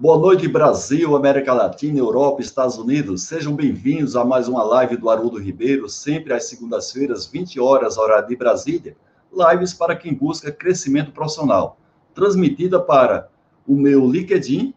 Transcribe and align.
Boa 0.00 0.16
noite, 0.16 0.46
Brasil, 0.46 1.16
América 1.16 1.52
Latina, 1.52 1.98
Europa, 1.98 2.40
Estados 2.40 2.78
Unidos. 2.78 3.24
Sejam 3.24 3.56
bem-vindos 3.56 4.14
a 4.14 4.24
mais 4.24 4.46
uma 4.46 4.62
live 4.62 4.96
do 4.96 5.10
Haroldo 5.10 5.40
Ribeiro, 5.40 5.88
sempre 5.88 6.32
às 6.32 6.44
segundas-feiras, 6.44 7.26
20 7.26 7.58
horas, 7.58 7.98
horário 7.98 8.28
de 8.28 8.36
Brasília. 8.36 8.96
Lives 9.32 9.74
para 9.74 9.96
quem 9.96 10.14
busca 10.14 10.52
crescimento 10.52 11.10
profissional. 11.10 11.80
Transmitida 12.14 12.78
para 12.78 13.28
o 13.66 13.74
meu 13.74 14.08
LinkedIn, 14.08 14.72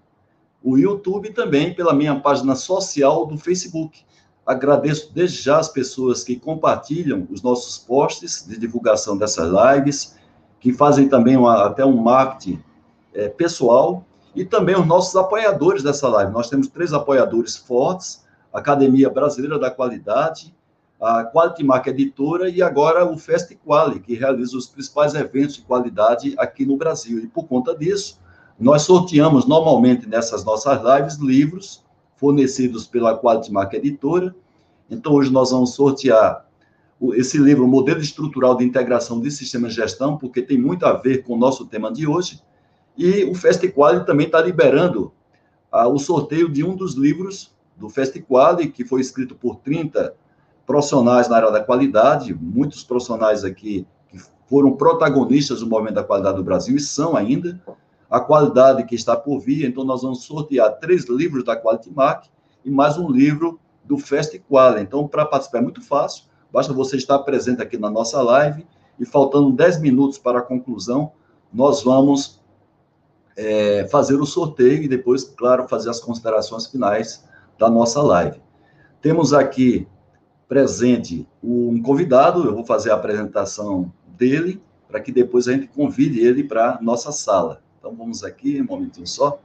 o 0.64 0.76
YouTube 0.76 1.30
e 1.30 1.34
também 1.34 1.72
pela 1.72 1.94
minha 1.94 2.20
página 2.20 2.56
social 2.56 3.28
do 3.28 3.38
Facebook. 3.38 4.04
Agradeço 4.44 5.14
desde 5.14 5.40
já 5.40 5.60
as 5.60 5.70
pessoas 5.70 6.24
que 6.24 6.36
compartilham 6.36 7.28
os 7.30 7.44
nossos 7.44 7.78
posts 7.78 8.44
de 8.48 8.58
divulgação 8.58 9.16
dessas 9.16 9.52
lives, 9.52 10.18
que 10.60 10.74
fazem 10.74 11.08
também 11.08 11.38
uma, 11.38 11.68
até 11.68 11.86
um 11.86 11.98
marketing 11.98 12.60
é, 13.14 13.30
pessoal 13.30 14.04
e 14.36 14.46
também 14.46 14.76
os 14.76 14.86
nossos 14.86 15.16
apoiadores 15.16 15.84
dessa 15.84 16.08
live. 16.08 16.32
Nós 16.32 16.50
temos 16.50 16.68
três 16.68 16.94
apoiadores 16.94 17.56
fortes: 17.56 18.24
Academia 18.54 19.10
Brasileira 19.10 19.60
da 19.60 19.70
Qualidade, 19.70 20.54
a 21.00 21.24
Quality 21.24 21.64
Mark 21.64 21.88
Editora 21.88 22.50
e 22.50 22.62
agora 22.62 23.06
o 23.06 23.18
Fest 23.18 23.56
Quali, 23.66 24.00
que 24.00 24.14
realiza 24.14 24.56
os 24.56 24.68
principais 24.68 25.16
eventos 25.16 25.56
de 25.56 25.62
qualidade 25.64 26.36
aqui 26.38 26.66
no 26.66 26.78
Brasil. 26.78 27.20
E 27.20 27.28
por 27.28 27.48
conta 27.48 27.76
disso, 27.76 28.20
nós 28.60 28.84
sorteamos 28.84 29.48
normalmente 29.48 30.08
nessas 30.08 30.46
nossas 30.46 30.80
lives 30.84 31.18
livros 31.18 31.84
fornecidos 32.16 32.86
pela 32.86 33.18
Quality 33.18 33.52
Mark 33.52 33.74
Editora. 33.74 34.36
Então 34.90 35.14
hoje 35.14 35.32
nós 35.32 35.50
vamos 35.50 35.74
sortear 35.74 36.46
esse 37.14 37.40
livro, 37.40 37.68
Modelo 37.68 38.00
Estrutural 38.00 38.56
de 38.56 38.64
Integração 38.64 39.20
de 39.20 39.32
Sistemas 39.32 39.74
de 39.74 39.82
Gestão, 39.82 40.18
porque 40.18 40.40
tem 40.44 40.62
muito 40.62 40.86
a 40.86 40.94
ver 40.94 41.24
com 41.24 41.34
o 41.34 41.38
nosso 41.38 41.66
tema 41.66 41.92
de 41.92 42.06
hoje. 42.06 42.40
E 43.04 43.24
o 43.24 43.34
FestQuali 43.34 44.06
também 44.06 44.28
está 44.28 44.40
liberando 44.40 45.12
ah, 45.72 45.88
o 45.88 45.98
sorteio 45.98 46.48
de 46.48 46.64
um 46.64 46.76
dos 46.76 46.94
livros 46.94 47.52
do 47.76 47.90
FestQuali, 47.90 48.70
que 48.70 48.86
foi 48.86 49.02
escrito 49.02 49.34
por 49.34 49.56
30 49.56 50.14
profissionais 50.68 51.28
na 51.28 51.38
área 51.38 51.50
da 51.50 51.64
qualidade, 51.64 52.32
muitos 52.32 52.84
profissionais 52.84 53.44
aqui 53.44 53.88
que 54.08 54.20
foram 54.46 54.74
protagonistas 54.74 55.62
do 55.62 55.68
movimento 55.68 55.96
da 55.96 56.04
qualidade 56.04 56.38
do 56.38 56.44
Brasil 56.44 56.76
e 56.76 56.80
são 56.80 57.18
ainda. 57.18 57.60
A 58.08 58.20
qualidade 58.20 58.84
que 58.84 58.94
está 58.94 59.16
por 59.16 59.40
vir, 59.40 59.66
então 59.66 59.84
nós 59.84 60.04
vamos 60.04 60.24
sortear 60.24 60.78
três 60.78 61.10
livros 61.10 61.44
da 61.44 61.60
Quality 61.60 61.90
Mark 61.90 62.26
e 62.64 62.70
mais 62.70 63.00
um 63.00 63.10
livro 63.10 63.60
do 63.84 63.98
FestQuali. 63.98 64.80
Então, 64.80 65.08
para 65.08 65.26
participar 65.26 65.58
é 65.58 65.62
muito 65.62 65.82
fácil, 65.82 66.26
basta 66.54 66.72
você 66.72 66.98
estar 66.98 67.18
presente 67.20 67.64
aqui 67.64 67.80
na 67.80 67.90
nossa 67.90 68.22
live 68.22 68.64
e 69.00 69.08
faltando 69.08 69.52
10 69.54 69.82
minutos 69.82 70.20
para 70.20 70.38
a 70.38 70.44
conclusão, 70.44 71.14
nós 71.52 71.82
vamos 71.82 72.41
é, 73.36 73.88
fazer 73.90 74.16
o 74.16 74.26
sorteio 74.26 74.84
e 74.84 74.88
depois, 74.88 75.24
claro, 75.24 75.68
fazer 75.68 75.90
as 75.90 76.00
considerações 76.00 76.68
finais 76.68 77.24
da 77.58 77.70
nossa 77.70 78.02
live. 78.02 78.42
Temos 79.02 79.34
aqui 79.34 79.88
presente 80.48 81.28
um 81.44 81.82
convidado, 81.82 82.44
eu 82.44 82.54
vou 82.54 82.66
fazer 82.66 82.92
a 82.92 82.96
apresentação 82.96 83.92
dele, 84.06 84.62
para 84.88 85.00
que 85.00 85.12
depois 85.12 85.48
a 85.48 85.54
gente 85.54 85.68
convide 85.68 86.20
ele 86.20 86.44
para 86.44 86.78
nossa 86.82 87.12
sala. 87.12 87.62
Então, 87.80 87.96
vamos 87.96 88.24
aqui, 88.24 88.62
um 88.62 88.66
momentinho 88.66 89.08
só. 89.08 89.40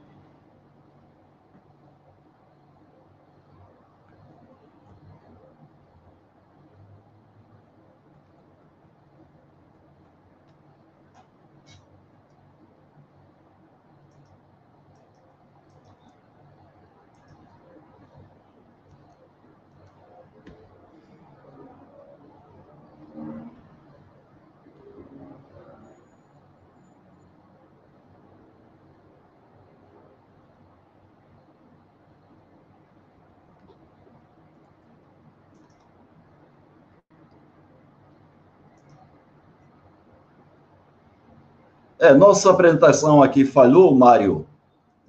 É, 41.99 42.13
nossa 42.13 42.51
apresentação 42.51 43.23
aqui 43.23 43.43
falhou, 43.43 43.93
Mário. 43.95 44.45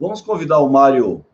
Vamos 0.01 0.23
convidar 0.23 0.59
o 0.61 0.71
Mário 0.71 1.25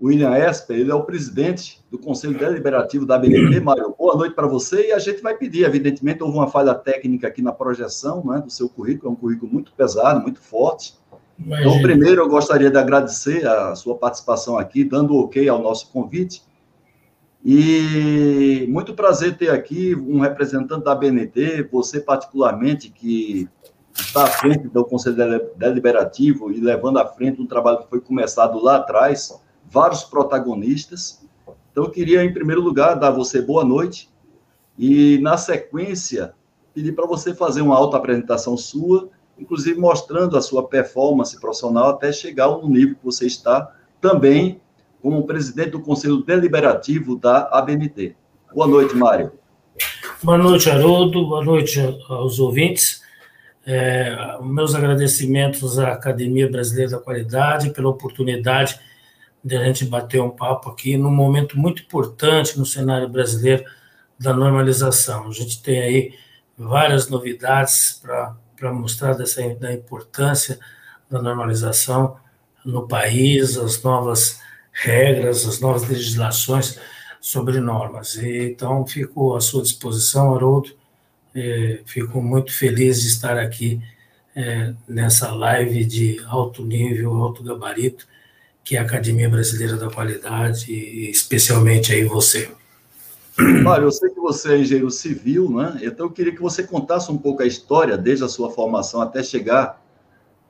William 0.00 0.34
Esper, 0.36 0.78
ele 0.78 0.90
é 0.90 0.94
o 0.94 1.02
presidente 1.02 1.82
do 1.90 1.98
Conselho 1.98 2.38
Deliberativo 2.38 3.04
da 3.04 3.18
BNT. 3.18 3.60
Mário, 3.60 3.94
boa 3.98 4.16
noite 4.16 4.34
para 4.34 4.46
você. 4.46 4.88
E 4.88 4.92
a 4.92 4.98
gente 4.98 5.20
vai 5.20 5.36
pedir, 5.36 5.64
evidentemente, 5.64 6.22
houve 6.22 6.38
uma 6.38 6.48
falha 6.48 6.74
técnica 6.74 7.26
aqui 7.26 7.42
na 7.42 7.52
projeção 7.52 8.24
né, 8.24 8.40
do 8.40 8.50
seu 8.50 8.68
currículo, 8.68 9.10
é 9.10 9.12
um 9.12 9.16
currículo 9.16 9.52
muito 9.52 9.72
pesado, 9.72 10.20
muito 10.20 10.40
forte. 10.40 10.94
Imagina. 11.36 11.68
Então, 11.68 11.82
primeiro, 11.82 12.22
eu 12.22 12.28
gostaria 12.28 12.70
de 12.70 12.78
agradecer 12.78 13.46
a 13.46 13.74
sua 13.74 13.96
participação 13.96 14.56
aqui, 14.56 14.84
dando 14.84 15.16
ok 15.16 15.48
ao 15.48 15.60
nosso 15.60 15.90
convite. 15.90 16.42
E 17.44 18.66
muito 18.68 18.94
prazer 18.94 19.36
ter 19.36 19.50
aqui 19.50 19.94
um 19.94 20.20
representante 20.20 20.84
da 20.84 20.94
BNT, 20.94 21.68
você 21.72 22.00
particularmente, 22.00 22.90
que 22.90 23.48
está 23.94 24.24
à 24.24 24.26
frente 24.26 24.68
do 24.68 24.84
Conselho 24.84 25.16
Deliberativo 25.56 26.50
e 26.50 26.60
levando 26.60 26.98
à 26.98 27.06
frente 27.06 27.40
um 27.40 27.46
trabalho 27.46 27.78
que 27.78 27.88
foi 27.88 28.00
começado 28.00 28.62
lá 28.62 28.76
atrás, 28.76 29.38
vários 29.68 30.04
protagonistas. 30.04 31.20
Então, 31.70 31.84
eu 31.84 31.90
queria, 31.90 32.24
em 32.24 32.32
primeiro 32.32 32.60
lugar, 32.60 32.94
dar 32.94 33.08
a 33.08 33.12
você 33.12 33.40
boa 33.40 33.64
noite 33.64 34.10
e, 34.78 35.18
na 35.18 35.36
sequência, 35.36 36.34
pedir 36.74 36.92
para 36.92 37.06
você 37.06 37.34
fazer 37.34 37.60
uma 37.60 37.76
auto-apresentação 37.76 38.56
sua, 38.56 39.08
inclusive 39.38 39.78
mostrando 39.78 40.36
a 40.36 40.40
sua 40.40 40.66
performance 40.66 41.38
profissional 41.40 41.90
até 41.90 42.12
chegar 42.12 42.48
no 42.48 42.68
nível 42.68 42.96
que 42.96 43.04
você 43.04 43.26
está, 43.26 43.74
também 44.00 44.60
como 45.00 45.26
presidente 45.26 45.70
do 45.70 45.80
Conselho 45.80 46.18
Deliberativo 46.18 47.16
da 47.16 47.48
ABNT. 47.52 48.16
Boa 48.54 48.66
noite, 48.66 48.94
Mário. 48.94 49.32
Boa 50.22 50.36
noite, 50.36 50.68
Haroldo. 50.68 51.26
Boa 51.26 51.44
noite 51.44 51.80
aos 52.08 52.38
ouvintes. 52.38 52.99
É, 53.66 54.38
meus 54.42 54.74
agradecimentos 54.74 55.78
à 55.78 55.92
Academia 55.92 56.50
Brasileira 56.50 56.92
da 56.92 56.98
Qualidade 56.98 57.70
pela 57.70 57.90
oportunidade 57.90 58.80
de 59.44 59.56
a 59.56 59.64
gente 59.64 59.84
bater 59.84 60.20
um 60.20 60.30
papo 60.30 60.70
aqui 60.70 60.96
num 60.96 61.10
momento 61.10 61.58
muito 61.58 61.82
importante 61.82 62.58
no 62.58 62.64
cenário 62.64 63.08
brasileiro 63.08 63.64
da 64.18 64.34
normalização. 64.34 65.28
A 65.28 65.32
gente 65.32 65.62
tem 65.62 65.80
aí 65.80 66.14
várias 66.56 67.08
novidades 67.08 68.02
para 68.56 68.72
mostrar 68.72 69.14
dessa, 69.14 69.42
da 69.54 69.72
importância 69.72 70.58
da 71.10 71.20
normalização 71.20 72.16
no 72.64 72.86
país, 72.86 73.56
as 73.56 73.82
novas 73.82 74.40
regras, 74.72 75.46
as 75.46 75.60
novas 75.60 75.88
legislações 75.88 76.78
sobre 77.20 77.60
normas. 77.60 78.14
E, 78.16 78.50
então, 78.50 78.86
fico 78.86 79.34
à 79.34 79.40
sua 79.40 79.62
disposição, 79.62 80.34
Haroldo, 80.34 80.79
é, 81.34 81.80
fico 81.84 82.20
muito 82.22 82.52
feliz 82.52 83.00
de 83.02 83.08
estar 83.08 83.38
aqui 83.38 83.80
é, 84.34 84.74
nessa 84.88 85.32
live 85.32 85.84
de 85.84 86.20
alto 86.26 86.64
nível, 86.64 87.14
alto 87.16 87.42
gabarito, 87.42 88.06
que 88.64 88.76
é 88.76 88.78
a 88.78 88.82
Academia 88.82 89.28
Brasileira 89.28 89.76
da 89.76 89.90
Qualidade, 89.90 90.72
especialmente 91.10 91.92
aí 91.92 92.04
você. 92.04 92.50
Mário, 93.62 93.86
eu 93.86 93.92
sei 93.92 94.10
que 94.10 94.20
você 94.20 94.54
é 94.54 94.58
engenheiro 94.58 94.90
civil, 94.90 95.50
né? 95.50 95.80
Então 95.82 96.06
eu 96.06 96.10
queria 96.10 96.34
que 96.34 96.42
você 96.42 96.62
contasse 96.62 97.10
um 97.10 97.16
pouco 97.16 97.42
a 97.42 97.46
história, 97.46 97.96
desde 97.96 98.24
a 98.24 98.28
sua 98.28 98.50
formação 98.50 99.00
até 99.00 99.22
chegar 99.22 99.80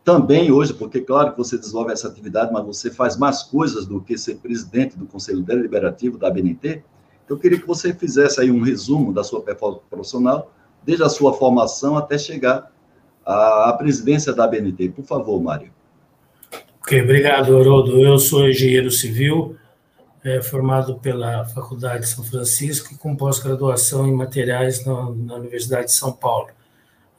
também 0.02 0.50
hoje, 0.50 0.74
porque 0.74 1.00
claro 1.00 1.32
que 1.32 1.38
você 1.38 1.56
desenvolve 1.56 1.92
essa 1.92 2.08
atividade, 2.08 2.52
mas 2.52 2.64
você 2.64 2.90
faz 2.90 3.16
mais 3.16 3.42
coisas 3.42 3.86
do 3.86 4.00
que 4.00 4.18
ser 4.18 4.36
presidente 4.36 4.98
do 4.98 5.06
Conselho 5.06 5.42
Deliberativo 5.42 6.18
da 6.18 6.30
BNT. 6.30 6.82
Então 7.24 7.36
eu 7.36 7.38
queria 7.38 7.60
que 7.60 7.66
você 7.66 7.94
fizesse 7.94 8.40
aí 8.40 8.50
um 8.50 8.62
resumo 8.62 9.12
da 9.12 9.22
sua 9.22 9.40
performance 9.40 9.84
profissional 9.88 10.50
desde 10.84 11.04
a 11.04 11.08
sua 11.08 11.32
formação 11.32 11.96
até 11.96 12.18
chegar 12.18 12.70
à 13.24 13.72
presidência 13.78 14.32
da 14.32 14.44
ABNT. 14.44 14.90
Por 14.90 15.04
favor, 15.04 15.40
Mário. 15.40 15.70
Ok, 16.82 17.02
obrigado, 17.02 17.56
Haroldo. 17.56 18.02
Eu 18.02 18.18
sou 18.18 18.48
engenheiro 18.48 18.90
civil, 18.90 19.56
é, 20.24 20.42
formado 20.42 20.98
pela 20.98 21.44
Faculdade 21.44 22.00
de 22.00 22.08
São 22.08 22.24
Francisco 22.24 22.94
e 22.94 22.96
com 22.96 23.14
pós-graduação 23.14 24.08
em 24.08 24.12
materiais 24.12 24.84
na, 24.84 25.10
na, 25.10 25.34
Universidade 25.36 25.86
de 25.86 25.92
São 25.92 26.12
Paulo. 26.12 26.48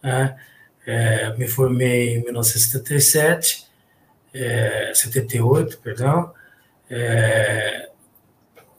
É, 0.03 0.35
é, 0.85 1.37
me 1.37 1.47
formei 1.47 2.15
em 2.15 2.23
1977, 2.23 3.67
78, 4.93 5.73
é, 5.73 5.77
perdão. 5.77 6.31
É, 6.89 7.90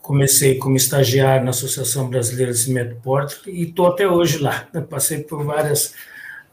comecei 0.02 0.58
como 0.58 0.76
estagiário 0.76 1.44
na 1.44 1.50
Associação 1.50 2.10
Brasileira 2.10 2.52
de 2.52 2.58
Cimento 2.58 2.96
Porto 2.96 3.48
e 3.48 3.62
estou 3.62 3.86
até 3.86 4.06
hoje 4.06 4.38
lá. 4.38 4.68
Passei 4.90 5.22
por 5.22 5.44
várias, 5.44 5.94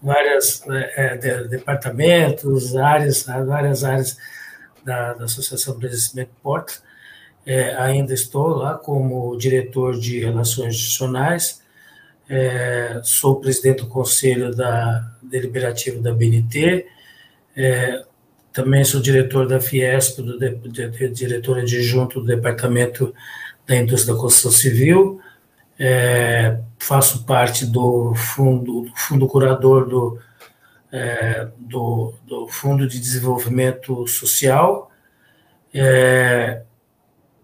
várias 0.01 0.61
é, 0.69 1.17
de, 1.17 1.47
departamentos, 1.49 2.77
áreas, 2.77 3.23
várias 3.23 3.83
áreas 3.83 4.17
da, 4.85 5.13
da 5.15 5.25
Associação 5.25 5.77
Brasileira 5.77 6.29
de 6.29 6.41
Portos. 6.41 6.81
É, 7.45 7.73
ainda 7.75 8.13
estou 8.13 8.49
lá 8.49 8.77
como 8.77 9.35
diretor 9.35 9.99
de 9.99 10.19
Relações 10.19 10.75
Institucionais, 10.75 11.63
é, 12.29 13.01
sou 13.03 13.39
presidente 13.39 13.79
do 13.79 13.87
Conselho 13.87 14.55
da, 14.55 15.11
Deliberativo 15.23 15.99
da 15.99 16.13
BNT, 16.13 16.85
é, 17.57 18.03
também 18.53 18.83
sou 18.83 19.01
diretor 19.01 19.47
da 19.47 19.59
Fiesp, 19.59 20.21
do, 20.21 20.37
de, 20.37 20.49
de, 20.51 21.09
diretor 21.09 21.57
adjunto 21.57 22.19
do 22.19 22.27
Departamento 22.27 23.15
da 23.69 23.75
Indústria 23.75 24.15
da 24.15 24.19
Construção 24.19 24.51
Civil, 24.51 25.21
é, 25.77 26.59
faço 26.79 27.23
parte 27.23 27.67
do 27.67 28.15
fundo, 28.15 28.81
do 28.81 28.95
fundo 28.95 29.27
curador 29.27 29.87
do, 29.87 30.19
é, 30.91 31.47
do, 31.55 32.15
do, 32.25 32.47
Fundo 32.47 32.87
de 32.87 32.99
Desenvolvimento 32.99 34.07
Social, 34.07 34.91
é, 35.71 36.63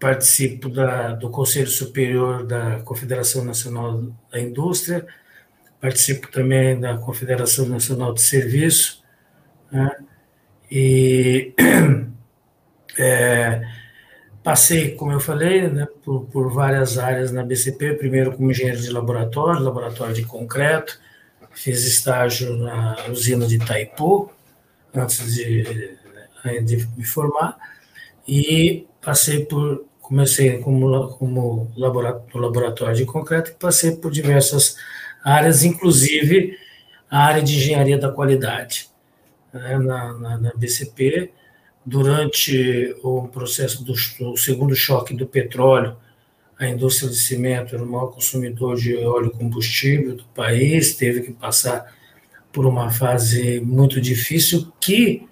participo 0.00 0.68
da, 0.68 1.12
do 1.12 1.30
Conselho 1.30 1.68
Superior 1.68 2.44
da 2.44 2.80
Confederação 2.80 3.44
Nacional 3.44 4.02
da 4.28 4.40
Indústria, 4.40 5.06
participo 5.80 6.26
também 6.32 6.80
da 6.80 6.98
Confederação 6.98 7.66
Nacional 7.66 8.12
de 8.12 8.22
Serviço, 8.22 9.00
né, 9.70 9.92
e 10.68 11.54
é, 12.98 13.62
passei, 14.46 14.94
como 14.94 15.10
eu 15.10 15.18
falei, 15.18 15.68
né, 15.68 15.88
por, 16.04 16.24
por, 16.26 16.52
várias 16.52 16.98
áreas 16.98 17.32
na 17.32 17.42
BCP, 17.42 17.94
primeiro 17.94 18.30
como 18.32 18.48
engenheiro 18.48 18.80
de 18.80 18.92
laboratório, 18.92 19.60
laboratório 19.60 20.14
de 20.14 20.22
concreto, 20.22 21.00
fiz 21.50 21.84
estágio 21.84 22.56
na 22.56 22.96
usina 23.10 23.44
de 23.44 23.56
Itaipu, 23.56 24.30
antes 24.94 25.34
de, 25.34 25.96
de 26.64 26.88
me 26.96 27.04
formar, 27.04 27.58
e 28.28 28.86
passei 29.04 29.44
por, 29.44 29.84
comecei 30.00 30.58
como, 30.58 31.08
como 31.16 31.72
laboratório, 31.76 32.40
laboratório 32.40 32.94
de 32.94 33.04
concreto 33.04 33.50
e 33.50 33.54
passei 33.54 33.96
por 33.96 34.12
diversas 34.12 34.76
áreas, 35.24 35.64
inclusive 35.64 36.56
a 37.10 37.18
área 37.18 37.42
de 37.42 37.56
engenharia 37.56 37.98
da 37.98 38.12
qualidade 38.12 38.88
né, 39.52 39.76
na, 39.76 40.12
na, 40.12 40.38
na, 40.38 40.52
BCP, 40.54 41.32
durante 41.86 42.96
o 43.00 43.28
processo 43.28 43.84
do, 43.84 43.94
do, 44.18 44.36
segundo 44.36 44.74
choque 44.74 45.14
do 45.14 45.24
petróleo, 45.24 45.96
a 46.58 46.66
indústria 46.66 47.08
de 47.08 47.16
cimento 47.16 47.76
era 47.76 47.84
o 47.84 47.86
maior 47.86 48.08
consumidor 48.08 48.76
de 48.76 48.96
óleo 48.96 49.30
combustível 49.30 50.16
do 50.16 50.24
país, 50.34 50.96
teve 50.96 51.20
que 51.20 51.32
passar 51.32 51.94
por 52.52 52.66
uma 52.66 52.90
fase 52.90 53.60
muito 53.60 54.00
difícil 54.00 54.72
que 54.80 55.28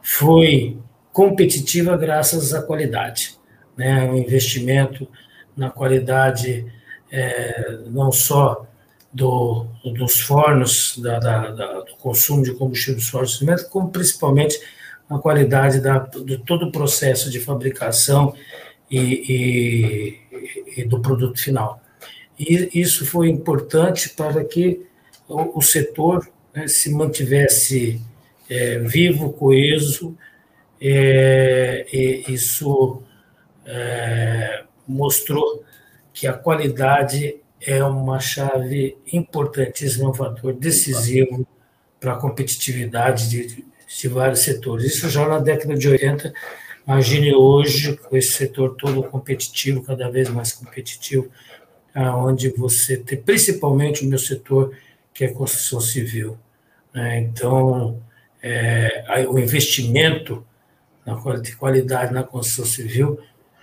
foi 0.00 0.78
competitiva 1.12 1.96
graças 1.96 2.54
à 2.54 2.62
qualidade, 2.62 3.36
né, 3.76 4.08
o 4.08 4.16
investimento 4.16 5.08
na 5.56 5.70
qualidade 5.70 6.66
é, 7.10 7.78
não 7.86 8.12
só 8.12 8.66
do, 9.12 9.66
dos 9.82 10.20
fornos, 10.20 10.98
da, 10.98 11.18
da, 11.18 11.50
da, 11.50 11.80
do 11.80 11.96
consumo 11.96 12.42
de 12.42 12.52
de 12.52 13.38
cimento, 13.38 13.68
como 13.70 13.90
principalmente 13.90 14.60
na 15.08 15.18
qualidade 15.18 15.80
da, 15.80 15.98
de 15.98 16.38
todo 16.38 16.66
o 16.66 16.72
processo 16.72 17.30
de 17.30 17.40
fabricação 17.40 18.34
e, 18.90 20.20
e, 20.30 20.80
e 20.80 20.84
do 20.84 21.00
produto 21.00 21.40
final. 21.40 21.80
E 22.38 22.70
isso 22.74 23.06
foi 23.06 23.28
importante 23.28 24.10
para 24.10 24.44
que 24.44 24.84
o, 25.28 25.58
o 25.58 25.62
setor 25.62 26.28
né, 26.54 26.68
se 26.68 26.90
mantivesse 26.92 28.00
é, 28.48 28.78
vivo, 28.78 29.32
coeso, 29.32 30.16
é, 30.80 31.86
e 31.92 32.24
isso 32.28 33.02
é, 33.64 34.64
mostrou 34.86 35.64
que 36.12 36.26
a 36.26 36.32
qualidade 36.32 37.36
é 37.60 37.82
uma 37.82 38.20
chave 38.20 38.96
importantíssima, 39.12 40.10
um 40.10 40.14
fator 40.14 40.52
decisivo 40.52 41.46
para 41.98 42.12
a 42.12 42.16
competitividade 42.16 43.28
de, 43.28 43.64
de 43.86 44.08
vários 44.08 44.40
setores. 44.40 44.94
Isso 44.94 45.08
já 45.08 45.26
na 45.28 45.38
década 45.38 45.74
de 45.74 45.88
80, 45.88 46.32
imagine 46.86 47.34
hoje, 47.34 47.96
com 47.96 48.16
esse 48.16 48.32
setor 48.32 48.76
todo 48.76 49.02
competitivo, 49.04 49.82
cada 49.82 50.08
vez 50.10 50.28
mais 50.28 50.52
competitivo, 50.52 51.30
onde 51.94 52.50
você 52.50 52.96
tem, 52.96 53.18
principalmente 53.18 54.04
o 54.04 54.08
meu 54.08 54.18
setor, 54.18 54.76
que 55.14 55.24
é 55.24 55.28
construção 55.28 55.80
civil. 55.80 56.38
Né? 56.92 57.20
Então, 57.20 58.02
é, 58.42 59.26
o 59.28 59.38
investimento 59.38 60.44
na 61.06 61.16
qualidade 61.58 62.12
na 62.12 62.22
construção 62.22 62.64
civil 62.64 63.18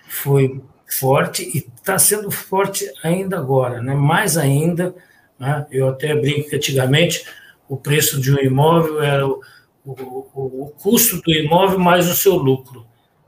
foi 0.08 0.60
forte 0.86 1.42
e 1.42 1.58
está 1.58 1.98
sendo 1.98 2.30
forte 2.30 2.90
ainda 3.02 3.38
agora, 3.38 3.82
né? 3.82 3.94
mais 3.94 4.36
ainda. 4.36 4.94
Né? 5.38 5.66
Eu 5.70 5.88
até 5.88 6.14
brinco 6.14 6.50
que 6.50 6.56
antigamente 6.56 7.24
o 7.68 7.76
preço 7.76 8.20
de 8.20 8.32
um 8.32 8.38
imóvel 8.38 9.02
era 9.02 9.24
o, 9.84 10.62
o, 10.64 10.70
custo 10.70 11.20
do 11.20 11.32
imóvel 11.32 11.78
mais 11.78 12.08
o 12.08 12.14
seu 12.14 12.34
lucro. 12.34 12.86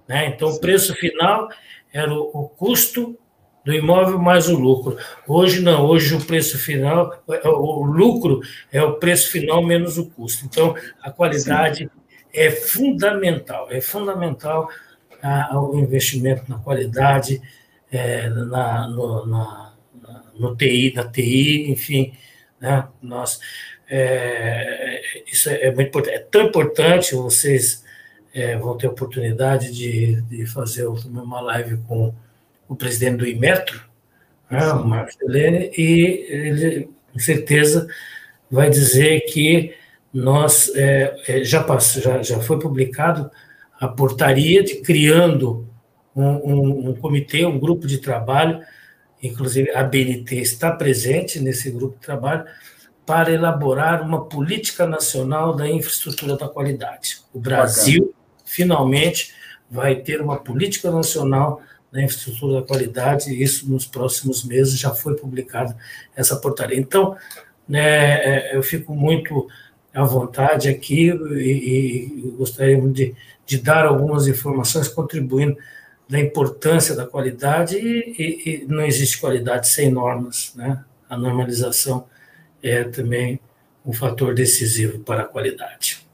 Né? 0.08 0.28
Então, 0.28 0.48
o 0.48 0.60
preço 0.60 0.94
final 0.94 1.48
era 1.92 2.12
o, 2.12 2.30
o 2.32 2.48
custo 2.48 3.18
do 3.64 3.74
imóvel 3.74 4.18
mais 4.18 4.48
o 4.48 4.56
lucro. 4.56 4.96
Hoje 5.26 5.60
não, 5.60 5.84
hoje 5.84 6.14
o 6.14 6.24
preço 6.24 6.56
final, 6.56 7.22
o 7.26 7.84
lucro 7.84 8.40
é 8.72 8.80
o 8.82 8.94
preço 8.94 9.30
final 9.30 9.62
menos 9.62 9.98
o 9.98 10.06
custo. 10.06 10.46
Então, 10.46 10.74
a 11.02 11.10
qualidade 11.10 11.78
Sim. 11.78 11.90
é 12.32 12.50
fundamental, 12.50 13.66
é 13.70 13.80
fundamental 13.80 14.68
a, 15.20 15.60
o 15.60 15.76
investimento 15.78 16.44
na 16.48 16.58
qualidade, 16.58 17.42
é, 17.90 18.28
na, 18.28 18.88
no, 18.88 19.26
na, 19.26 19.74
no 20.38 20.54
TI, 20.54 20.92
na 20.94 21.04
TI, 21.10 21.70
enfim, 21.70 22.12
né? 22.60 22.86
Nós, 23.02 23.40
é, 23.88 25.00
isso 25.30 25.48
é, 25.48 25.70
muito 25.72 25.88
importante. 25.88 26.14
É 26.14 26.18
tão 26.18 26.42
importante, 26.42 27.14
vocês 27.14 27.84
é, 28.34 28.56
vão 28.56 28.76
ter 28.76 28.88
oportunidade 28.88 29.72
de, 29.72 30.20
de 30.22 30.46
fazer 30.46 30.86
uma 30.86 31.40
live 31.40 31.78
com 31.88 32.12
o 32.68 32.76
presidente 32.76 33.18
do 33.18 33.26
Imetro, 33.26 33.80
né, 34.50 34.66
o 34.72 34.84
Marcos 34.84 35.16
Helene, 35.20 35.70
e 35.76 36.26
ele, 36.28 36.88
com 37.12 37.18
certeza, 37.18 37.86
vai 38.50 38.70
dizer 38.70 39.20
que 39.22 39.74
nós 40.12 40.70
é, 40.74 41.16
é 41.28 41.44
já, 41.44 41.62
passou, 41.62 42.02
já, 42.02 42.22
já 42.22 42.40
foi 42.40 42.58
publicado 42.58 43.30
a 43.78 43.86
portaria 43.86 44.62
de 44.62 44.76
criando 44.76 45.68
um, 46.14 46.24
um, 46.24 46.88
um, 46.90 46.94
comitê, 46.94 47.44
um 47.44 47.58
grupo 47.58 47.86
de 47.86 47.98
trabalho, 47.98 48.60
inclusive 49.22 49.70
a 49.72 49.82
BNT 49.82 50.36
está 50.36 50.72
presente 50.72 51.38
nesse 51.40 51.70
grupo 51.70 51.98
de 51.98 52.06
trabalho, 52.06 52.44
para 53.06 53.32
elaborar 53.32 54.02
uma 54.02 54.24
política 54.24 54.86
nacional 54.86 55.54
da 55.54 55.68
infraestrutura 55.68 56.36
da 56.36 56.48
qualidade. 56.48 57.20
O 57.32 57.38
Brasil, 57.38 58.06
Bacana. 58.06 58.42
finalmente, 58.44 59.32
vai 59.70 59.94
ter 59.94 60.20
uma 60.20 60.36
política 60.36 60.90
nacional 60.90 61.62
da 61.90 62.02
infraestrutura 62.02 62.60
da 62.60 62.66
qualidade, 62.66 63.30
e 63.30 63.42
isso 63.42 63.70
nos 63.70 63.86
próximos 63.86 64.44
meses 64.44 64.78
já 64.78 64.90
foi 64.90 65.14
publicado 65.14 65.74
essa 66.16 66.36
portaria. 66.36 66.78
Então, 66.78 67.16
né, 67.66 68.50
é, 68.50 68.56
eu 68.56 68.62
fico 68.62 68.94
muito 68.94 69.46
à 69.94 70.04
vontade 70.04 70.68
aqui 70.68 71.08
e, 71.08 72.26
e 72.26 72.34
gostaria 72.36 72.78
de 72.88 73.16
de 73.46 73.58
dar 73.58 73.86
algumas 73.86 74.26
informações 74.26 74.88
contribuindo 74.88 75.56
da 76.08 76.18
importância 76.18 76.94
da 76.94 77.06
qualidade 77.06 77.76
e, 77.76 78.14
e, 78.18 78.50
e, 78.50 78.66
não 78.66 78.84
existe 78.84 79.20
qualidade 79.20 79.68
sem 79.68 79.90
normas, 79.90 80.52
né? 80.54 80.84
A 81.08 81.16
normalização 81.16 82.06
é 82.68 82.84
também 82.84 83.40
um 83.84 83.92
fator 83.92 84.34
decisivo 84.34 84.98
para 85.00 85.22
a 85.22 85.26
qualidade. 85.26 86.06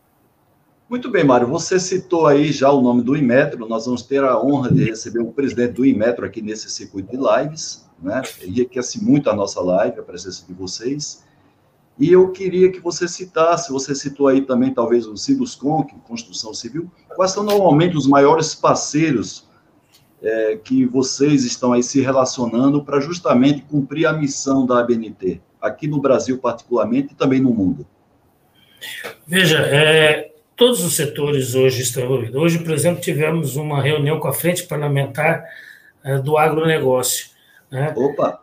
Muito 0.89 1.11
bem, 1.11 1.25
Mário. 1.25 1.49
Você 1.49 1.81
citou 1.81 2.27
aí 2.27 2.53
já 2.53 2.71
o 2.71 2.83
nome 2.83 3.03
do 3.03 3.17
Imetro. 3.17 3.67
Nós 3.67 3.87
vamos 3.87 4.03
ter 4.03 4.23
a 4.23 4.39
honra 4.39 4.71
de 4.71 4.85
receber 4.85 5.21
o 5.21 5.33
presidente 5.33 5.73
do 5.73 5.87
Imetro 5.87 6.27
aqui 6.27 6.43
nesse 6.43 6.69
circuito 6.69 7.11
de 7.11 7.17
lives, 7.17 7.89
né? 7.99 8.21
Enriquece 8.43 9.03
muito 9.03 9.31
a 9.31 9.35
nossa 9.35 9.61
live, 9.63 9.99
a 9.99 10.03
presença 10.03 10.45
de 10.47 10.53
vocês. 10.53 11.25
E 11.99 12.13
eu 12.13 12.31
queria 12.31 12.71
que 12.71 12.79
você 12.79 13.09
citasse, 13.09 13.73
você 13.73 13.95
citou 13.95 14.29
aí 14.29 14.43
também 14.43 14.75
talvez 14.75 15.07
o 15.07 15.17
Ciduscon, 15.17 15.85
que 15.85 15.95
construção 16.01 16.53
civil, 16.53 16.91
quais 17.17 17.33
são 17.33 17.43
normalmente 17.43 17.97
os 17.97 18.07
maiores 18.07 18.55
parceiros 18.55 19.49
é, 20.23 20.57
que 20.57 20.87
vocês 20.87 21.45
estão 21.45 21.73
aí 21.73 21.83
se 21.83 22.01
relacionando 22.01 22.85
para 22.85 23.01
justamente 23.01 23.63
cumprir 23.63 24.07
a 24.07 24.13
missão 24.13 24.65
da 24.65 24.81
ABNT, 24.81 25.41
aqui 25.61 25.87
no 25.87 26.01
Brasil 26.01 26.39
particularmente 26.39 27.13
e 27.13 27.17
também 27.17 27.41
no 27.41 27.53
mundo? 27.53 27.87
Veja, 29.27 29.59
é, 29.61 30.33
todos 30.57 30.85
os 30.85 30.95
setores 30.95 31.55
hoje 31.55 31.83
estão 31.83 32.05
envolvidos. 32.05 32.37
Hoje, 32.37 32.59
por 32.59 32.73
exemplo, 32.73 33.01
tivemos 33.01 33.57
uma 33.57 33.81
reunião 33.81 34.19
com 34.19 34.29
a 34.29 34.33
Frente 34.33 34.65
Parlamentar 34.65 35.45
é, 36.05 36.19
do 36.19 36.37
Agronegócio. 36.37 37.27
Né? 37.71 37.93
Opa! 37.97 38.41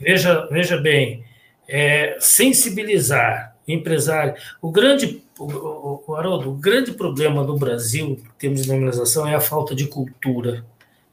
Veja, 0.00 0.46
veja 0.50 0.76
bem, 0.76 1.24
é, 1.68 2.16
sensibilizar 2.20 3.54
empresário. 3.66 4.34
O 4.60 4.70
grande, 4.70 5.22
o, 5.38 6.02
o, 6.06 6.14
Haroldo, 6.14 6.50
o 6.50 6.54
grande 6.54 6.92
problema 6.92 7.44
do 7.44 7.56
Brasil, 7.56 8.06
em 8.06 8.38
termos 8.38 8.62
de 8.62 8.68
normalização, 8.68 9.26
é 9.26 9.34
a 9.34 9.40
falta 9.40 9.74
de 9.74 9.86
cultura. 9.86 10.64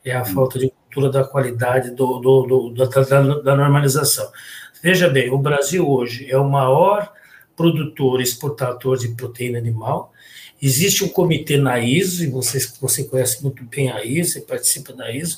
É 0.03 0.13
a 0.13 0.25
falta 0.25 0.57
de 0.57 0.69
cultura 0.69 1.09
da 1.11 1.23
qualidade 1.23 1.91
do, 1.91 2.19
do, 2.19 2.69
do 2.69 2.73
da, 2.73 2.85
da, 2.85 3.21
da, 3.39 3.55
normalização. 3.55 4.29
Veja 4.81 5.07
bem, 5.07 5.29
o 5.29 5.37
Brasil 5.37 5.87
hoje 5.87 6.29
é 6.29 6.37
o 6.37 6.49
maior 6.49 7.13
produtor 7.55 8.19
exportador 8.19 8.97
de 8.97 9.09
proteína 9.09 9.59
animal. 9.59 10.11
Existe 10.61 11.03
um 11.03 11.09
comitê 11.09 11.57
na 11.57 11.79
ISO, 11.79 12.23
e 12.23 12.27
você, 12.27 12.59
você 12.79 13.03
conhece 13.03 13.43
muito 13.43 13.63
bem 13.63 13.91
a 13.91 14.03
ISO, 14.03 14.33
você 14.33 14.41
participa 14.41 14.93
da 14.93 15.11
ISO. 15.11 15.37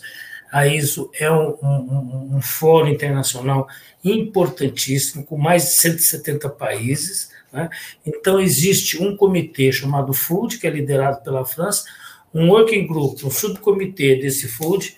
A 0.51 0.67
ISO 0.67 1.09
é 1.13 1.31
um, 1.31 1.57
um, 1.61 2.35
um 2.35 2.41
fórum 2.41 2.87
internacional 2.87 3.67
importantíssimo, 4.03 5.25
com 5.25 5.37
mais 5.37 5.63
de 5.63 5.71
170 5.71 6.49
países. 6.49 7.31
Né? 7.51 7.69
Então, 8.05 8.39
existe 8.39 9.01
um 9.01 9.15
comitê 9.15 9.71
chamado 9.71 10.13
Food, 10.13 10.57
que 10.57 10.67
é 10.67 10.69
liderado 10.69 11.21
pela 11.23 11.45
França, 11.45 11.85
um 12.33 12.49
working 12.49 12.87
group, 12.87 13.23
um 13.23 13.29
subcomitê 13.29 14.15
desse 14.15 14.47
Food, 14.47 14.95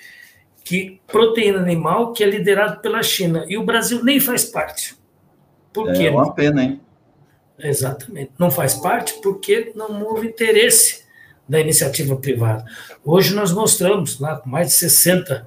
que 0.64 1.00
proteína 1.08 1.60
animal, 1.60 2.14
que 2.14 2.24
é 2.24 2.28
liderado 2.28 2.82
pela 2.82 3.04
China. 3.04 3.46
E 3.48 3.58
o 3.58 3.64
Brasil 3.64 4.04
nem 4.04 4.20
faz 4.20 4.46
parte. 4.46 4.96
Por 5.72 5.92
quê? 5.94 6.06
É 6.06 6.12
uma 6.12 6.34
pena, 6.34 6.64
hein? 6.64 6.82
Exatamente. 7.60 8.32
Não 8.40 8.50
faz 8.50 8.74
parte 8.74 9.14
porque 9.22 9.72
não 9.76 10.02
houve 10.04 10.28
interesse 10.28 11.04
da 11.48 11.60
iniciativa 11.60 12.16
privada. 12.16 12.66
Hoje 13.04 13.34
nós 13.36 13.52
mostramos 13.52 14.20
lá 14.20 14.38
com 14.38 14.50
mais 14.50 14.70
de 14.70 14.74
60 14.74 15.46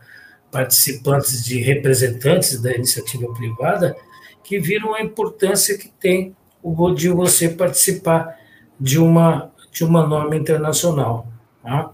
participantes 0.50 1.44
de 1.44 1.60
representantes 1.60 2.60
da 2.60 2.72
iniciativa 2.72 3.32
privada 3.34 3.96
que 4.42 4.58
viram 4.58 4.94
a 4.94 5.02
importância 5.02 5.76
que 5.76 5.88
tem 5.88 6.34
o 6.62 6.90
de 6.92 7.08
você 7.08 7.48
participar 7.48 8.38
de 8.80 8.98
uma 8.98 9.52
de 9.70 9.84
uma 9.84 10.06
norma 10.06 10.34
internacional. 10.34 11.28
Tá? 11.68 11.90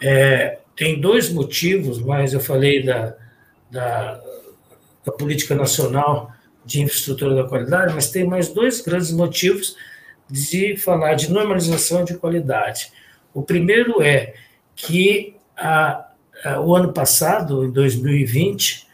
É, 0.00 0.58
tem 0.74 1.00
dois 1.00 1.30
motivos, 1.30 2.00
mas 2.00 2.32
eu 2.32 2.40
falei 2.40 2.82
da, 2.82 3.14
da, 3.70 4.20
da 5.06 5.12
política 5.12 5.54
nacional 5.54 6.32
de 6.64 6.82
infraestrutura 6.82 7.36
da 7.36 7.44
qualidade, 7.44 7.94
mas 7.94 8.10
tem 8.10 8.26
mais 8.26 8.48
dois 8.48 8.80
grandes 8.80 9.12
motivos 9.12 9.76
de 10.28 10.76
falar 10.76 11.14
de 11.14 11.30
normalização 11.30 12.04
de 12.04 12.16
qualidade. 12.16 12.90
O 13.32 13.42
primeiro 13.42 14.02
é 14.02 14.34
que 14.74 15.36
a, 15.56 16.08
é, 16.44 16.58
o 16.58 16.74
ano 16.74 16.92
passado, 16.92 17.64
em 17.64 17.70
2020, 17.70 18.88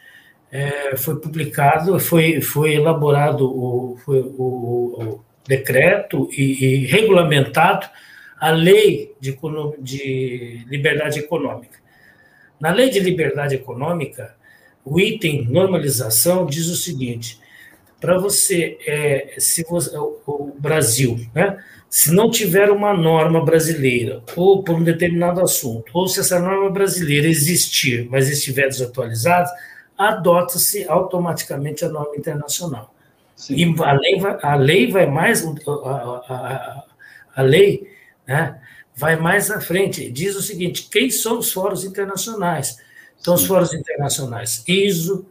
é, 0.51 0.95
foi 0.95 1.19
publicado, 1.19 1.99
foi, 1.99 2.39
foi 2.41 2.75
elaborado 2.75 3.45
o, 3.45 3.97
foi 4.05 4.19
o, 4.19 4.43
o 4.43 5.23
decreto 5.47 6.29
e, 6.31 6.83
e, 6.83 6.85
regulamentado 6.85 7.87
a 8.39 8.51
lei 8.51 9.15
de, 9.19 9.37
de 9.79 10.65
liberdade 10.67 11.19
econômica. 11.19 11.79
Na 12.59 12.71
lei 12.71 12.89
de 12.89 12.99
liberdade 12.99 13.55
econômica, 13.55 14.35
o 14.83 14.99
item 14.99 15.45
normalização 15.45 16.45
diz 16.45 16.67
o 16.67 16.75
seguinte: 16.75 17.39
para 17.99 18.17
você, 18.17 18.77
é, 18.85 19.35
se 19.37 19.63
você, 19.63 19.95
o 19.97 20.53
Brasil, 20.57 21.19
né, 21.33 21.57
se 21.89 22.13
não 22.13 22.29
tiver 22.29 22.69
uma 22.69 22.93
norma 22.93 23.43
brasileira, 23.43 24.21
ou 24.35 24.63
por 24.63 24.75
um 24.75 24.83
determinado 24.83 25.41
assunto, 25.41 25.91
ou 25.93 26.07
se 26.07 26.19
essa 26.19 26.39
norma 26.39 26.69
brasileira 26.69 27.27
existir, 27.27 28.07
mas 28.09 28.29
estiver 28.29 28.67
desatualizada, 28.67 29.49
adota-se 29.97 30.87
automaticamente 30.87 31.83
a 31.83 31.89
norma 31.89 32.15
internacional. 32.15 32.93
Sim. 33.35 33.55
E 33.55 33.81
a 33.83 33.93
lei 33.93 34.19
vai, 34.19 34.37
a 34.41 34.55
lei 34.55 34.91
vai 34.91 35.05
mais, 35.07 35.43
a, 35.45 35.71
a, 35.71 36.83
a 37.35 37.41
lei 37.41 37.98
né, 38.29 38.61
vai 38.95 39.15
mais 39.15 39.49
à 39.49 39.59
frente. 39.59 40.09
Diz 40.11 40.35
o 40.35 40.41
seguinte: 40.41 40.87
quem 40.91 41.09
são 41.09 41.39
os 41.39 41.51
fóruns 41.51 41.83
internacionais? 41.83 42.77
Então, 43.19 43.33
os 43.33 43.45
fóruns 43.45 43.73
internacionais 43.73 44.63
ISO, 44.67 45.25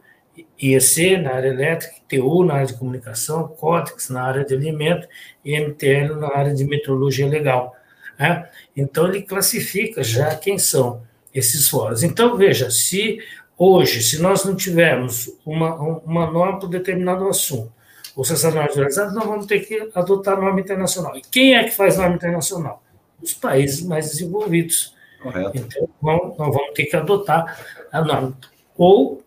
IEC 0.61 1.17
na 1.17 1.33
área 1.33 1.47
elétrica, 1.47 1.95
TU 2.07 2.43
na 2.43 2.55
área 2.55 2.67
de 2.67 2.73
comunicação, 2.73 3.47
Codex 3.47 4.09
na 4.09 4.21
área 4.21 4.45
de 4.45 4.53
alimento 4.53 5.07
e 5.43 5.57
MTL 5.59 6.15
na 6.15 6.27
área 6.35 6.53
de 6.53 6.65
metrologia 6.65 7.25
legal. 7.25 7.75
Né? 8.19 8.47
Então, 8.75 9.07
ele 9.07 9.23
classifica 9.23 10.03
já 10.03 10.35
quem 10.35 10.59
são 10.59 11.01
esses 11.33 11.67
fóruns. 11.67 12.03
Então, 12.03 12.37
veja, 12.37 12.69
se 12.69 13.19
hoje, 13.57 14.03
se 14.03 14.21
nós 14.21 14.43
não 14.43 14.55
tivermos 14.55 15.31
uma, 15.45 15.73
uma 15.75 16.29
norma 16.29 16.59
para 16.59 16.67
um 16.67 16.71
determinado 16.71 17.27
assunto, 17.27 17.71
ou 18.15 18.23
se 18.23 18.33
essa 18.33 18.51
norma 18.51 18.69
é 18.69 19.11
nós 19.13 19.25
vamos 19.25 19.45
ter 19.45 19.61
que 19.61 19.89
adotar 19.95 20.39
norma 20.39 20.59
internacional. 20.59 21.15
E 21.15 21.21
quem 21.21 21.55
é 21.55 21.63
que 21.63 21.71
faz 21.71 21.97
norma 21.97 22.15
internacional? 22.15 22.83
Os 23.21 23.33
países 23.33 23.85
mais 23.85 24.11
desenvolvidos. 24.11 24.95
Correto. 25.21 25.51
Então, 25.55 25.89
nós 26.01 26.35
vamos 26.37 26.73
ter 26.73 26.85
que 26.85 26.95
adotar 26.95 27.65
a 27.91 28.01
norma. 28.01 28.37
Ou 28.77 29.21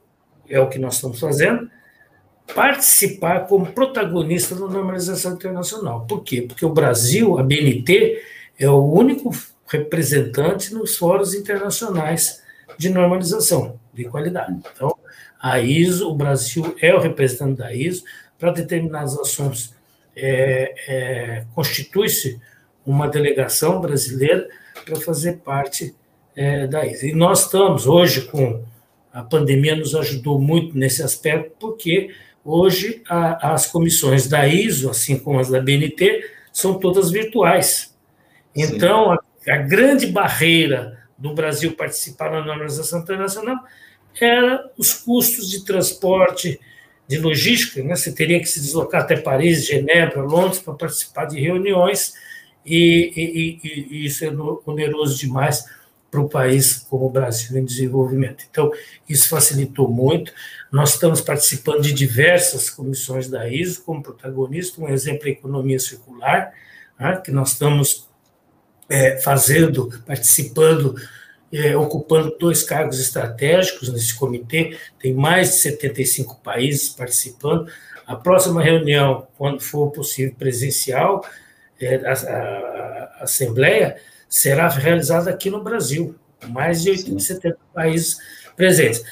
é 0.49 0.61
o 0.61 0.68
que 0.68 0.78
nós 0.78 0.94
estamos 0.94 1.20
fazendo, 1.20 1.70
participar 2.54 3.46
como 3.46 3.72
protagonista 3.72 4.54
da 4.54 4.66
normalização 4.66 5.34
internacional. 5.34 6.06
Por 6.06 6.22
quê? 6.22 6.42
Porque 6.42 6.64
o 6.64 6.72
Brasil, 6.72 7.38
a 7.38 7.42
BNT, 7.42 8.22
é 8.58 8.68
o 8.68 8.82
único 8.82 9.30
representante 9.66 10.75
nos 10.75 10.96
fóruns 10.96 11.34
internacionais 11.34 12.42
de 12.78 12.90
normalização 12.90 13.78
de 13.92 14.04
qualidade. 14.04 14.61
Então, 14.75 14.96
a 15.40 15.61
ISO, 15.61 16.11
o 16.11 16.14
Brasil 16.14 16.76
é 16.80 16.94
o 16.94 17.00
representante 17.00 17.58
da 17.58 17.72
ISO, 17.72 18.04
para 18.38 18.52
determinados 18.52 19.18
assuntos 19.18 19.75
é, 20.14 20.75
é, 20.88 21.44
constitui-se 21.54 22.40
uma 22.85 23.09
delegação 23.09 23.81
brasileira 23.81 24.49
para 24.85 24.97
fazer 24.97 25.39
parte 25.39 25.95
é, 26.35 26.67
da 26.67 26.87
ISO. 26.87 27.07
E 27.07 27.15
nós 27.15 27.45
estamos 27.45 27.87
hoje 27.87 28.23
com 28.23 28.65
a 29.12 29.23
pandemia 29.23 29.77
nos 29.77 29.95
ajudou 29.95 30.41
muito 30.41 30.77
nesse 30.77 31.03
aspecto, 31.03 31.53
porque 31.61 32.15
hoje 32.45 33.03
a, 33.09 33.53
as 33.53 33.67
comissões 33.67 34.27
da 34.27 34.49
ISO, 34.49 34.89
assim 34.89 35.19
como 35.19 35.39
as 35.39 35.51
da 35.51 35.61
BNT, 35.61 36.25
são 36.53 36.79
todas 36.79 37.11
virtuais. 37.11 37.95
Então, 38.57 39.12
a, 39.12 39.19
a, 39.49 39.57
grande 39.59 40.07
barreira 40.07 40.99
do 41.19 41.35
Brasil 41.35 41.73
participar 41.73 42.31
na 42.31 42.45
normalização 42.45 43.01
internacional 43.01 43.57
era 44.19 44.71
os 44.79 44.95
custos 44.95 45.51
de 45.51 45.65
transporte, 45.65 46.59
de 47.07 47.19
logística. 47.19 47.83
Né? 47.83 47.95
Você 47.95 48.12
teria 48.12 48.41
que 48.41 48.47
se 48.47 48.61
deslocar 48.61 49.03
até 49.03 49.17
Paris, 49.17 49.67
Genebra, 49.67 50.23
Londres 50.23 50.59
para 50.59 50.75
participar 50.75 51.27
de 51.27 51.39
reuniões, 51.39 52.15
e, 52.64 53.12
e, 53.16 53.61
e, 53.90 54.07
isso 54.07 54.25
é 54.25 54.31
oneroso 54.66 55.19
demais 55.19 55.64
para 56.11 56.21
o 56.21 56.28
país 56.28 56.75
como 56.90 57.07
o 57.07 57.11
Brasil 57.11 57.57
em 57.57 57.64
desenvolvimento. 57.64 58.45
Então, 58.50 58.71
isso 59.09 59.31
facilitou 59.31 59.88
muito. 59.88 60.31
Nós 60.71 60.95
estamos 60.95 61.23
participando 61.23 61.81
de 61.81 61.92
diversas 61.92 62.69
comissões 62.69 63.28
da 63.28 63.49
ISO 63.49 63.83
como 63.83 64.02
protagonista, 64.02 64.81
um 64.81 64.88
exemplo 64.88 65.26
é 65.26 65.31
a 65.31 65.33
economia 65.33 65.78
circular, 65.78 66.52
né, 67.00 67.21
que 67.25 67.31
nós 67.31 67.52
estamos 67.52 68.07
é, 68.90 69.19
fazendo, 69.23 69.88
participando, 70.07 70.95
é, 71.50 71.75
ocupando 71.75 72.37
dois 72.38 72.62
cargos 72.62 73.00
estratégicos 73.00 73.90
nesse 73.90 74.14
comitê, 74.14 74.76
tem 74.99 75.14
mais 75.14 75.49
de 75.49 75.57
75 75.57 76.40
países 76.42 76.90
participando. 76.90 77.73
A 78.07 78.16
próxima 78.16 78.62
reunião, 78.62 79.26
quando 79.38 79.62
for 79.62 79.90
possível 79.90 80.35
presencial, 80.38 81.25
a, 81.87 82.12
a, 82.12 83.11
a 83.21 83.25
Assembleia, 83.25 83.97
será 84.29 84.69
realizada 84.69 85.31
aqui 85.31 85.51
no 85.51 85.62
Brasil, 85.62 86.15
com 86.41 86.49
mais 86.49 86.83
de 86.83 86.91
80, 86.91 87.21
70 87.21 87.59
países 87.75 88.19
presentes. 88.57 89.05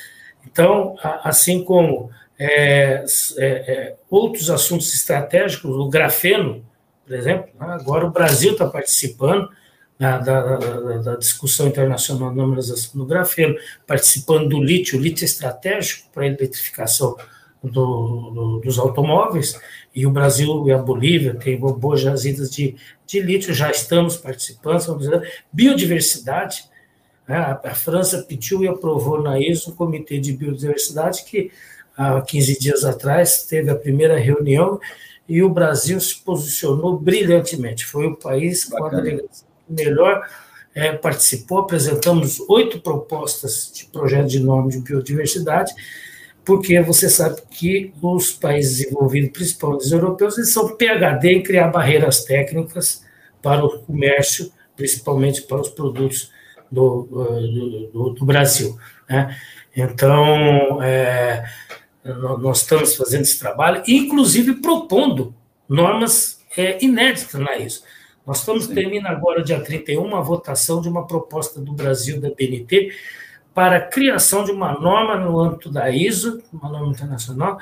Então, 0.46 0.96
assim 1.22 1.62
como 1.64 2.10
é, 2.38 3.04
é, 3.36 3.44
é, 3.44 3.96
outros 4.08 4.48
assuntos 4.48 4.94
estratégicos, 4.94 5.70
o 5.76 5.88
grafeno, 5.90 6.64
por 7.06 7.14
exemplo, 7.14 7.50
né, 7.60 7.66
agora 7.74 8.06
o 8.06 8.10
Brasil 8.10 8.52
está 8.52 8.66
participando 8.66 9.50
da, 9.98 10.16
da, 10.16 10.56
da, 11.02 11.16
discussão 11.16 11.66
internacional 11.66 12.32
do 12.32 13.04
grafeno, 13.04 13.54
participando 13.86 14.48
do 14.48 14.62
lítio, 14.62 14.98
o 14.98 15.02
lítio 15.02 15.24
é 15.24 15.26
estratégico 15.26 16.08
para 16.10 16.22
a 16.22 16.26
eletrificação 16.26 17.14
do, 17.62 18.30
do, 18.30 18.60
dos 18.60 18.78
automóveis, 18.78 19.58
e 19.94 20.06
o 20.06 20.10
Brasil 20.10 20.66
e 20.66 20.72
a 20.72 20.78
Bolívia 20.78 21.34
têm 21.34 21.58
boas 21.58 22.00
jazidas 22.00 22.50
de, 22.50 22.76
de 23.06 23.20
lítio, 23.20 23.52
já 23.52 23.70
estamos 23.70 24.16
participando. 24.16 25.22
Biodiversidade, 25.52 26.64
né? 27.28 27.36
a, 27.36 27.60
a 27.64 27.74
França 27.74 28.24
pediu 28.26 28.62
e 28.62 28.68
aprovou 28.68 29.22
na 29.22 29.38
ISO 29.38 29.70
um 29.70 29.74
comitê 29.74 30.18
de 30.18 30.32
biodiversidade 30.32 31.24
que, 31.24 31.50
há 31.96 32.20
15 32.22 32.58
dias 32.58 32.84
atrás, 32.84 33.44
teve 33.44 33.70
a 33.70 33.76
primeira 33.76 34.18
reunião 34.18 34.80
e 35.28 35.42
o 35.42 35.50
Brasil 35.50 36.00
se 36.00 36.20
posicionou 36.22 36.98
brilhantemente. 36.98 37.84
Foi 37.84 38.06
o 38.06 38.16
país 38.16 38.64
com 38.64 38.84
a 38.84 38.88
delegação 38.88 39.50
melhor 39.68 40.26
é, 40.74 40.92
participou. 40.92 41.58
Apresentamos 41.58 42.40
oito 42.48 42.80
propostas 42.80 43.70
de 43.74 43.86
projeto 43.86 44.28
de 44.28 44.40
nome 44.40 44.72
de 44.72 44.80
biodiversidade 44.80 45.72
porque 46.44 46.80
você 46.80 47.08
sabe 47.08 47.42
que 47.50 47.92
os 48.02 48.32
países 48.32 48.78
desenvolvidos, 48.78 49.30
principalmente 49.30 49.84
os 49.84 49.92
europeus, 49.92 50.38
eles 50.38 50.52
são 50.52 50.76
PhD 50.76 51.32
em 51.32 51.42
criar 51.42 51.68
barreiras 51.68 52.24
técnicas 52.24 53.04
para 53.42 53.64
o 53.64 53.80
comércio, 53.80 54.52
principalmente 54.76 55.42
para 55.42 55.60
os 55.60 55.68
produtos 55.68 56.32
do, 56.70 57.88
do, 57.92 58.10
do 58.10 58.24
Brasil. 58.24 58.78
Né? 59.08 59.36
Então, 59.76 60.82
é, 60.82 61.44
nós 62.04 62.62
estamos 62.62 62.96
fazendo 62.96 63.22
esse 63.22 63.38
trabalho, 63.38 63.82
inclusive 63.86 64.54
propondo 64.54 65.34
normas 65.68 66.40
é, 66.56 66.82
inéditas 66.84 67.40
na 67.40 67.56
ISO. 67.56 67.82
Nós 68.26 68.40
estamos 68.40 68.66
terminando 68.66 69.12
agora, 69.12 69.42
dia 69.42 69.60
31, 69.60 70.14
a 70.14 70.20
votação 70.20 70.80
de 70.80 70.88
uma 70.88 71.06
proposta 71.06 71.60
do 71.60 71.72
Brasil, 71.72 72.20
da 72.20 72.30
BNT, 72.30 72.92
para 73.54 73.76
a 73.76 73.80
criação 73.80 74.44
de 74.44 74.52
uma 74.52 74.72
norma 74.72 75.16
no 75.16 75.38
âmbito 75.38 75.70
da 75.70 75.90
ISO, 75.90 76.42
uma 76.52 76.68
norma 76.68 76.88
internacional, 76.88 77.58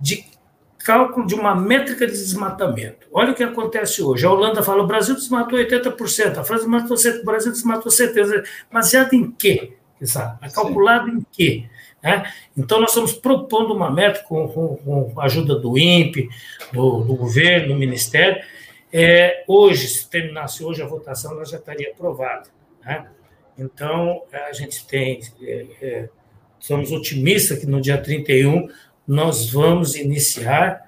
de 0.00 0.24
cálculo 0.86 1.26
de 1.26 1.34
uma 1.34 1.54
métrica 1.54 2.06
de 2.06 2.12
desmatamento. 2.12 3.08
Olha 3.12 3.32
o 3.32 3.34
que 3.34 3.42
acontece 3.42 4.02
hoje. 4.02 4.24
A 4.24 4.30
Holanda 4.30 4.62
fala, 4.62 4.84
o 4.84 4.86
Brasil 4.86 5.16
desmatou 5.16 5.58
80%, 5.58 6.38
a 6.38 6.44
França 6.44 6.62
desmatou 6.62 6.96
70%, 6.96 7.20
o 7.20 7.24
Brasil 7.24 7.52
desmatou 7.52 7.92
70%. 7.92 8.44
Baseado 8.72 9.12
em 9.14 9.30
quê? 9.32 9.72
É 10.42 10.48
calculado 10.48 11.10
Sim. 11.10 11.16
em 11.16 11.26
quê? 11.32 11.64
É? 12.02 12.22
Então, 12.56 12.78
nós 12.78 12.90
estamos 12.90 13.14
propondo 13.14 13.74
uma 13.74 13.90
meta 13.90 14.22
com, 14.22 14.46
com, 14.46 14.76
com 14.76 15.20
a 15.20 15.24
ajuda 15.24 15.58
do 15.58 15.76
INPE, 15.76 16.28
do, 16.72 17.00
do 17.00 17.16
governo, 17.16 17.68
do 17.68 17.74
Ministério. 17.74 18.40
É, 18.92 19.42
hoje, 19.48 19.88
se 19.88 20.08
terminasse 20.08 20.62
hoje 20.62 20.82
a 20.82 20.86
votação, 20.86 21.32
ela 21.32 21.44
já 21.44 21.56
estaria 21.56 21.90
aprovada. 21.90 22.48
Né? 22.84 23.06
Então, 23.58 24.22
a 24.32 24.52
gente 24.52 24.86
tem. 24.86 25.20
É, 25.40 25.66
é, 25.80 26.08
somos 26.58 26.92
otimistas 26.92 27.58
que 27.58 27.66
no 27.66 27.80
dia 27.80 27.98
31 27.98 28.68
nós 29.06 29.50
vamos 29.50 29.94
iniciar 29.94 30.82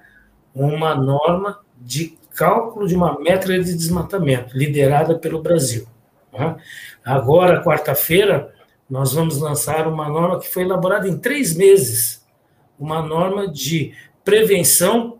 uma 0.53 0.93
norma 0.93 1.59
de 1.77 2.17
cálculo 2.35 2.87
de 2.87 2.95
uma 2.95 3.19
métrica 3.19 3.63
de 3.63 3.73
desmatamento, 3.73 4.57
liderada 4.57 5.17
pelo 5.17 5.41
Brasil. 5.41 5.87
Agora, 7.03 7.63
quarta-feira, 7.63 8.53
nós 8.89 9.13
vamos 9.13 9.39
lançar 9.39 9.87
uma 9.87 10.07
norma 10.07 10.39
que 10.39 10.47
foi 10.47 10.63
elaborada 10.63 11.07
em 11.07 11.17
três 11.17 11.55
meses 11.55 12.19
uma 12.79 13.01
norma 13.01 13.47
de 13.47 13.93
prevenção 14.23 15.19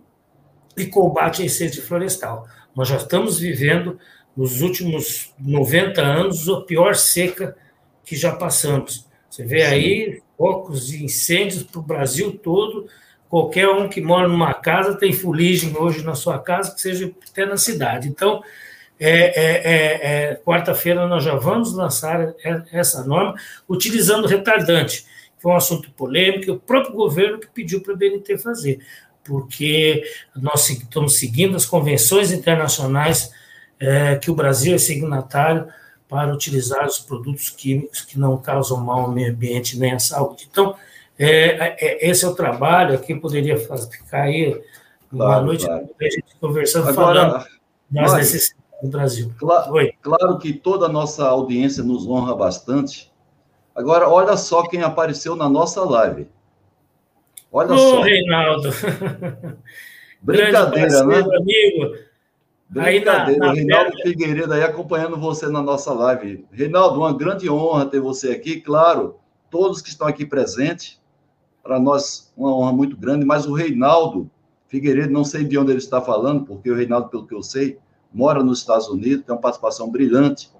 e 0.78 0.86
combate 0.86 1.42
a 1.42 1.46
incêndio 1.46 1.84
florestal. 1.84 2.48
Nós 2.74 2.88
já 2.88 2.96
estamos 2.96 3.38
vivendo, 3.38 4.00
nos 4.40 4.62
últimos 4.62 5.34
90 5.38 6.02
anos, 6.02 6.48
a 6.48 6.62
pior 6.62 6.96
seca 6.96 7.58
que 8.06 8.16
já 8.16 8.32
passamos. 8.32 9.06
Você 9.30 9.44
vê 9.44 9.64
aí 9.64 10.22
focos 10.38 10.88
de 10.88 11.04
incêndios 11.04 11.64
para 11.64 11.80
o 11.82 11.84
Brasil 11.84 12.32
todo. 12.42 12.88
Qualquer 13.28 13.68
um 13.68 13.90
que 13.90 14.00
mora 14.00 14.30
numa 14.30 14.54
casa 14.54 14.98
tem 14.98 15.12
fuligem 15.12 15.76
hoje 15.76 16.06
na 16.06 16.16
sua 16.16 16.40
casa, 16.40 16.74
que 16.74 16.80
seja 16.80 17.12
até 17.30 17.46
na 17.46 17.58
cidade. 17.58 18.08
Então, 18.08 18.42
é, 18.98 19.10
é, 19.10 19.44
é, 19.44 20.30
é, 20.32 20.36
quarta-feira 20.36 21.06
nós 21.06 21.22
já 21.22 21.36
vamos 21.36 21.74
lançar 21.74 22.34
essa 22.72 23.04
norma 23.04 23.36
utilizando 23.68 24.26
retardante. 24.26 25.06
Foi 25.38 25.52
um 25.52 25.58
assunto 25.58 25.92
polêmico, 25.92 26.54
o 26.54 26.60
próprio 26.60 26.94
governo 26.94 27.40
que 27.40 27.48
pediu 27.48 27.82
para 27.82 27.94
a 27.94 27.98
BNT 27.98 28.38
fazer, 28.38 28.80
porque 29.22 30.02
nós 30.34 30.70
estamos 30.70 31.20
seguindo 31.20 31.58
as 31.58 31.66
convenções 31.66 32.32
internacionais 32.32 33.38
é, 33.80 34.16
que 34.16 34.30
o 34.30 34.36
Brasil 34.36 34.76
é 34.76 34.78
signatário 34.78 35.68
para 36.08 36.34
utilizar 36.34 36.86
os 36.86 37.00
produtos 37.00 37.50
químicos 37.50 38.02
que 38.02 38.20
não 38.20 38.38
causam 38.38 38.78
mal 38.78 39.02
ao 39.02 39.12
meio 39.12 39.32
ambiente 39.32 39.78
nem 39.78 39.94
à 39.94 40.00
saúde. 40.00 40.48
Então, 40.50 40.76
é, 41.18 41.76
é, 41.80 42.10
esse 42.10 42.26
é 42.26 42.28
o 42.28 42.34
trabalho, 42.34 42.96
aqui 42.96 43.14
poderia 43.14 43.58
ficar 43.58 44.24
aí 44.24 44.60
uma 45.12 45.26
claro, 45.26 45.46
noite 45.46 45.66
claro. 45.66 45.90
a 46.00 46.04
gente 46.04 46.36
conversando, 46.40 46.90
Agora, 46.90 47.30
falando 47.30 47.46
das 47.90 48.14
necessidades 48.14 48.66
no 48.82 48.90
Brasil. 48.90 49.34
Claro, 49.38 49.74
claro 50.02 50.40
que 50.40 50.54
toda 50.54 50.86
a 50.86 50.90
nossa 50.90 51.28
audiência 51.28 51.84
nos 51.84 52.08
honra 52.08 52.36
bastante. 52.36 53.12
Agora, 53.76 54.10
olha 54.10 54.36
só 54.36 54.64
quem 54.68 54.82
apareceu 54.82 55.36
na 55.36 55.48
nossa 55.48 55.84
live. 55.84 56.28
Olha 57.52 57.74
Ô, 57.74 57.78
só. 57.78 58.02
Reinaldo. 58.02 58.70
Brincadeira, 60.22 61.04
né? 61.06 61.20
Amigo. 61.20 62.09
Brincadeira. 62.70 63.40
Na, 63.40 63.48
na 63.48 63.54
Reinaldo. 63.54 63.92
Figueiredo 64.04 64.54
aí 64.54 64.64
acompanhando 64.64 65.18
você 65.18 65.48
na 65.48 65.62
nossa 65.62 65.92
live. 65.92 66.46
Reinaldo, 66.52 67.00
uma 67.00 67.14
grande 67.14 67.50
honra 67.50 67.86
ter 67.86 68.00
você 68.00 68.30
aqui. 68.32 68.62
Claro, 68.62 69.18
todos 69.50 69.82
que 69.82 69.90
estão 69.90 70.08
aqui 70.08 70.26
presentes. 70.26 71.00
Para 71.64 71.80
nós, 71.80 72.32
uma 72.38 72.56
honra 72.56 72.72
muito 72.72 72.96
grande. 72.96 73.26
Mas 73.26 73.46
o 73.46 73.54
Reinaldo 73.54 74.30
Figueiredo, 74.68 75.12
não 75.12 75.26
sei 75.26 75.44
de 75.44 75.58
onde 75.58 75.72
ele 75.72 75.80
está 75.80 76.00
falando, 76.00 76.46
porque 76.46 76.70
o 76.70 76.76
Reinaldo, 76.76 77.10
pelo 77.10 77.26
que 77.26 77.34
eu 77.34 77.42
sei, 77.42 77.80
mora 78.14 78.44
nos 78.44 78.60
Estados 78.60 78.88
Unidos, 78.88 79.26
tem 79.26 79.34
uma 79.34 79.42
participação 79.42 79.90
brilhante 79.90 80.52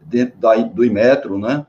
dentro 0.00 0.38
da, 0.38 0.56
do 0.56 0.82
Imetro, 0.82 1.38
né? 1.38 1.66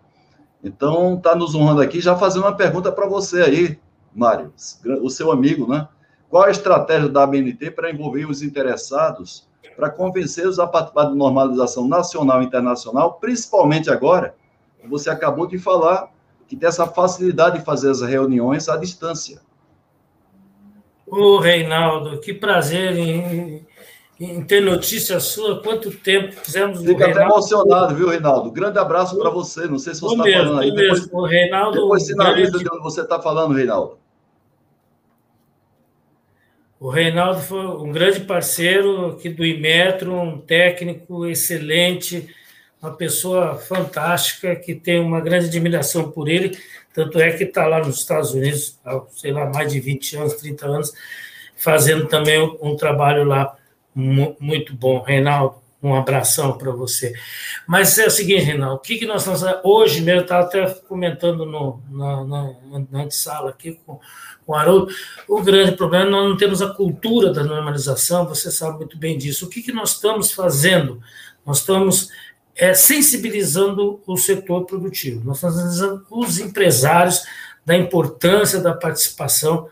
Então, 0.64 1.16
está 1.16 1.36
nos 1.36 1.54
honrando 1.54 1.82
aqui, 1.82 2.00
já 2.00 2.16
fazendo 2.16 2.44
uma 2.44 2.56
pergunta 2.56 2.92
para 2.92 3.08
você 3.08 3.42
aí, 3.42 3.80
Mário, 4.16 4.54
o 5.02 5.10
seu 5.10 5.32
amigo, 5.32 5.68
né? 5.68 5.88
Qual 6.30 6.44
a 6.44 6.52
estratégia 6.52 7.10
da 7.10 7.24
ABNT 7.24 7.72
para 7.72 7.92
envolver 7.92 8.26
os 8.26 8.42
interessados, 8.42 9.50
para 9.76 9.90
convencê-los 9.90 10.60
a 10.60 10.68
participar 10.68 11.06
de 11.06 11.16
normalização 11.16 11.88
nacional 11.88 12.42
e 12.42 12.46
internacional, 12.46 13.14
principalmente 13.14 13.90
agora, 13.90 14.36
você 14.88 15.10
acabou 15.10 15.48
de 15.48 15.58
falar, 15.58 16.12
que 16.48 16.56
tem 16.56 16.68
essa 16.68 16.88
facilidade 16.88 17.60
de 17.60 17.66
fazer 17.66 17.90
as 17.90 18.02
reuniões 18.02 18.68
à 18.68 18.78
distância. 18.78 19.42
Ô, 21.08 21.38
Reinaldo, 21.40 22.20
que 22.20 22.34
prazer 22.34 22.98
em 22.98 23.66
em 24.22 24.44
ter 24.44 24.62
notícia 24.62 25.20
sua, 25.20 25.64
quanto 25.64 25.90
tempo 25.90 26.32
fizemos 26.44 26.84
Fica 26.84 27.10
até 27.10 27.24
emocionado, 27.24 27.96
viu, 27.96 28.08
Reinaldo? 28.08 28.52
Grande 28.52 28.78
abraço 28.78 29.18
para 29.18 29.32
você. 29.32 29.66
Não 29.66 29.80
sei 29.80 29.96
se 29.96 30.02
você 30.02 30.16
está 30.16 30.44
falando 30.44 30.60
aí. 30.60 30.72
Depois, 30.72 31.10
o 31.12 31.26
Reinaldo, 31.26 31.82
depois 31.82 32.06
sinaliza 32.06 32.52
grande... 32.52 32.64
de 32.64 32.72
onde 32.72 32.84
você 32.84 33.02
está 33.02 33.20
falando, 33.20 33.56
Reinaldo. 33.56 33.98
O 36.82 36.90
Reinaldo 36.90 37.42
foi 37.42 37.60
um 37.60 37.92
grande 37.92 38.22
parceiro 38.22 39.12
aqui 39.12 39.30
do 39.30 39.46
Imetro, 39.46 40.20
um 40.20 40.42
técnico 40.42 41.28
excelente, 41.28 42.28
uma 42.82 42.92
pessoa 42.92 43.56
fantástica, 43.56 44.56
que 44.56 44.74
tem 44.74 45.00
uma 45.00 45.22
grande 45.22 45.46
admiração 45.46 46.10
por 46.10 46.28
ele, 46.28 46.58
tanto 46.92 47.20
é 47.20 47.34
que 47.34 47.44
está 47.44 47.68
lá 47.68 47.78
nos 47.86 48.00
Estados 48.00 48.34
Unidos, 48.34 48.80
há, 48.84 49.00
sei 49.12 49.32
lá, 49.32 49.46
mais 49.46 49.72
de 49.72 49.80
20 49.80 50.18
anos, 50.18 50.34
30 50.34 50.66
anos, 50.66 50.92
fazendo 51.56 52.08
também 52.08 52.42
um, 52.60 52.76
trabalho 52.76 53.26
lá 53.26 53.56
muito 53.94 54.74
bom, 54.74 55.04
Reinaldo. 55.04 55.61
Um 55.82 55.96
abração 55.96 56.58
para 56.58 56.72
você. 56.72 57.14
Mas 57.68 57.98
é 57.98 58.06
o 58.06 58.12
seguinte, 58.12 58.44
Reinaldo, 58.44 58.76
o 58.76 58.80
que, 58.80 58.98
que 58.98 59.06
nós 59.06 59.28
estamos 59.28 59.42
Hoje 59.64 60.02
mesmo, 60.02 60.20
eu 60.20 60.24
estava 60.24 60.46
até 60.46 60.68
comentando 60.88 61.46
no, 61.46 61.82
na, 61.90 62.24
na, 62.24 62.54
na 62.92 63.10
sala 63.10 63.50
aqui 63.50 63.80
com, 63.86 64.00
com 64.46 64.52
o 64.52 64.56
Haroldo, 64.56 64.94
o 65.28 65.42
grande 65.42 65.72
problema 65.72 66.06
é 66.06 66.10
nós 66.10 66.30
não 66.30 66.38
temos 66.38 66.62
a 66.62 66.74
cultura 66.74 67.34
da 67.34 67.44
normalização, 67.44 68.28
você 68.28 68.52
sabe 68.52 68.78
muito 68.78 68.98
bem 68.98 69.18
disso. 69.18 69.46
O 69.46 69.50
que, 69.50 69.62
que 69.62 69.72
nós 69.72 69.94
estamos 69.94 70.32
fazendo? 70.32 71.02
Nós 71.44 71.60
estamos 71.60 72.10
é, 72.56 72.74
sensibilizando 72.74 74.02
o 74.06 74.18
setor 74.18 74.66
produtivo, 74.66 75.26
nós 75.26 75.38
estamos 75.38 75.56
sensibilizando 75.56 76.06
os 76.12 76.40
empresários 76.40 77.24
da 77.66 77.76
importância 77.76 78.60
da 78.60 78.74
participação 78.74 79.68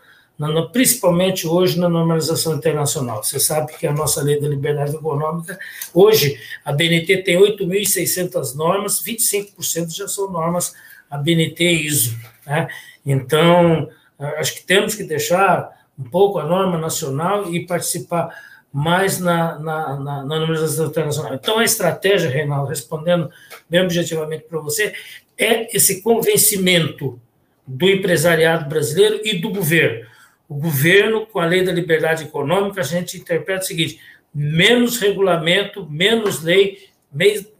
principalmente 0.72 1.46
hoje 1.46 1.78
na 1.78 1.88
normalização 1.88 2.54
internacional. 2.54 3.22
Você 3.22 3.38
sabe 3.38 3.76
que 3.76 3.86
a 3.86 3.92
nossa 3.92 4.22
lei 4.22 4.40
da 4.40 4.48
liberdade 4.48 4.94
econômica, 4.94 5.58
hoje, 5.92 6.40
a 6.64 6.72
BNT 6.72 7.18
tem 7.18 7.38
8.600 7.38 8.54
normas, 8.54 9.02
25% 9.02 9.94
já 9.94 10.08
são 10.08 10.30
normas 10.30 10.74
a 11.10 11.18
BNT 11.18 11.70
ISO. 11.82 12.16
Né? 12.46 12.68
Então, 13.04 13.90
acho 14.38 14.54
que 14.54 14.62
temos 14.62 14.94
que 14.94 15.04
deixar 15.04 15.78
um 15.98 16.04
pouco 16.04 16.38
a 16.38 16.46
norma 16.46 16.78
nacional 16.78 17.52
e 17.52 17.66
participar 17.66 18.34
mais 18.72 19.18
na, 19.18 19.58
na, 19.58 19.96
na, 19.96 20.24
na 20.24 20.38
normalização 20.38 20.86
internacional. 20.86 21.34
Então, 21.34 21.58
a 21.58 21.64
estratégia, 21.64 22.30
Reinaldo, 22.30 22.70
respondendo 22.70 23.30
bem 23.68 23.82
objetivamente 23.82 24.44
para 24.48 24.60
você, 24.60 24.94
é 25.36 25.76
esse 25.76 26.00
convencimento 26.00 27.20
do 27.66 27.90
empresariado 27.90 28.68
brasileiro 28.68 29.20
e 29.22 29.38
do 29.38 29.50
governo 29.50 30.08
o 30.50 30.56
governo, 30.56 31.26
com 31.26 31.38
a 31.38 31.46
lei 31.46 31.62
da 31.62 31.70
liberdade 31.70 32.24
econômica, 32.24 32.80
a 32.80 32.84
gente 32.84 33.16
interpreta 33.16 33.62
o 33.62 33.66
seguinte: 33.66 34.00
menos 34.34 34.98
regulamento, 34.98 35.88
menos 35.88 36.42
lei, 36.42 36.88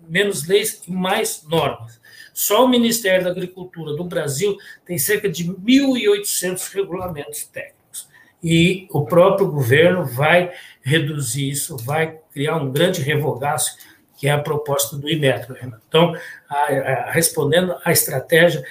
menos 0.08 0.48
leis 0.48 0.82
e 0.88 0.90
mais 0.90 1.44
normas. 1.48 2.00
Só 2.34 2.64
o 2.64 2.68
Ministério 2.68 3.24
da 3.24 3.30
Agricultura 3.30 3.94
do 3.94 4.02
Brasil 4.02 4.56
tem 4.84 4.98
cerca 4.98 5.28
de 5.28 5.44
1.800 5.44 6.74
regulamentos 6.74 7.44
técnicos. 7.44 8.08
E 8.42 8.88
o 8.90 9.04
próprio 9.04 9.48
governo 9.48 10.04
vai 10.04 10.50
reduzir 10.82 11.48
isso, 11.48 11.76
vai 11.76 12.18
criar 12.32 12.56
um 12.56 12.72
grande 12.72 13.02
revogaço, 13.02 13.76
que 14.18 14.26
é 14.26 14.32
a 14.32 14.38
proposta 14.38 14.96
do 14.96 15.08
Imetro. 15.08 15.56
Então, 15.86 16.12
a, 16.48 16.56
a, 16.56 17.10
respondendo 17.12 17.76
à 17.84 17.92
estratégia, 17.92 18.64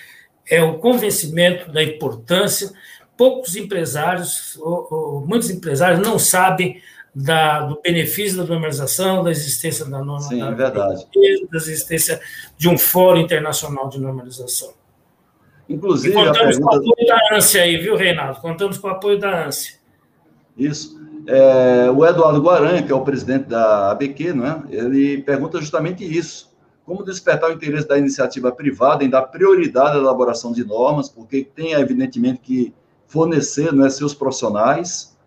é 0.45 0.61
o 0.61 0.79
convencimento 0.79 1.71
da 1.71 1.81
importância 1.81 2.71
poucos 3.19 3.57
empresários, 3.57 4.57
ou, 4.61 4.87
ou, 4.89 5.27
muitos 5.27 5.49
empresários 5.49 5.99
não 5.99 6.17
sabem 6.17 6.81
da, 7.13 7.63
do 7.65 7.77
benefício 7.81 8.37
da 8.37 8.45
normalização, 8.45 9.21
da 9.21 9.29
existência 9.29 9.83
da 9.83 9.99
norma, 10.01 10.21
Sim, 10.21 10.39
da, 10.39 10.51
verdade. 10.51 11.05
da 11.51 11.57
existência 11.57 12.21
de 12.57 12.69
um 12.69 12.77
fórum 12.77 13.19
internacional 13.19 13.89
de 13.89 13.99
normalização. 13.99 14.71
Inclusive, 15.67 16.13
e 16.13 16.15
contamos 16.15 16.55
pergunta... 16.55 16.79
com 16.79 16.87
o 16.87 16.91
apoio 16.93 17.07
da 17.07 17.35
ANSI 17.35 17.59
aí, 17.59 17.77
viu, 17.77 17.97
Reinaldo? 17.97 18.39
Contamos 18.39 18.77
com 18.77 18.87
o 18.87 18.91
apoio 18.91 19.19
da 19.19 19.47
ANSI. 19.47 19.77
Isso. 20.57 20.97
É, 21.27 21.91
o 21.91 22.05
Eduardo 22.05 22.41
Guaran, 22.41 22.81
que 22.83 22.91
é 22.93 22.95
o 22.95 23.01
presidente 23.01 23.49
da 23.49 23.91
ABQ, 23.91 24.31
não 24.31 24.47
é? 24.47 24.63
ele 24.69 25.21
pergunta 25.23 25.59
justamente 25.59 26.05
isso. 26.05 26.49
Como 26.85 27.03
despertar 27.03 27.49
o 27.49 27.53
interesse 27.53 27.85
da 27.85 27.97
iniciativa 27.97 28.49
privada 28.49 29.03
em 29.03 29.09
dar 29.09 29.23
prioridade 29.23 29.97
à 29.97 29.99
elaboração 29.99 30.53
de 30.53 30.63
normas, 30.63 31.09
porque 31.09 31.43
tem, 31.43 31.73
evidentemente, 31.73 32.39
que 32.39 32.73
fornecer 33.09 33.73
é, 33.73 33.89
seus 33.89 34.13
profissionais, 34.13 35.17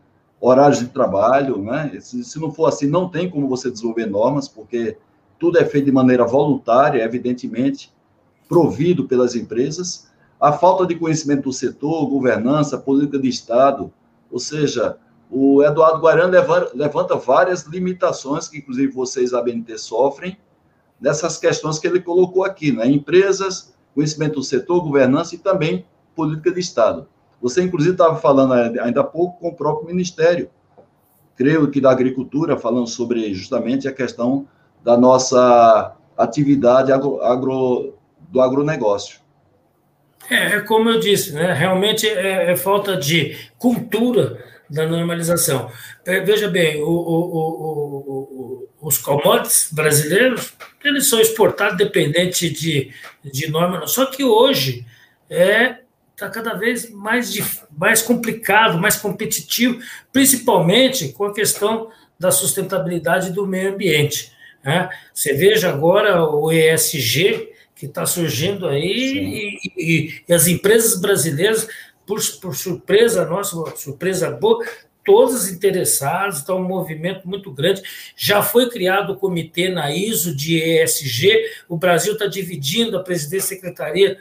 horários 0.41 0.79
de 0.79 0.87
trabalho, 0.87 1.59
né? 1.59 1.99
Se, 2.01 2.25
se, 2.25 2.41
não 2.41 2.51
for 2.51 2.67
assim, 2.67 2.87
não 2.87 3.09
tem 3.09 3.29
como 3.29 3.49
você 3.49 3.71
desenvolver 3.71 4.07
normas, 4.07 4.49
porque 4.49 4.97
tudo 5.39 5.59
é 5.59 5.65
feito 5.65 5.87
de 5.87 5.93
maneira 5.93 6.25
voluntária, 6.25 7.03
evidentemente, 7.03 7.93
provido 8.49 9.07
pelas 9.07 9.35
empresas. 9.35 10.09
A 10.41 10.53
falta 10.53 10.87
de 10.87 10.95
conhecimento 10.95 11.43
do 11.43 11.53
setor, 11.53 12.07
governança, 12.07 12.79
política 12.79 13.19
de 13.19 13.29
Estado, 13.29 13.93
ou 14.31 14.39
seja, 14.39 14.97
o 15.29 15.63
Eduardo 15.63 16.01
Guarani 16.01 16.37
levanta 16.75 17.17
várias 17.17 17.65
limitações 17.65 18.49
que, 18.49 18.59
inclusive, 18.59 18.93
vocês, 18.93 19.35
a 19.35 19.43
BNT, 19.43 19.77
sofrem, 19.79 20.39
nessas 21.01 21.37
questões 21.37 21.81
que 21.81 21.87
ele 21.87 22.01
colocou 22.01 22.45
aqui, 22.45 22.71
né? 22.71 22.87
Empresas, 22.87 23.75
conhecimento 23.93 24.35
do 24.35 24.45
setor, 24.45 24.81
governança 24.83 25.35
e 25.35 25.39
também 25.39 25.85
política 26.15 26.53
de 26.53 26.61
Estado. 26.61 27.09
Você, 27.43 27.63
inclusive, 27.63 27.95
estava 27.95 28.17
falando 28.17 28.53
ainda 28.53 29.01
há 29.01 29.05
pouco 29.05 29.41
com 29.41 29.49
o 29.49 29.55
próprio 29.55 29.89
Ministério, 29.89 30.49
creio 31.37 31.69
que 31.71 31.81
da 31.81 31.91
Agricultura, 31.91 32.57
falando 32.57 32.87
sobre 32.87 33.35
justamente 33.35 33.89
a 33.89 33.93
questão 33.93 34.47
da 34.85 34.97
nossa 34.97 35.97
atividade 36.17 36.93
agro, 36.93 37.21
agro 37.21 37.95
do 38.29 38.41
agronegócio. 38.41 39.21
É, 40.31 40.57
é, 40.57 40.61
como 40.61 40.89
eu 40.89 41.01
disse, 41.01 41.33
né? 41.33 41.53
realmente 41.53 42.07
é, 42.07 42.53
é 42.53 42.57
falta 42.57 42.97
de 42.97 43.37
cultura 43.59 44.43
da 44.71 44.87
normalização. 44.87 45.69
É, 46.05 46.21
veja 46.21 46.49
bem, 46.49 46.81
o, 46.83 46.89
o, 46.89 47.39
o, 48.09 48.69
os 48.81 48.99
commodities 48.99 49.69
brasileiros, 49.73 50.55
eles 50.83 51.09
são 51.09 51.21
exportados 51.21 51.77
dependente 51.77 52.49
de, 52.49 52.93
de 53.25 53.51
norma, 53.51 53.87
só 53.87 54.07
que 54.07 54.25
hoje 54.25 54.87
é 55.29 55.83
está 56.13 56.29
cada 56.29 56.55
vez 56.55 56.91
mais, 56.91 57.35
mais 57.77 58.03
complicado, 58.03 58.79
mais 58.79 58.97
competitivo, 58.97 59.81
principalmente 60.13 61.09
com 61.13 61.25
a 61.25 61.35
questão 61.35 61.91
da 62.19 62.31
sustentabilidade 62.31 63.33
do 63.33 63.47
meio 63.47 63.73
ambiente. 63.73 64.33
Né? 64.65 64.89
Você 65.13 65.35
veja 65.35 65.69
agora 65.69 66.25
o 66.25 66.53
ESG, 66.53 67.51
que 67.75 67.87
está 67.87 68.07
surgindo 68.07 68.69
aí, 68.69 69.59
e, 69.65 69.71
e, 69.77 70.23
e, 70.29 70.33
as 70.33 70.47
empresas 70.47 71.01
brasileiras 71.01 71.67
por, 72.07 72.21
por 72.41 72.55
surpresa 72.55 73.25
nossa, 73.27 73.57
surpresa 73.77 74.31
boa, 74.31 74.65
todos 75.05 75.49
interessados, 75.49 76.39
está 76.39 76.55
um 76.55 76.63
movimento 76.63 77.29
muito 77.29 77.51
grande. 77.51 77.83
Já 78.17 78.41
foi 78.41 78.71
criado 78.71 79.15
o 79.15 79.17
comitê 79.17 79.69
na 79.69 79.93
ISO 79.93 80.35
de 80.35 80.59
ESG, 80.59 81.45
o 81.69 81.77
Brasil 81.77 82.13
está 82.13 82.27
dividindo 82.27 82.97
a 82.97 83.03
presidência 83.03 83.55
e 83.55 83.57
secretaria 83.57 84.19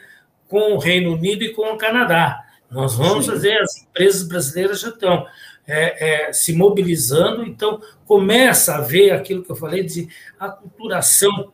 com 0.52 0.74
o 0.74 0.78
Reino 0.78 1.14
Unido 1.14 1.46
e 1.46 1.54
com 1.54 1.62
o 1.62 1.78
Canadá. 1.78 2.44
Nós 2.70 2.96
vamos 2.96 3.24
Sim. 3.24 3.32
fazer, 3.32 3.58
as 3.58 3.84
empresas 3.84 4.28
brasileiras 4.28 4.82
já 4.82 4.90
estão 4.90 5.26
é, 5.66 6.26
é, 6.28 6.34
se 6.34 6.52
mobilizando, 6.52 7.44
então 7.44 7.82
começa 8.06 8.76
a 8.76 8.82
ver 8.82 9.12
aquilo 9.12 9.44
que 9.44 9.50
eu 9.50 9.56
falei 9.56 9.82
de 9.82 10.10
aculturação 10.38 11.54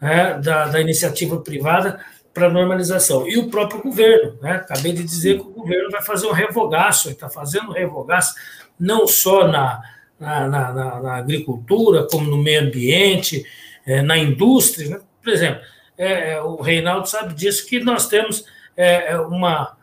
né, 0.00 0.40
da, 0.42 0.68
da 0.68 0.80
iniciativa 0.80 1.38
privada 1.38 2.00
para 2.32 2.48
normalização. 2.48 3.28
E 3.28 3.36
o 3.36 3.50
próprio 3.50 3.82
governo, 3.82 4.38
né? 4.40 4.52
acabei 4.52 4.92
de 4.92 5.04
dizer 5.04 5.34
que 5.34 5.46
o 5.46 5.50
governo 5.50 5.90
vai 5.90 6.00
fazer 6.00 6.26
um 6.26 6.32
revogaço, 6.32 7.10
está 7.10 7.28
fazendo 7.28 7.68
um 7.68 7.74
revogaço 7.74 8.34
não 8.80 9.06
só 9.06 9.46
na, 9.46 9.82
na, 10.18 10.48
na, 10.48 11.00
na, 11.02 11.16
agricultura, 11.16 12.06
como 12.10 12.30
no 12.30 12.38
meio 12.38 12.62
ambiente, 12.62 13.44
é, 13.84 14.00
na 14.00 14.16
indústria. 14.16 14.88
Né? 14.88 15.00
Por 15.22 15.30
exemplo, 15.30 15.60
é, 15.98 16.32
é 16.32 16.42
o 16.42 16.56
Reinaldo 16.56 17.08
sabe 17.08 17.34
disso, 17.34 17.66
que 17.66 17.80
nós 17.80 18.06
temos 18.06 18.44
é, 18.76 19.12
é, 19.12 19.20
uma, 19.20 19.76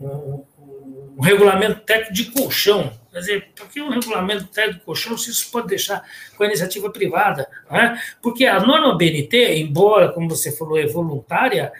um, 0.00 0.44
um, 1.16 1.20
regulamento 1.20 1.80
técnico 1.80 2.14
de 2.14 2.24
colchão. 2.30 2.92
Quer 3.12 3.18
dizer, 3.18 3.48
por 3.56 3.68
que 3.68 3.82
um 3.82 3.90
regulamento 3.90 4.44
técnico 4.44 4.78
de 4.78 4.84
colchão 4.84 5.18
se 5.18 5.30
isso 5.30 5.50
pode 5.50 5.66
deixar 5.66 6.02
com 6.36 6.44
a 6.44 6.46
iniciativa 6.46 6.88
privada? 6.90 7.48
Né? 7.70 8.00
Porque 8.22 8.46
a 8.46 8.60
norma 8.60 8.96
BNT, 8.96 9.56
embora, 9.58 10.12
como 10.12 10.28
você 10.28 10.56
falou, 10.56 10.78
é 10.78 10.86
voluntária, 10.86 11.72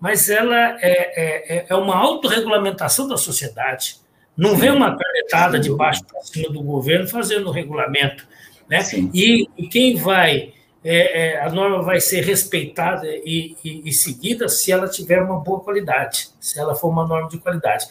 mas 0.00 0.28
ela 0.28 0.78
é, 0.80 0.88
é, 0.88 1.56
é, 1.56 1.66
é 1.68 1.74
uma 1.74 1.96
autorregulamentação 1.96 3.08
da 3.08 3.16
sociedade. 3.16 3.96
Não 4.36 4.56
vem 4.56 4.70
uma 4.70 4.96
canetada 4.96 5.58
de 5.58 5.70
baixo 5.70 6.04
para 6.04 6.20
cima 6.22 6.52
do 6.52 6.62
governo 6.62 7.08
fazendo 7.08 7.48
o 7.48 7.52
regulamento. 7.52 8.26
Né? 8.68 8.80
E, 9.12 9.48
e, 9.56 9.68
quem 9.68 9.96
vai, 9.96 10.52
é, 10.84 11.32
é, 11.32 11.40
a 11.40 11.50
norma 11.50 11.82
vai 11.82 11.98
ser 11.98 12.20
respeitada 12.22 13.06
e, 13.08 13.56
e, 13.64 13.88
e, 13.88 13.92
seguida 13.92 14.48
se 14.48 14.70
ela 14.70 14.86
tiver 14.86 15.20
uma 15.22 15.40
boa 15.40 15.60
qualidade, 15.60 16.28
se 16.38 16.60
ela 16.60 16.74
for 16.74 16.88
uma 16.88 17.06
norma 17.06 17.28
de 17.28 17.38
qualidade. 17.38 17.86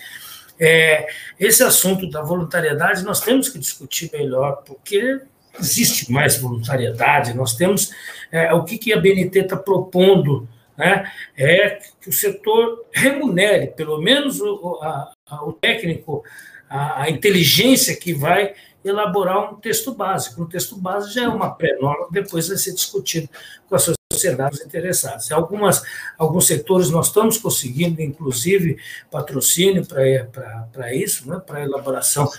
É, 0.59 1.07
esse 1.39 1.63
assunto 1.63 2.07
da 2.07 2.21
voluntariedade 2.21 3.03
nós 3.03 3.19
temos 3.19 3.49
que 3.49 3.57
discutir 3.57 4.11
melhor, 4.13 4.63
porque 4.63 5.19
existe 5.59 6.11
mais 6.11 6.37
voluntariedade, 6.37 7.33
nós 7.33 7.55
temos 7.55 7.89
é, 8.31 8.53
o 8.53 8.63
que, 8.63 8.77
que 8.77 8.93
a 8.93 8.99
BNT 8.99 9.39
está 9.39 9.57
propondo 9.57 10.47
né, 10.77 11.11
é 11.37 11.79
que 12.01 12.09
o 12.09 12.13
setor 12.13 12.85
remunere, 12.91 13.67
pelo 13.67 14.01
menos 14.01 14.39
o, 14.39 14.79
a, 14.81 15.13
a, 15.27 15.45
o 15.45 15.53
técnico, 15.53 16.23
a, 16.69 17.03
a, 17.03 17.09
inteligência 17.09 17.95
que 17.95 18.13
vai 18.13 18.53
elaborar 18.83 19.53
um 19.53 19.55
texto 19.55 19.93
básico. 19.93 20.41
Um 20.41 20.45
texto 20.45 20.75
básico 20.75 21.13
já 21.13 21.23
é 21.23 21.27
uma 21.27 21.53
pré-norma, 21.53 22.07
depois 22.11 22.47
vai 22.47 22.57
ser 22.57 22.73
discutido 22.73 23.29
com 23.67 23.75
as 23.75 23.89
sociedades 24.11 24.61
interessadas. 24.61 25.29
Em 25.29 25.33
algumas, 25.33 25.83
alguns 26.17 26.47
setores 26.47 26.89
nós 26.89 27.07
estamos 27.07 27.37
conseguindo, 27.37 28.01
inclusive, 28.01 28.77
patrocínio 29.09 29.85
para 29.85 30.93
isso, 30.93 31.29
né, 31.29 31.41
para 31.45 31.59
a 31.59 31.63
elaboração 31.63 32.29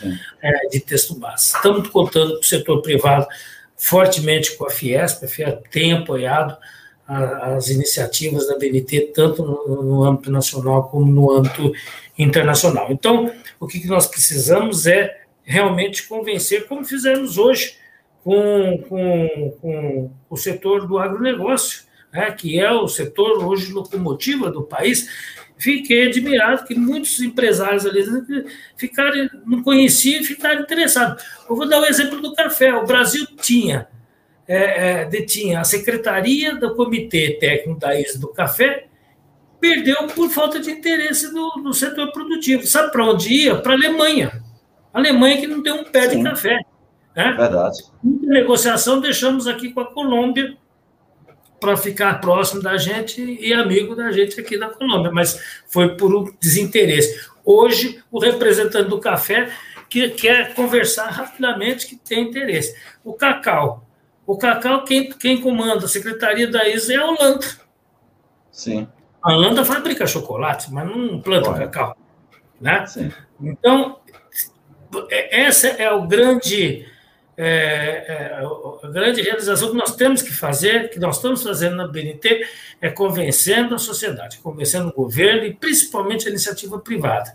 é, 0.42 0.68
de 0.68 0.80
texto 0.80 1.14
básico. 1.14 1.56
Estamos 1.56 1.88
contando 1.88 2.34
com 2.34 2.40
o 2.40 2.44
setor 2.44 2.82
privado 2.82 3.26
fortemente 3.76 4.56
com 4.56 4.66
a 4.66 4.70
Fiesp, 4.70 5.24
a 5.24 5.28
Fiesp 5.28 5.68
tem 5.70 5.92
apoiado 5.92 6.56
as 7.06 7.68
iniciativas 7.68 8.48
da 8.48 8.56
BNT, 8.56 9.12
tanto 9.14 9.42
no, 9.42 9.82
no, 9.82 10.04
âmbito 10.04 10.30
nacional 10.30 10.88
como 10.88 11.06
no 11.06 11.30
âmbito 11.30 11.70
internacional. 12.18 12.90
Então, 12.90 13.30
o 13.60 13.66
que 13.66 13.86
nós 13.86 14.06
precisamos 14.06 14.86
é 14.86 15.23
realmente 15.44 16.06
convencer, 16.08 16.66
como 16.66 16.84
fizemos 16.84 17.38
hoje 17.38 17.76
com, 18.24 18.82
com, 18.88 19.58
com 19.60 20.10
o 20.30 20.36
setor 20.36 20.88
do 20.88 20.98
agronegócio, 20.98 21.82
né, 22.12 22.30
que 22.32 22.58
é 22.58 22.72
o 22.72 22.88
setor 22.88 23.44
hoje 23.44 23.72
locomotiva 23.72 24.50
do 24.50 24.62
país. 24.62 25.08
Fiquei 25.56 26.08
admirado 26.08 26.64
que 26.64 26.74
muitos 26.74 27.20
empresários 27.20 27.86
ali 27.86 28.04
ficaram, 28.76 29.28
não 29.46 29.62
conheciam 29.62 30.20
e 30.20 30.24
ficaram 30.24 30.62
interessados. 30.62 31.22
Eu 31.48 31.54
vou 31.54 31.68
dar 31.68 31.78
o 31.78 31.82
um 31.82 31.86
exemplo 31.86 32.20
do 32.20 32.34
café. 32.34 32.74
O 32.74 32.86
Brasil 32.86 33.26
tinha 33.40 33.86
é, 34.46 35.02
é, 35.02 35.04
detinha 35.04 35.60
a 35.60 35.64
secretaria 35.64 36.56
do 36.56 36.74
Comitê 36.74 37.38
Técnico 37.40 37.78
da 37.78 37.98
ISA 37.98 38.18
do 38.18 38.28
Café, 38.28 38.86
perdeu 39.60 40.06
por 40.08 40.28
falta 40.30 40.60
de 40.60 40.70
interesse 40.70 41.32
do 41.32 41.72
setor 41.72 42.12
produtivo. 42.12 42.66
Sabe 42.66 42.92
para 42.92 43.06
onde 43.06 43.32
ia? 43.32 43.56
Para 43.56 43.72
a 43.72 43.76
Alemanha. 43.76 44.43
Alemanha 44.94 45.38
que 45.38 45.46
não 45.46 45.62
tem 45.62 45.72
um 45.72 45.84
pé 45.84 46.08
Sim. 46.08 46.18
de 46.18 46.30
café. 46.30 46.58
Né? 47.14 47.32
Verdade. 47.32 47.82
Muita 48.02 48.26
negociação 48.26 49.00
deixamos 49.00 49.46
aqui 49.46 49.72
com 49.72 49.80
a 49.80 49.86
Colômbia 49.86 50.56
para 51.60 51.76
ficar 51.76 52.20
próximo 52.20 52.62
da 52.62 52.76
gente 52.76 53.22
e 53.22 53.52
amigo 53.52 53.94
da 53.94 54.12
gente 54.12 54.38
aqui 54.38 54.58
da 54.58 54.68
Colômbia, 54.68 55.10
mas 55.10 55.62
foi 55.66 55.96
por 55.96 56.14
um 56.14 56.32
desinteresse. 56.40 57.28
Hoje, 57.44 58.02
o 58.10 58.18
representante 58.18 58.88
do 58.88 59.00
café 59.00 59.50
que 59.88 60.10
quer 60.10 60.54
conversar 60.54 61.06
rapidamente, 61.06 61.86
que 61.86 61.96
tem 61.96 62.28
interesse. 62.28 62.76
O 63.04 63.12
cacau, 63.12 63.86
o 64.26 64.36
cacau, 64.36 64.84
quem, 64.84 65.10
quem 65.10 65.40
comanda 65.40 65.84
a 65.84 65.88
secretaria 65.88 66.50
da 66.50 66.68
ISA 66.68 66.94
é 66.94 66.96
a 66.96 67.06
Holanda. 67.06 67.46
Sim. 68.50 68.88
A 69.22 69.32
Holanda 69.32 69.64
fabrica 69.64 70.06
chocolate, 70.06 70.72
mas 70.72 70.86
não 70.86 71.20
planta 71.20 71.50
Olha. 71.50 71.68
cacau. 71.68 71.96
Né? 72.60 72.86
Sim. 72.86 73.10
Então, 73.40 73.98
essa 75.10 75.68
é 75.68 75.90
o 75.90 76.06
grande, 76.06 76.86
é, 77.36 77.46
é, 77.46 78.44
a 78.82 78.88
grande 78.88 79.22
realização 79.22 79.70
que 79.70 79.76
nós 79.76 79.94
temos 79.96 80.22
que 80.22 80.32
fazer, 80.32 80.90
que 80.90 80.98
nós 80.98 81.16
estamos 81.16 81.42
fazendo 81.42 81.76
na 81.76 81.86
BNT, 81.86 82.46
é 82.80 82.90
convencendo 82.90 83.74
a 83.74 83.78
sociedade, 83.78 84.38
convencendo 84.38 84.88
o 84.88 84.92
governo 84.92 85.44
e 85.44 85.54
principalmente 85.54 86.26
a 86.26 86.30
iniciativa 86.30 86.78
privada. 86.78 87.34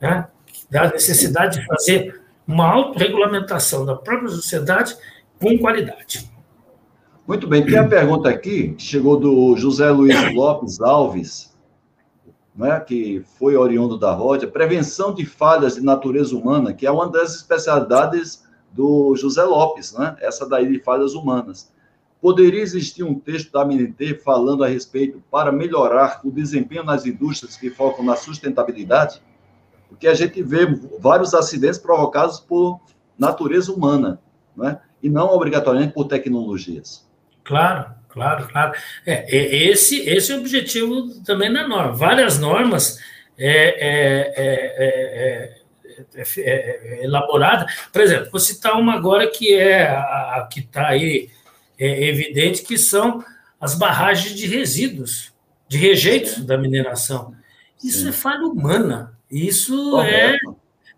Né? 0.00 0.26
da 0.70 0.90
necessidade 0.90 1.60
de 1.60 1.66
fazer 1.66 2.20
uma 2.46 2.66
autorregulamentação 2.66 3.84
da 3.84 3.94
própria 3.94 4.28
sociedade 4.28 4.96
com 5.40 5.58
qualidade. 5.58 6.30
Muito 7.26 7.46
bem, 7.48 7.64
tem 7.64 7.78
a 7.78 7.88
pergunta 7.88 8.28
aqui, 8.28 8.74
que 8.74 8.82
chegou 8.82 9.18
do 9.18 9.56
José 9.56 9.90
Luiz 9.90 10.32
Lopes 10.32 10.80
Alves, 10.80 11.55
né, 12.56 12.80
que 12.80 13.22
foi 13.38 13.56
oriundo 13.56 13.98
da 13.98 14.12
Rodia, 14.12 14.48
prevenção 14.48 15.12
de 15.12 15.26
falhas 15.26 15.74
de 15.74 15.82
natureza 15.82 16.34
humana, 16.34 16.72
que 16.72 16.86
é 16.86 16.90
uma 16.90 17.08
das 17.08 17.34
especialidades 17.34 18.44
do 18.72 19.14
José 19.16 19.44
Lopes, 19.44 19.92
né, 19.92 20.16
essa 20.20 20.48
daí 20.48 20.66
de 20.66 20.82
falhas 20.82 21.14
humanas. 21.14 21.70
Poderia 22.20 22.62
existir 22.62 23.04
um 23.04 23.18
texto 23.18 23.52
da 23.52 23.64
MNT 23.64 24.20
falando 24.24 24.64
a 24.64 24.68
respeito 24.68 25.22
para 25.30 25.52
melhorar 25.52 26.20
o 26.24 26.30
desempenho 26.30 26.82
nas 26.82 27.04
indústrias 27.04 27.56
que 27.56 27.70
focam 27.70 28.04
na 28.04 28.16
sustentabilidade? 28.16 29.22
Porque 29.88 30.08
a 30.08 30.14
gente 30.14 30.42
vê 30.42 30.66
vários 30.98 31.34
acidentes 31.34 31.78
provocados 31.78 32.40
por 32.40 32.80
natureza 33.18 33.70
humana, 33.72 34.18
né? 34.56 34.80
e 35.02 35.10
não 35.10 35.26
obrigatoriamente 35.26 35.92
por 35.92 36.06
tecnologias. 36.06 37.06
Claro, 37.44 37.94
claro, 38.16 38.48
claro. 38.48 38.72
É, 39.04 39.36
é, 39.36 39.68
esse, 39.68 40.00
esse 40.08 40.32
é 40.32 40.36
o 40.36 40.40
objetivo 40.40 41.22
também 41.22 41.52
da 41.52 41.68
norma. 41.68 41.92
Várias 41.92 42.38
normas 42.38 42.98
é, 43.38 44.32
é, 46.26 47.04
elaborada. 47.04 47.66
Por 47.92 48.00
exemplo, 48.00 48.30
vou 48.30 48.40
citar 48.40 48.72
uma 48.72 48.94
agora 48.94 49.30
que 49.30 49.54
é 49.54 49.86
a, 49.86 50.36
a 50.36 50.48
que 50.50 50.60
está 50.60 50.88
aí 50.88 51.28
evidente, 51.78 52.62
que 52.62 52.78
são 52.78 53.22
as 53.60 53.74
barragens 53.74 54.34
de 54.34 54.46
resíduos, 54.46 55.34
de 55.68 55.76
rejeitos 55.76 56.42
da 56.42 56.56
mineração. 56.56 57.34
Isso 57.84 58.00
Sim. 58.00 58.08
é 58.08 58.12
falha 58.12 58.46
humana. 58.46 59.12
Isso 59.30 59.90
Correto. 59.90 60.50
é. 60.50 60.54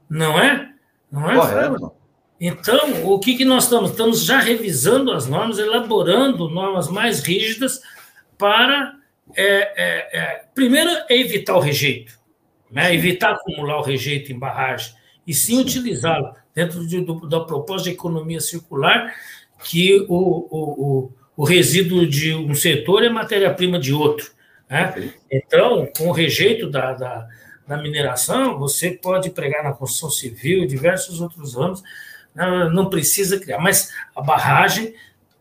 Não 0.09 0.38
é? 0.38 0.70
Não 1.11 1.28
é? 1.28 1.35
Correto. 1.35 1.98
Então, 2.40 3.05
o 3.05 3.18
que, 3.18 3.37
que 3.37 3.44
nós 3.44 3.64
estamos? 3.64 3.90
Estamos 3.90 4.24
já 4.24 4.38
revisando 4.38 5.12
as 5.12 5.27
normas, 5.27 5.59
elaborando 5.59 6.48
normas 6.48 6.88
mais 6.88 7.20
rígidas 7.20 7.81
para, 8.37 8.94
é, 9.35 9.44
é, 9.44 10.18
é, 10.18 10.44
primeiro, 10.55 10.90
evitar 11.11 11.57
o 11.57 11.61
rejeito, 11.61 12.18
né? 12.70 12.94
evitar 12.94 13.33
acumular 13.33 13.79
o 13.79 13.83
rejeito 13.83 14.33
em 14.33 14.38
barragem, 14.38 14.94
e 15.27 15.35
sim, 15.35 15.61
utilizá-lo 15.61 16.33
dentro 16.55 16.87
de, 16.87 17.01
do, 17.01 17.29
da 17.29 17.40
proposta 17.40 17.85
de 17.85 17.94
economia 17.94 18.40
circular, 18.40 19.12
que 19.64 20.07
o, 20.09 20.46
o, 20.48 20.48
o, 20.51 21.12
o 21.37 21.44
resíduo 21.44 22.07
de 22.07 22.35
um 22.35 22.55
setor 22.55 23.05
é 23.05 23.09
matéria-prima 23.09 23.79
de 23.81 23.92
outro. 23.92 24.31
Né? 24.70 25.12
Então, 25.31 25.88
com 25.96 26.09
o 26.09 26.12
rejeito 26.12 26.70
da, 26.70 26.92
da, 26.92 27.29
da 27.66 27.77
mineração, 27.77 28.59
você 28.59 28.92
pode 28.92 29.31
pregar 29.31 29.64
na 29.64 29.72
construção 29.72 30.11
civil, 30.11 30.66
diversos 30.66 31.20
outros 31.20 31.55
ramos, 31.55 31.83
não 32.70 32.88
precisa 32.88 33.38
criar. 33.38 33.59
Mas 33.59 33.90
a 34.14 34.22
barragem 34.22 34.94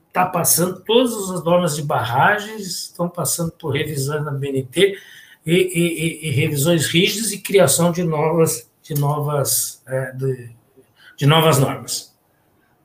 está 0.08 0.26
passando, 0.26 0.82
todas 0.82 1.14
as 1.30 1.44
normas 1.44 1.76
de 1.76 1.84
barragens 1.84 2.66
estão 2.66 3.08
passando 3.08 3.52
por 3.52 3.72
revisão 3.72 4.24
na 4.24 4.32
BNT 4.32 4.98
e, 5.46 5.54
e, 5.54 6.28
e, 6.28 6.32
revisões 6.32 6.88
rígidas 6.88 7.32
e 7.32 7.38
criação 7.38 7.92
de 7.92 8.04
novas, 8.04 8.70
de 8.82 8.96
novas, 8.96 9.82
é, 9.88 10.12
de, 10.14 10.50
de 11.16 11.26
novas 11.26 11.60
normas. 11.60 12.18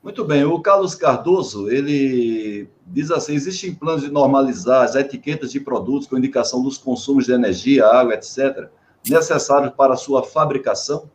Muito 0.03 0.25
bem, 0.25 0.45
o 0.45 0.61
Carlos 0.61 0.95
Cardoso, 0.97 1.71
ele 1.71 2.69
diz 2.87 3.11
assim, 3.11 3.35
existem 3.35 3.73
planos 3.73 4.03
de 4.03 4.11
normalizar 4.11 4.83
as 4.83 4.97
etiquetas 4.97 5.53
de 5.53 5.61
produtos 5.61 6.09
com 6.09 6.19
indicação 6.19 6.61
dos 6.63 6.77
consumos 6.77 7.27
de 7.27 7.33
energia, 7.33 7.87
água, 7.87 8.15
etc., 8.15 8.69
necessários 9.09 9.73
para 9.75 9.95
a 9.95 9.97
sua 9.97 10.23
fabricação? 10.23 11.09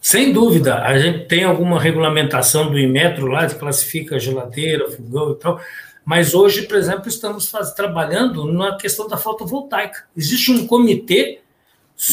Sem 0.00 0.32
dúvida, 0.32 0.82
a 0.82 0.98
gente 0.98 1.26
tem 1.26 1.44
alguma 1.44 1.78
regulamentação 1.78 2.70
do 2.70 2.78
Imetro 2.78 3.26
lá, 3.26 3.46
que 3.46 3.56
classifica 3.56 4.18
geladeira, 4.18 4.90
fogão 4.90 5.32
e 5.32 5.34
tal, 5.36 5.60
mas 6.04 6.34
hoje, 6.34 6.62
por 6.62 6.76
exemplo, 6.76 7.08
estamos 7.08 7.50
faz, 7.50 7.72
trabalhando 7.72 8.50
na 8.50 8.76
questão 8.76 9.06
da 9.06 9.18
fotovoltaica. 9.18 10.04
Existe 10.16 10.50
um 10.50 10.66
comitê 10.66 11.40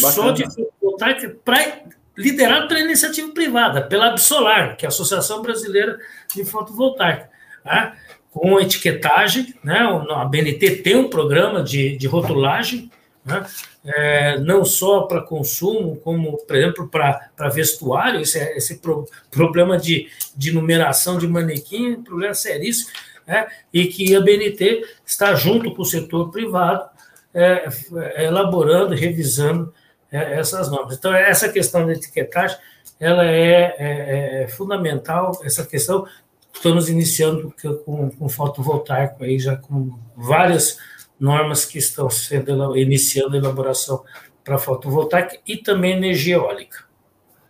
Bacana. 0.02 0.14
só 0.14 0.32
de 0.32 0.44
fotovoltaica 0.44 1.38
pra, 1.46 1.82
liderado 2.18 2.68
pela 2.68 2.82
iniciativa 2.82 3.32
privada, 3.32 3.82
pela 3.82 4.10
Absolar, 4.10 4.76
que 4.76 4.86
é 4.86 4.88
a 4.88 4.90
Associação 4.90 5.42
Brasileira 5.42 5.98
de 6.34 6.44
Fotovoltaica, 6.44 7.30
né? 7.64 7.94
com 8.32 8.60
etiquetagem, 8.60 9.56
né? 9.64 9.80
a 10.12 10.26
BNT 10.26 10.78
tem 10.84 10.96
um 10.96 11.10
programa 11.10 11.64
de, 11.64 11.96
de 11.96 12.06
rotulagem, 12.06 12.92
né? 13.28 13.46
é, 13.84 14.40
não 14.40 14.64
só 14.64 15.02
para 15.02 15.22
consumo, 15.22 15.98
como, 15.98 16.38
por 16.38 16.56
exemplo, 16.56 16.88
para 16.88 17.50
vestuário, 17.50 18.22
esse, 18.22 18.40
esse 18.56 18.78
pro, 18.78 19.08
problema 19.30 19.78
de, 19.78 20.10
de 20.36 20.52
numeração 20.52 21.18
de 21.18 21.28
manequim 21.28 21.94
é 21.94 21.98
problema 21.98 22.34
seríssimo, 22.34 22.92
né? 23.26 23.48
e 23.74 23.86
que 23.88 24.16
a 24.16 24.22
BNT 24.22 24.86
está 25.06 25.36
junto 25.36 25.76
com 25.76 25.82
o 25.82 25.86
setor 25.86 26.32
privado, 26.32 26.90
é, 27.34 27.68
é, 28.16 28.26
elaborando, 28.26 28.96
revisando 28.96 29.74
é, 30.12 30.40
essas 30.40 30.72
normas. 30.72 30.98
Então, 30.98 31.14
essa 31.14 31.50
questão 31.50 31.86
da 31.86 31.94
etiquetagem, 31.94 32.58
ela 33.00 33.26
é, 33.26 33.76
é, 33.78 34.44
é 34.44 34.48
fundamental, 34.48 35.40
essa 35.44 35.66
questão, 35.66 36.08
estamos 36.54 36.90
iniciando 36.90 37.54
com, 37.86 38.10
com 38.10 38.30
fotovoltaico 38.30 39.24
aí, 39.24 39.38
já 39.38 39.56
com 39.56 40.00
várias 40.16 40.80
normas 41.20 41.66
que 41.66 41.78
estão 41.78 42.10
sendo 42.10 42.78
iniciando 42.78 43.36
a 43.36 43.40
elaboração 43.40 44.04
para 44.44 44.58
fotovoltaica 44.58 45.38
e 45.48 45.58
também 45.58 45.94
energia 45.94 46.36
eólica. 46.36 46.86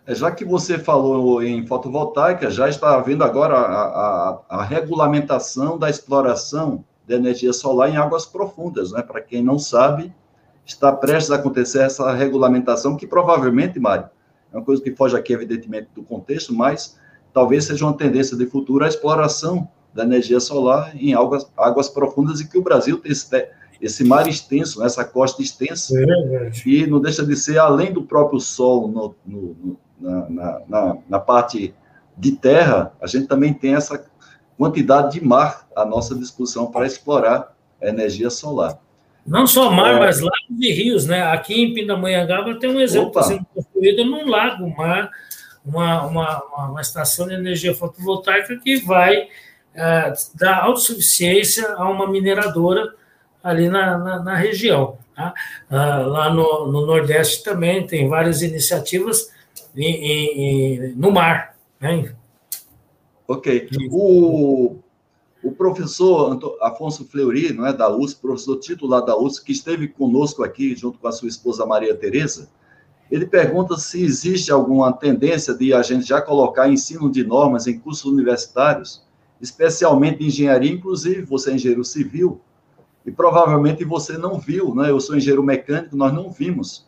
É, 0.06 0.14
já 0.14 0.30
que 0.30 0.44
você 0.44 0.78
falou 0.78 1.42
em 1.42 1.66
fotovoltaica, 1.66 2.50
já 2.50 2.68
está 2.68 2.94
havendo 2.94 3.22
agora 3.22 3.56
a, 3.56 3.82
a, 3.82 4.40
a 4.48 4.64
regulamentação 4.64 5.78
da 5.78 5.90
exploração 5.90 6.84
de 7.06 7.14
energia 7.14 7.52
solar 7.52 7.90
em 7.90 7.96
águas 7.96 8.26
profundas, 8.26 8.92
né? 8.92 9.02
Para 9.02 9.20
quem 9.20 9.42
não 9.42 9.58
sabe, 9.58 10.12
está 10.64 10.92
prestes 10.92 11.30
a 11.30 11.36
acontecer 11.36 11.80
essa 11.80 12.12
regulamentação, 12.12 12.96
que 12.96 13.06
provavelmente, 13.06 13.78
Mário, 13.78 14.08
é 14.52 14.56
uma 14.56 14.64
coisa 14.64 14.82
que 14.82 14.94
foge 14.94 15.16
aqui, 15.16 15.32
evidentemente, 15.32 15.88
do 15.94 16.02
contexto, 16.02 16.54
mas 16.54 16.98
talvez 17.32 17.64
seja 17.64 17.84
uma 17.84 17.96
tendência 17.96 18.36
de 18.36 18.46
futuro 18.46 18.84
a 18.84 18.88
exploração 18.88 19.68
da 19.94 20.04
energia 20.04 20.40
solar 20.40 20.94
em 20.96 21.14
águas, 21.14 21.50
águas 21.56 21.88
profundas 21.88 22.40
e 22.40 22.48
que 22.48 22.58
o 22.58 22.62
Brasil 22.62 22.98
tem 22.98 23.12
esse, 23.80 24.04
mar 24.04 24.26
extenso, 24.28 24.84
essa 24.84 25.04
costa 25.04 25.42
extensa, 25.42 25.94
é 25.98 26.50
e 26.66 26.86
não 26.86 27.00
deixa 27.00 27.24
de 27.24 27.36
ser, 27.36 27.58
além 27.58 27.92
do 27.92 28.02
próprio 28.02 28.40
Sol 28.40 28.88
no, 28.88 29.14
no, 29.24 29.78
na, 30.00 30.28
na, 30.28 30.60
na, 30.68 30.96
na, 31.08 31.20
parte 31.20 31.74
de 32.16 32.32
terra, 32.32 32.92
a 33.00 33.06
gente 33.06 33.26
também 33.26 33.52
tem 33.52 33.74
essa 33.74 34.04
quantidade 34.56 35.18
de 35.18 35.24
mar 35.24 35.66
à 35.76 35.84
nossa 35.84 36.14
disposição 36.14 36.70
para 36.70 36.86
explorar 36.86 37.54
a 37.80 37.88
energia 37.88 38.30
solar. 38.30 38.78
Não 39.24 39.46
só 39.46 39.70
mar, 39.70 39.94
é... 39.94 39.98
mas 40.00 40.20
lagos 40.20 40.58
e 40.58 40.72
rios, 40.72 41.06
né? 41.06 41.22
Aqui 41.22 41.62
em 41.62 41.74
Pindamonhangaba 41.74 42.58
tem 42.58 42.70
um 42.70 42.80
exemplo 42.80 43.08
Opa. 43.08 43.22
sendo 43.22 43.46
construído 43.54 44.04
num 44.04 44.26
lago, 44.28 44.68
mar, 44.76 45.10
uma, 45.64 46.06
uma, 46.06 46.42
uma, 46.70 46.80
estação 46.80 47.28
de 47.28 47.34
energia 47.34 47.74
fotovoltaica 47.74 48.56
que 48.56 48.76
vai 48.78 49.28
é, 49.74 50.12
dar 50.34 50.64
autossuficiência 50.64 51.74
a 51.74 51.88
uma 51.90 52.10
mineradora 52.10 52.94
ali 53.42 53.68
na, 53.68 53.98
na, 53.98 54.22
na 54.22 54.34
região. 54.34 54.98
Tá? 55.14 55.34
Ah, 55.70 55.98
lá 55.98 56.32
no, 56.32 56.70
no, 56.70 56.86
Nordeste 56.86 57.42
também 57.42 57.86
tem 57.86 58.08
várias 58.08 58.42
iniciativas 58.42 59.30
em, 59.76 59.94
em, 59.94 60.92
no 60.94 61.10
mar. 61.10 61.56
Né? 61.80 62.14
Ok. 63.26 63.68
O, 63.90 64.76
o 65.42 65.52
professor 65.52 66.38
Afonso 66.60 67.04
Fleury, 67.04 67.52
não 67.52 67.66
é, 67.66 67.72
da 67.72 67.88
USP, 67.88 68.20
professor 68.20 68.56
titular 68.58 69.04
da 69.04 69.16
USP, 69.16 69.46
que 69.46 69.52
esteve 69.52 69.88
conosco 69.88 70.42
aqui, 70.42 70.74
junto 70.74 70.98
com 70.98 71.08
a 71.08 71.12
sua 71.12 71.28
esposa 71.28 71.66
Maria 71.66 71.94
Tereza, 71.94 72.48
ele 73.10 73.26
pergunta 73.26 73.76
se 73.76 74.02
existe 74.02 74.52
alguma 74.52 74.92
tendência 74.92 75.54
de 75.54 75.72
a 75.72 75.82
gente 75.82 76.06
já 76.06 76.20
colocar 76.20 76.68
ensino 76.68 77.10
de 77.10 77.24
normas 77.24 77.66
em 77.66 77.78
cursos 77.78 78.04
universitários, 78.04 79.02
especialmente 79.40 80.18
de 80.18 80.26
engenharia, 80.26 80.70
inclusive 80.70 81.22
você 81.22 81.50
é 81.50 81.54
engenheiro 81.54 81.84
civil, 81.84 82.40
e 83.08 83.10
provavelmente 83.10 83.84
você 83.84 84.18
não 84.18 84.38
viu, 84.38 84.74
né? 84.74 84.90
Eu 84.90 85.00
sou 85.00 85.16
engenheiro 85.16 85.42
mecânico, 85.42 85.96
nós 85.96 86.12
não 86.12 86.30
vimos 86.30 86.86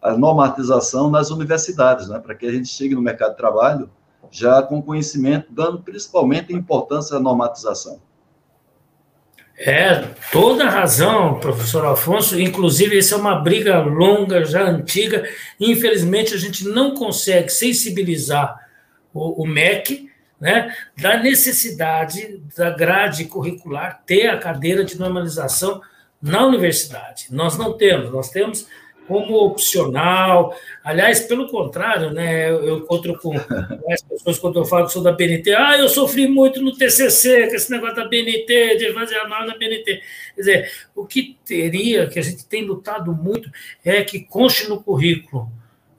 a 0.00 0.16
normatização 0.16 1.10
nas 1.10 1.30
universidades, 1.30 2.08
né? 2.08 2.18
Para 2.18 2.34
que 2.34 2.46
a 2.46 2.50
gente 2.50 2.68
chegue 2.68 2.94
no 2.94 3.02
mercado 3.02 3.32
de 3.32 3.36
trabalho 3.36 3.90
já 4.30 4.62
com 4.62 4.82
conhecimento, 4.82 5.52
dando 5.52 5.80
principalmente 5.80 6.52
importância 6.52 7.16
à 7.16 7.20
normatização. 7.20 8.00
É, 9.58 10.04
toda 10.30 10.64
a 10.64 10.70
razão, 10.70 11.38
professor 11.40 11.84
Alfonso. 11.84 12.40
Inclusive, 12.40 12.96
essa 12.96 13.16
é 13.16 13.18
uma 13.18 13.36
briga 13.36 13.80
longa, 13.80 14.44
já 14.44 14.62
antiga. 14.62 15.28
Infelizmente, 15.60 16.32
a 16.32 16.38
gente 16.38 16.66
não 16.66 16.94
consegue 16.94 17.50
sensibilizar 17.50 18.56
o, 19.12 19.42
o 19.42 19.46
MEC 19.46 20.07
né, 20.40 20.74
da 21.00 21.16
necessidade 21.16 22.40
da 22.56 22.70
grade 22.70 23.24
curricular 23.24 24.02
ter 24.06 24.28
a 24.28 24.38
cadeira 24.38 24.84
de 24.84 24.98
normalização 24.98 25.80
na 26.20 26.46
universidade. 26.46 27.26
Nós 27.30 27.56
não 27.56 27.76
temos, 27.76 28.10
nós 28.10 28.30
temos 28.30 28.66
como 29.08 29.36
opcional. 29.36 30.54
Aliás, 30.84 31.20
pelo 31.20 31.48
contrário, 31.48 32.10
né, 32.10 32.50
eu 32.50 32.78
encontro 32.78 33.18
com 33.18 33.34
as 33.90 34.02
pessoas 34.02 34.38
quando 34.38 34.58
eu 34.58 34.66
falo 34.66 34.86
que 34.86 34.92
sou 34.92 35.02
da 35.02 35.12
BNT, 35.12 35.54
ah, 35.54 35.78
eu 35.78 35.88
sofri 35.88 36.28
muito 36.28 36.60
no 36.60 36.76
TCC, 36.76 37.48
com 37.48 37.54
esse 37.54 37.70
negócio 37.70 37.96
da 37.96 38.06
BNT, 38.06 38.76
de 38.76 38.92
fazer 38.92 39.16
a 39.16 39.26
norma 39.26 39.46
da 39.46 39.58
BNT. 39.58 40.02
Quer 40.34 40.40
dizer, 40.40 40.70
o 40.94 41.06
que 41.06 41.38
teria, 41.44 42.06
que 42.06 42.18
a 42.18 42.22
gente 42.22 42.44
tem 42.46 42.64
lutado 42.64 43.12
muito, 43.14 43.50
é 43.82 44.04
que 44.04 44.20
conste 44.20 44.68
no 44.68 44.82
currículo 44.82 45.50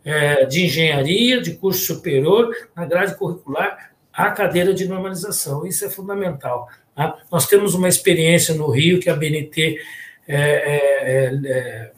é, 0.05 0.45
de 0.45 0.65
engenharia, 0.65 1.41
de 1.41 1.55
curso 1.55 1.95
superior, 1.95 2.55
na 2.75 2.85
grade 2.85 3.15
curricular, 3.15 3.89
a 4.19 4.31
cadeira 4.31 4.73
de 4.73 4.85
normalização. 4.85 5.65
Isso 5.65 5.85
é 5.85 5.89
fundamental. 5.89 6.67
Tá? 6.93 7.17
Nós 7.31 7.47
temos 7.47 7.73
uma 7.73 7.87
experiência 7.87 8.53
no 8.53 8.69
Rio 8.69 8.99
que 8.99 9.09
a 9.09 9.15
BNT 9.15 9.79
é, 10.27 10.35
é, 10.35 11.33
é, 11.45 11.91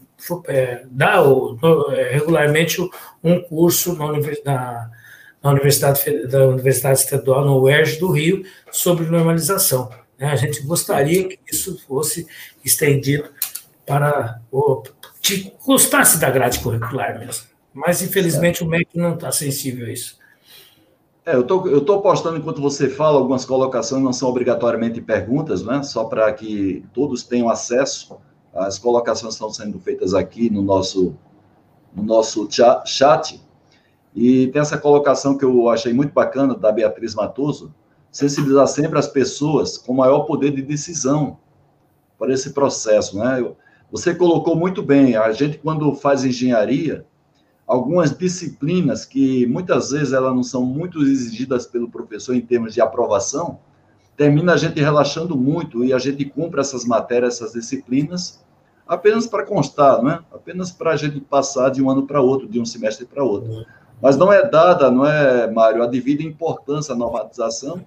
é 0.48 0.84
dá 0.86 1.24
o, 1.24 1.58
é, 1.92 2.12
regularmente 2.14 2.80
um 3.24 3.42
curso 3.42 3.96
na, 3.96 4.12
na, 4.46 4.92
na, 5.44 5.50
Universidade, 5.50 6.28
da 6.28 6.48
Universidade 6.48 7.00
Estadual, 7.00 7.44
no 7.44 7.60
UERJ 7.60 8.00
do 8.00 8.12
Rio, 8.12 8.46
sobre 8.72 9.06
normalização. 9.06 9.90
Né? 10.20 10.28
A 10.28 10.36
gente 10.36 10.62
gostaria 10.62 11.28
que 11.28 11.40
isso 11.52 11.84
fosse 11.88 12.28
estendido 12.64 13.30
para 13.84 14.40
o 14.52 14.84
que 15.20 15.52
gostasse 15.66 16.20
da 16.20 16.30
grade 16.30 16.60
curricular 16.60 17.18
mesmo. 17.18 17.48
Mas, 17.74 18.02
infelizmente, 18.04 18.64
o 18.64 18.68
MEC 18.68 18.90
não 18.96 19.16
está 19.16 19.32
sensível 19.32 19.88
a 19.88 19.90
isso. 19.90 20.21
É, 21.24 21.36
eu 21.36 21.44
tô, 21.44 21.68
estou 21.78 22.02
postando 22.02 22.38
enquanto 22.38 22.60
você 22.60 22.90
fala, 22.90 23.20
algumas 23.20 23.46
colocações 23.46 24.02
não 24.02 24.12
são 24.12 24.28
obrigatoriamente 24.28 25.00
perguntas, 25.00 25.64
né? 25.64 25.84
Só 25.84 26.06
para 26.06 26.32
que 26.34 26.84
todos 26.94 27.24
tenham 27.24 27.48
acesso. 27.48 28.18
As 28.54 28.80
colocações 28.80 29.36
estão 29.36 29.50
sendo 29.52 29.80
feitas 29.80 30.16
aqui 30.16 30.50
no 30.50 30.64
nosso, 30.64 31.16
no 31.96 32.02
nosso 32.02 32.48
chat. 32.86 33.40
E 34.16 34.48
tem 34.48 34.62
essa 34.62 34.80
colocação 34.80 35.38
que 35.38 35.46
eu 35.46 35.70
achei 35.70 35.94
muito 35.94 36.12
bacana, 36.12 36.56
da 36.56 36.72
Beatriz 36.72 37.14
Matoso, 37.14 37.74
sensibilizar 38.12 38.68
sempre 38.68 38.98
as 38.98 39.08
pessoas 39.08 39.78
com 39.78 39.94
maior 39.94 40.22
poder 40.22 40.52
de 40.52 40.62
decisão 40.64 41.38
para 42.18 42.34
esse 42.34 42.52
processo, 42.52 43.18
né? 43.18 43.46
Você 43.92 44.16
colocou 44.16 44.56
muito 44.56 44.82
bem, 44.82 45.16
a 45.16 45.32
gente 45.32 45.60
quando 45.60 45.94
faz 45.94 46.26
engenharia, 46.26 47.06
algumas 47.72 48.12
disciplinas 48.12 49.06
que 49.06 49.48
muitas 49.48 49.92
vezes 49.92 50.12
elas 50.12 50.36
não 50.36 50.44
são 50.44 50.66
muito 50.66 51.02
exigidas 51.02 51.66
pelo 51.66 51.90
professor 51.90 52.36
em 52.36 52.42
termos 52.42 52.74
de 52.74 52.82
aprovação, 52.82 53.60
termina 54.18 54.54
a 54.54 54.58
gente 54.58 54.78
relaxando 54.82 55.38
muito 55.38 55.82
e 55.86 55.94
a 55.94 55.98
gente 55.98 56.26
cumpre 56.26 56.60
essas 56.60 56.84
matérias, 56.84 57.36
essas 57.36 57.54
disciplinas, 57.54 58.44
apenas 58.86 59.26
para 59.26 59.46
constar, 59.46 60.04
não 60.04 60.12
é? 60.12 60.20
Apenas 60.34 60.70
para 60.70 60.92
a 60.92 60.96
gente 60.98 61.22
passar 61.22 61.70
de 61.70 61.82
um 61.82 61.90
ano 61.90 62.06
para 62.06 62.20
outro, 62.20 62.46
de 62.46 62.60
um 62.60 62.66
semestre 62.66 63.06
para 63.06 63.24
outro. 63.24 63.66
Mas 64.02 64.18
não 64.18 64.34
é 64.34 64.46
dada, 64.46 64.92
não 64.92 65.06
é, 65.06 65.50
Mário, 65.50 65.82
a 65.82 65.88
devida 65.88 66.24
importância 66.24 66.94
à 66.94 66.98
normatização. 66.98 67.86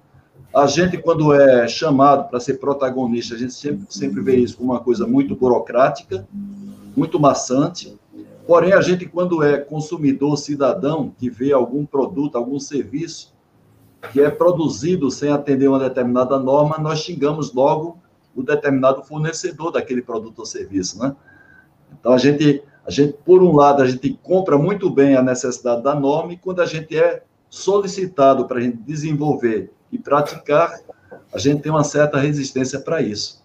A 0.55 0.67
gente, 0.67 0.97
quando 0.97 1.35
é 1.35 1.69
chamado 1.69 2.31
para 2.31 2.41
ser 2.41 2.55
protagonista, 2.55 3.35
a 3.35 3.39
gente 3.39 3.53
sempre, 3.53 3.85
sempre 3.91 4.23
vê 4.23 4.37
isso 4.37 4.57
como 4.57 4.73
uma 4.73 4.81
coisa 4.81 5.07
muito 5.07 5.37
burocrática, 5.37 6.27
muito 6.97 7.21
maçante, 7.21 7.95
Porém, 8.47 8.73
a 8.73 8.81
gente, 8.81 9.07
quando 9.07 9.43
é 9.43 9.59
consumidor, 9.59 10.37
cidadão, 10.37 11.13
que 11.19 11.31
vê 11.31 11.53
algum 11.53 11.87
produto, 11.87 12.37
algum 12.37 12.61
serviço 12.61 13.35
que 14.13 14.21
é 14.21 14.31
produzido 14.31 15.11
sem 15.11 15.31
atender 15.31 15.69
uma 15.69 15.79
determinada 15.79 16.39
norma, 16.39 16.77
nós 16.79 16.99
xingamos 17.01 17.55
logo 17.55 17.99
o 18.35 18.43
determinado 18.43 19.03
fornecedor 19.03 19.71
daquele 19.71 20.03
produto 20.03 20.41
ou 20.41 20.47
serviço, 20.47 20.99
né? 20.99 21.17
Então, 21.99 22.13
a 22.13 22.19
gente, 22.19 22.63
a 22.87 22.91
gente, 22.91 23.17
por 23.25 23.43
um 23.43 23.55
lado, 23.55 23.83
a 23.83 23.87
gente 23.87 24.19
compra 24.23 24.59
muito 24.59 24.91
bem 24.91 25.17
a 25.17 25.23
necessidade 25.23 25.83
da 25.83 25.95
norma 25.95 26.33
e 26.33 26.37
quando 26.37 26.61
a 26.61 26.67
gente 26.67 26.97
é 26.99 27.23
solicitado 27.49 28.47
para 28.47 28.59
a 28.59 28.61
gente 28.61 28.79
desenvolver 28.79 29.73
e 29.91 29.99
praticar, 29.99 30.81
a 31.33 31.39
gente 31.39 31.63
tem 31.63 31.71
uma 31.71 31.85
certa 31.85 32.19
resistência 32.19 32.81
para 32.81 33.01
isso. 33.01 33.44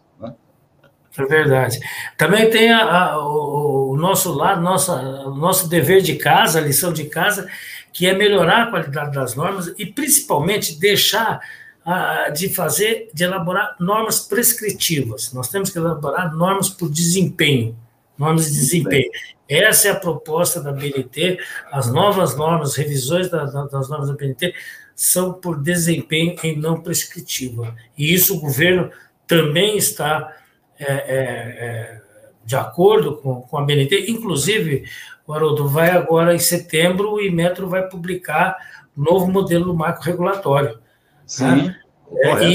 É 1.19 1.25
verdade. 1.25 1.79
Também 2.17 2.49
tem 2.49 2.71
a, 2.71 2.83
a, 2.83 3.19
o, 3.19 3.91
o, 3.91 3.97
nosso 3.97 4.31
lado, 4.33 4.61
nossa, 4.61 4.93
o 4.93 5.35
nosso 5.35 5.67
dever 5.67 6.01
de 6.01 6.15
casa, 6.15 6.59
a 6.59 6.61
lição 6.61 6.93
de 6.93 7.05
casa, 7.05 7.47
que 7.91 8.07
é 8.07 8.13
melhorar 8.13 8.63
a 8.63 8.69
qualidade 8.69 9.11
das 9.11 9.35
normas 9.35 9.73
e 9.77 9.85
principalmente 9.85 10.79
deixar 10.79 11.39
a, 11.85 12.29
de 12.29 12.49
fazer, 12.49 13.09
de 13.13 13.23
elaborar 13.23 13.75
normas 13.79 14.19
prescritivas. 14.19 15.33
Nós 15.33 15.49
temos 15.49 15.69
que 15.69 15.77
elaborar 15.77 16.35
normas 16.35 16.69
por 16.69 16.89
desempenho, 16.89 17.75
normas 18.17 18.45
de 18.45 18.51
desempenho. 18.51 19.09
Essa 19.47 19.87
é 19.87 19.91
a 19.91 19.99
proposta 19.99 20.61
da 20.61 20.71
BNT. 20.71 21.39
As 21.71 21.91
novas 21.91 22.35
normas, 22.35 22.75
revisões 22.75 23.29
da, 23.29 23.45
da, 23.45 23.65
das 23.65 23.89
normas 23.89 24.09
da 24.09 24.15
BNT 24.15 24.53
são 24.95 25.33
por 25.33 25.59
desempenho 25.59 26.35
e 26.43 26.55
não 26.55 26.81
prescritiva. 26.81 27.75
E 27.97 28.13
isso 28.13 28.35
o 28.35 28.39
governo 28.39 28.91
também 29.25 29.77
está 29.77 30.35
é, 30.79 30.91
é, 30.91 31.17
é, 31.17 32.01
de 32.45 32.55
acordo 32.55 33.17
com, 33.17 33.41
com 33.41 33.57
a 33.57 33.63
BNT. 33.63 34.09
Inclusive, 34.09 34.85
o 35.27 35.33
Haroldo 35.33 35.67
vai 35.67 35.89
agora 35.91 36.33
em 36.33 36.39
setembro, 36.39 37.15
o 37.15 37.31
Metro 37.31 37.67
vai 37.67 37.87
publicar 37.87 38.57
o 38.95 39.01
novo 39.01 39.31
modelo 39.31 39.65
do 39.65 39.75
marco 39.75 40.01
regulatório. 40.01 40.69
Né? 40.69 40.79
Sim. 41.25 41.45
Né? 41.45 41.79
É, 42.13 42.49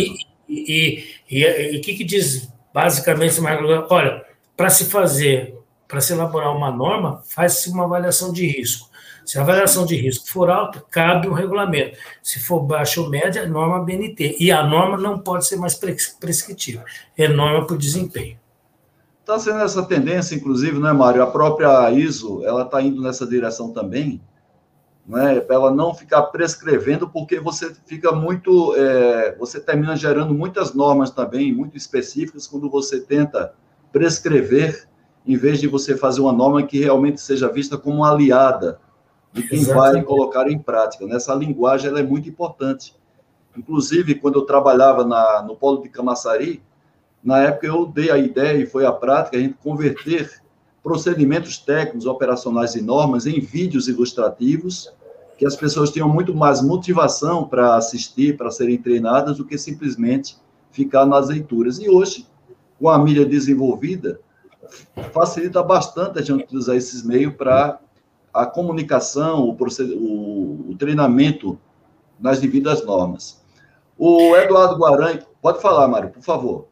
e 0.49 1.79
o 1.79 1.81
que, 1.81 1.95
que 1.95 2.05
diz 2.05 2.53
basicamente 2.73 3.31
esse 3.31 3.41
marco 3.41 3.63
regulatório? 3.63 4.11
Olha, 4.11 4.25
para 4.57 4.71
se 4.71 4.87
fazer, 4.87 5.59
para 5.87 6.01
se 6.01 6.13
elaborar 6.13 6.57
uma 6.57 6.71
norma, 6.71 7.23
faz-se 7.29 7.71
uma 7.71 7.85
avaliação 7.85 8.33
de 8.33 8.47
risco. 8.47 8.89
Se 9.25 9.39
a 9.39 9.43
avaliação 9.43 9.87
de 9.87 9.97
risco 9.97 10.29
for 10.29 10.51
alta, 10.51 10.85
cabe 10.91 11.29
um 11.29 11.33
regulamento. 11.33 11.97
Se 12.23 12.39
for 12.39 12.61
baixa 12.61 13.01
ou 13.01 13.09
média, 13.09 13.41
é 13.41 13.47
norma 13.47 13.83
BNT. 13.83 14.37
E 14.39 14.53
a 14.53 14.67
norma 14.67 14.99
não 14.99 15.19
pode 15.19 15.47
ser 15.47 15.57
mais 15.57 15.75
prescritiva. 15.75 16.85
É 17.17 17.27
norma 17.27 17.67
por 17.67 17.79
desempenho. 17.79 18.39
Está 19.21 19.39
sendo 19.39 19.61
essa 19.61 19.83
tendência, 19.83 20.35
inclusive, 20.35 20.79
não 20.79 20.89
é, 20.91 20.93
Mário? 20.93 21.23
A 21.23 21.27
própria 21.27 21.91
ISO, 21.91 22.45
ela 22.45 22.63
está 22.63 22.83
indo 22.83 23.01
nessa 23.01 23.27
direção 23.27 23.73
também, 23.73 24.21
né? 25.07 25.41
Para 25.41 25.57
ela 25.57 25.71
não 25.71 25.95
ficar 25.95 26.25
prescrevendo, 26.25 27.09
porque 27.09 27.41
você 27.41 27.75
fica 27.87 28.13
muito, 28.13 28.75
é, 28.77 29.35
você 29.37 29.59
termina 29.59 29.97
gerando 29.97 30.35
muitas 30.35 30.75
normas 30.75 31.11
também, 31.11 31.55
muito 31.55 31.75
específicas, 31.75 32.47
quando 32.47 32.69
você 32.69 33.01
tenta 33.01 33.55
prescrever, 33.91 34.87
em 35.27 35.39
vez 35.39 35.59
de 35.59 35.67
você 35.67 35.97
fazer 35.97 36.21
uma 36.21 36.33
norma 36.33 36.63
que 36.63 36.79
realmente 36.79 37.19
seja 37.19 37.51
vista 37.51 37.79
como 37.79 38.05
aliada 38.05 38.79
de 39.35 39.43
quem 39.43 39.59
Exatamente. 39.59 39.95
vai 39.95 40.03
colocar 40.05 40.49
em 40.49 40.59
prática. 40.59 41.05
Nessa 41.07 41.35
linguagem 41.35 41.91
ela 41.91 41.99
é 41.99 42.05
muito 42.05 42.29
importante. 42.29 42.95
Inclusive, 43.57 44.15
quando 44.15 44.39
eu 44.39 44.43
trabalhava 44.43 45.05
na, 45.05 45.43
no 45.43 45.57
polo 45.57 45.83
de 45.83 45.89
Camaçari, 45.89 46.63
na 47.23 47.41
época 47.41 47.67
eu 47.67 47.85
dei 47.85 48.11
a 48.13 48.17
ideia 48.17 48.59
e 48.59 48.67
foi 48.67 48.87
a 48.87 48.93
prática 48.93 49.37
a 49.37 49.41
gente 49.41 49.55
converter 49.55 50.41
procedimentos 50.85 51.59
técnicos, 51.59 52.07
operacionais 52.07 52.77
e 52.77 52.83
normas 52.83 53.27
em 53.27 53.41
vídeos 53.41 53.89
ilustrativos, 53.89 54.93
que 55.37 55.45
as 55.45 55.57
pessoas 55.57 55.91
tenham 55.91 56.09
muito 56.09 56.33
mais 56.33 56.63
motivação 56.63 57.49
para 57.49 57.75
assistir, 57.75 58.37
para 58.37 58.53
serem 58.53 58.79
treinadas, 58.79 59.39
do 59.39 59.45
que 59.45 59.59
simplesmente 59.59 60.37
ficar 60.71 61.07
nas 61.07 61.29
leituras. 61.29 61.79
E 61.79 61.89
hoje, 61.89 62.29
com 62.79 62.89
a 62.89 62.99
mídia 62.99 63.25
desenvolvida, 63.25 64.21
facilita 65.13 65.63
bastante 65.63 66.21
a 66.21 66.23
gente 66.23 66.57
usar 66.57 66.77
esses 66.77 67.03
meios 67.03 67.35
para 67.35 67.81
a 68.35 68.45
comunicação, 68.45 69.45
o, 69.45 69.57
o, 69.57 70.71
o 70.71 70.77
treinamento 70.77 71.59
nas 72.19 72.41
devidas 72.41 72.85
normas. 72.85 73.43
O 73.97 74.37
Eduardo 74.37 74.77
Guaranha, 74.77 75.23
pode 75.41 75.63
falar, 75.63 75.87
Mário, 75.87 76.11
por 76.11 76.23
favor. 76.23 76.69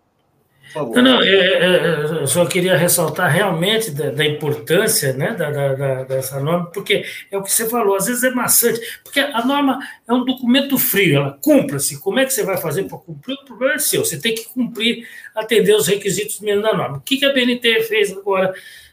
Por 0.65 0.73
favor. 0.73 0.97
Não, 0.97 1.03
não, 1.03 1.23
é, 1.23 1.29
é, 1.29 1.77
é, 1.77 2.23
eu 2.23 2.27
só 2.27 2.45
queria 2.47 2.77
ressaltar 2.77 3.31
realmente 3.31 3.91
da, 3.91 4.11
da 4.11 4.25
importância 4.25 5.13
né, 5.13 5.35
da, 5.35 5.51
da, 5.51 6.05
dessa 6.05 6.41
norma, 6.41 6.67
porque 6.67 7.05
é 7.31 7.39
o 7.39 7.43
que 7.43 7.53
você 7.53 7.69
falou, 7.69 7.95
às 7.95 8.07
vezes 8.07 8.25
é 8.25 8.31
maçante, 8.31 8.81
porque 9.05 9.21
a 9.21 9.45
norma 9.45 9.79
é 10.09 10.13
um 10.13 10.25
documento 10.25 10.77
frio, 10.79 11.17
ela 11.19 11.39
cumpra-se. 11.41 12.01
Como 12.01 12.19
é 12.19 12.25
que 12.25 12.33
você 12.33 12.43
vai 12.43 12.57
fazer 12.57 12.85
para 12.85 12.99
cumprir? 12.99 13.35
O 13.35 13.45
problema 13.45 13.75
é 13.75 13.79
seu, 13.79 14.05
você 14.05 14.19
tem 14.19 14.35
que 14.35 14.49
cumprir, 14.49 15.07
atender 15.35 15.77
os 15.77 15.87
requisitos 15.87 16.41
mínimos 16.41 16.65
da 16.65 16.77
norma. 16.77 16.97
O 16.97 17.01
que, 17.03 17.19
que 17.19 17.25
a 17.25 17.33
BNT 17.33 17.83
fez 17.83 18.17
agora? 18.17 18.53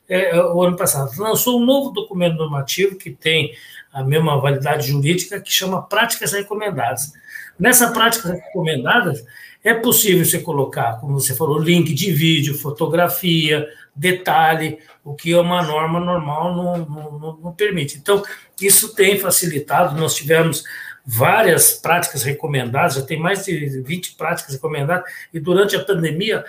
É, 0.09 0.35
o 0.41 0.61
ano 0.63 0.75
passado, 0.75 1.11
lançou 1.17 1.61
um 1.61 1.65
novo 1.65 1.91
documento 1.91 2.35
normativo 2.35 2.97
que 2.97 3.11
tem 3.11 3.53
a 3.93 4.03
mesma 4.03 4.39
validade 4.41 4.87
jurídica, 4.87 5.39
que 5.39 5.51
chama 5.51 5.83
Práticas 5.83 6.33
Recomendadas. 6.33 7.13
Nessa 7.59 7.91
práticas 7.91 8.31
recomendadas, 8.31 9.23
é 9.63 9.73
possível 9.73 10.23
você 10.23 10.39
colocar, 10.39 10.99
como 10.99 11.19
você 11.19 11.35
falou, 11.35 11.59
link 11.59 11.93
de 11.93 12.11
vídeo, 12.11 12.57
fotografia, 12.57 13.67
detalhe, 13.95 14.79
o 15.03 15.13
que 15.13 15.35
uma 15.35 15.61
norma 15.61 15.99
normal 15.99 16.55
não, 16.55 16.77
não, 16.77 17.37
não 17.43 17.51
permite. 17.53 17.97
Então, 17.97 18.23
isso 18.61 18.95
tem 18.95 19.19
facilitado, 19.19 19.99
nós 19.99 20.15
tivemos 20.15 20.63
várias 21.05 21.73
práticas 21.73 22.23
recomendadas, 22.23 22.95
já 22.95 23.01
tem 23.01 23.19
mais 23.19 23.43
de 23.43 23.81
20 23.81 24.15
práticas 24.15 24.53
recomendadas, 24.53 25.11
e 25.33 25.39
durante 25.39 25.75
a 25.75 25.83
pandemia 25.83 26.45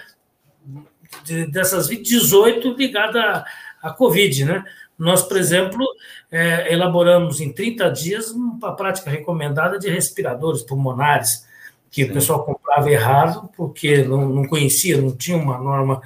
de, 1.24 1.46
dessas 1.46 1.88
18 1.88 2.74
ligadas 2.74 3.22
à, 3.22 3.44
à 3.82 3.90
Covid, 3.90 4.44
né? 4.44 4.64
Nós, 4.98 5.22
por 5.22 5.38
exemplo, 5.38 5.82
é, 6.30 6.72
elaboramos 6.72 7.40
em 7.40 7.50
30 7.50 7.90
dias 7.90 8.30
uma 8.30 8.76
prática 8.76 9.11
recomendada 9.11 9.78
de 9.78 9.88
respiradores 9.88 10.62
pulmonares, 10.62 11.46
que 11.90 12.04
Sim. 12.04 12.11
o 12.11 12.12
pessoal 12.12 12.44
comprava 12.44 12.90
errado, 12.90 13.48
porque 13.56 14.04
não, 14.04 14.28
não 14.28 14.46
conhecia, 14.46 15.00
não 15.00 15.16
tinha 15.16 15.38
uma 15.38 15.58
norma 15.58 16.02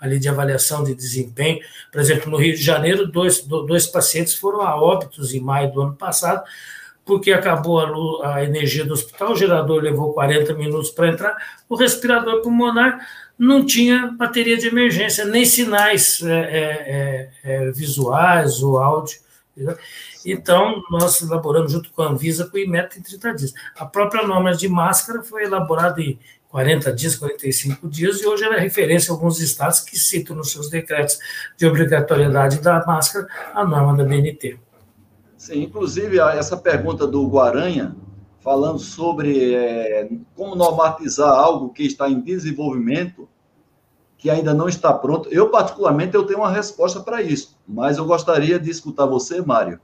ali 0.00 0.18
de 0.18 0.28
avaliação 0.28 0.82
de 0.82 0.94
desempenho. 0.94 1.60
Por 1.92 2.00
exemplo, 2.00 2.30
no 2.30 2.38
Rio 2.38 2.54
de 2.54 2.62
Janeiro, 2.62 3.06
dois, 3.06 3.42
dois 3.42 3.86
pacientes 3.86 4.34
foram 4.34 4.62
a 4.62 4.80
óbitos 4.80 5.34
em 5.34 5.40
maio 5.40 5.70
do 5.70 5.82
ano 5.82 5.94
passado, 5.94 6.42
porque 7.04 7.32
acabou 7.32 8.22
a, 8.22 8.36
a 8.36 8.44
energia 8.44 8.84
do 8.84 8.94
hospital, 8.94 9.32
o 9.32 9.36
gerador 9.36 9.82
levou 9.82 10.14
40 10.14 10.54
minutos 10.54 10.90
para 10.90 11.08
entrar, 11.08 11.36
o 11.68 11.74
respirador 11.74 12.40
pulmonar 12.42 12.98
não 13.38 13.64
tinha 13.64 14.08
bateria 14.18 14.56
de 14.56 14.66
emergência, 14.66 15.24
nem 15.24 15.44
sinais 15.44 16.20
é, 16.22 16.32
é, 16.32 17.30
é, 17.44 17.66
é 17.66 17.70
visuais 17.70 18.62
ou 18.62 18.78
áudio. 18.78 19.20
Então, 20.26 20.82
nós 20.90 21.20
elaboramos 21.22 21.72
junto 21.72 21.90
com 21.90 22.02
a 22.02 22.08
Anvisa 22.08 22.46
com 22.46 22.56
o 22.56 22.60
IMET 22.60 22.98
em 22.98 23.02
30 23.02 23.34
dias. 23.34 23.54
A 23.76 23.86
própria 23.86 24.26
norma 24.26 24.54
de 24.54 24.68
máscara 24.68 25.22
foi 25.22 25.44
elaborada 25.44 26.00
em 26.00 26.18
40 26.48 26.92
dias, 26.92 27.16
45 27.16 27.88
dias, 27.88 28.20
e 28.20 28.26
hoje 28.26 28.44
ela 28.44 28.56
é 28.56 28.60
referência 28.60 29.12
a 29.12 29.14
alguns 29.14 29.40
estados 29.40 29.80
que 29.80 29.98
citam 29.98 30.34
nos 30.34 30.50
seus 30.50 30.70
decretos 30.70 31.18
de 31.56 31.66
obrigatoriedade 31.66 32.60
da 32.60 32.84
máscara 32.84 33.28
a 33.54 33.64
norma 33.64 33.96
da 33.96 34.04
BNT. 34.04 34.58
Sim, 35.36 35.62
inclusive 35.62 36.18
essa 36.18 36.56
pergunta 36.56 37.06
do 37.06 37.26
Guaranha, 37.28 37.94
falando 38.48 38.78
sobre 38.78 39.54
é, 39.54 40.08
como 40.34 40.56
normatizar 40.56 41.28
algo 41.28 41.68
que 41.68 41.82
está 41.82 42.08
em 42.08 42.18
desenvolvimento, 42.18 43.28
que 44.16 44.30
ainda 44.30 44.54
não 44.54 44.66
está 44.66 44.90
pronto. 44.90 45.28
Eu, 45.28 45.50
particularmente, 45.50 46.14
eu 46.14 46.24
tenho 46.24 46.38
uma 46.38 46.50
resposta 46.50 47.00
para 47.00 47.20
isso, 47.20 47.60
mas 47.68 47.98
eu 47.98 48.06
gostaria 48.06 48.58
de 48.58 48.70
escutar 48.70 49.04
você, 49.04 49.42
Mário. 49.42 49.78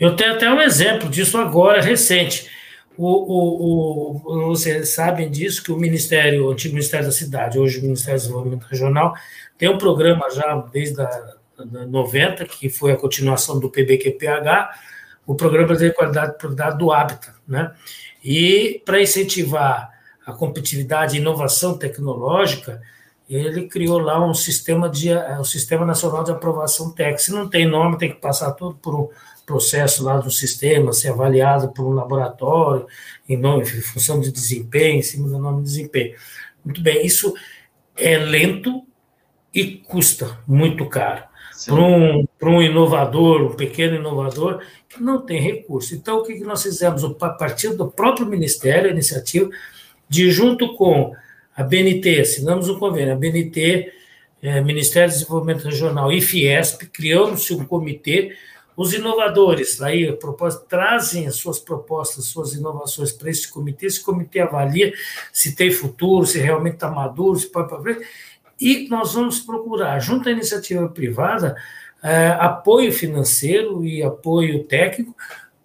Eu 0.00 0.16
tenho 0.16 0.34
até 0.34 0.50
um 0.50 0.60
exemplo 0.60 1.08
disso 1.08 1.38
agora, 1.38 1.80
recente. 1.80 2.50
O, 2.98 3.06
o, 3.06 4.16
o, 4.16 4.46
vocês 4.48 4.88
sabem 4.88 5.30
disso, 5.30 5.62
que 5.62 5.70
o 5.70 5.78
Ministério, 5.78 6.46
o 6.46 6.50
antigo 6.50 6.74
Ministério 6.74 7.06
da 7.06 7.12
Cidade, 7.12 7.60
hoje 7.60 7.78
o 7.78 7.82
Ministério 7.82 8.18
do 8.18 8.22
Desenvolvimento 8.22 8.64
Regional, 8.64 9.14
tem 9.56 9.68
um 9.68 9.78
programa 9.78 10.28
já 10.32 10.56
desde 10.72 11.00
a 11.00 11.34
90, 11.64 12.44
que 12.46 12.68
foi 12.68 12.90
a 12.90 12.96
continuação 12.96 13.60
do 13.60 13.70
PBQPH, 13.70 14.70
o 15.30 15.36
Programa 15.36 15.76
de 15.76 15.92
Qualidade 15.92 16.36
Produtividade 16.36 16.76
do 16.76 16.92
Hábitat, 16.92 17.36
né? 17.46 17.72
E 18.22 18.82
para 18.84 19.00
incentivar 19.00 19.88
a 20.26 20.32
competitividade 20.32 21.16
e 21.16 21.20
inovação 21.20 21.78
tecnológica, 21.78 22.82
ele 23.28 23.68
criou 23.68 24.00
lá 24.00 24.20
um 24.26 24.34
sistema 24.34 24.88
de 24.88 25.08
um 25.38 25.44
sistema 25.44 25.86
nacional 25.86 26.24
de 26.24 26.32
aprovação 26.32 26.90
técnica. 26.90 27.22
Se 27.22 27.30
não 27.30 27.48
tem 27.48 27.64
nome, 27.64 27.96
tem 27.96 28.10
que 28.10 28.20
passar 28.20 28.50
tudo 28.54 28.74
por 28.74 28.92
um 28.92 29.08
processo 29.46 30.02
lá 30.02 30.18
do 30.18 30.32
sistema, 30.32 30.92
ser 30.92 31.10
avaliado 31.10 31.68
por 31.68 31.86
um 31.86 31.92
laboratório, 31.92 32.88
em 33.28 33.36
nome, 33.36 33.62
em 33.62 33.66
função 33.66 34.20
de 34.20 34.32
desempenho, 34.32 34.98
em 34.98 35.02
cima 35.02 35.28
do 35.28 35.38
nome 35.38 35.58
de 35.58 35.68
desempenho. 35.68 36.16
Muito 36.64 36.82
bem, 36.82 37.06
isso 37.06 37.32
é 37.96 38.18
lento 38.18 38.82
e 39.54 39.76
custa 39.76 40.40
muito 40.44 40.88
caro 40.88 41.22
para 41.66 41.80
um, 41.80 42.26
um 42.48 42.62
inovador, 42.62 43.42
um 43.42 43.54
pequeno 43.54 43.96
inovador, 43.96 44.62
que 44.88 45.02
não 45.02 45.20
tem 45.20 45.40
recurso. 45.40 45.94
Então, 45.94 46.18
o 46.18 46.24
que 46.24 46.38
nós 46.40 46.62
fizemos? 46.62 47.04
A 47.04 47.28
partir 47.30 47.74
do 47.76 47.90
próprio 47.90 48.26
Ministério, 48.26 48.88
a 48.88 48.92
iniciativa, 48.92 49.50
de 50.08 50.30
junto 50.30 50.74
com 50.74 51.14
a 51.54 51.62
BNT, 51.62 52.20
assinamos 52.20 52.68
um 52.68 52.78
convênio, 52.78 53.12
a 53.12 53.16
BNT, 53.16 53.92
é, 54.42 54.60
Ministério 54.62 55.10
do 55.10 55.18
Desenvolvimento 55.18 55.64
Regional 55.64 56.10
e 56.10 56.20
Fiesp, 56.20 56.84
criamos 56.86 57.50
um 57.50 57.64
comitê, 57.64 58.34
os 58.76 58.94
inovadores, 58.94 59.82
aí 59.82 60.08
a 60.08 60.16
propósito, 60.16 60.64
trazem 60.66 61.26
as 61.26 61.36
suas 61.36 61.58
propostas, 61.58 62.24
suas 62.24 62.54
inovações 62.54 63.12
para 63.12 63.28
esse 63.28 63.46
comitê, 63.46 63.86
esse 63.86 64.02
comitê 64.02 64.40
avalia 64.40 64.94
se 65.30 65.54
tem 65.54 65.70
futuro, 65.70 66.24
se 66.24 66.38
realmente 66.38 66.74
está 66.74 66.90
maduro, 66.90 67.38
se 67.38 67.48
pode 67.48 67.68
para 67.68 67.82
frente, 67.82 68.06
e 68.58 68.88
nós 68.88 69.12
vamos 69.12 69.40
procurar, 69.40 69.98
junto 70.00 70.28
à 70.28 70.32
iniciativa 70.32 70.88
privada, 70.88 71.56
é, 72.02 72.28
apoio 72.38 72.92
financeiro 72.92 73.84
e 73.84 74.02
apoio 74.02 74.64
técnico 74.64 75.14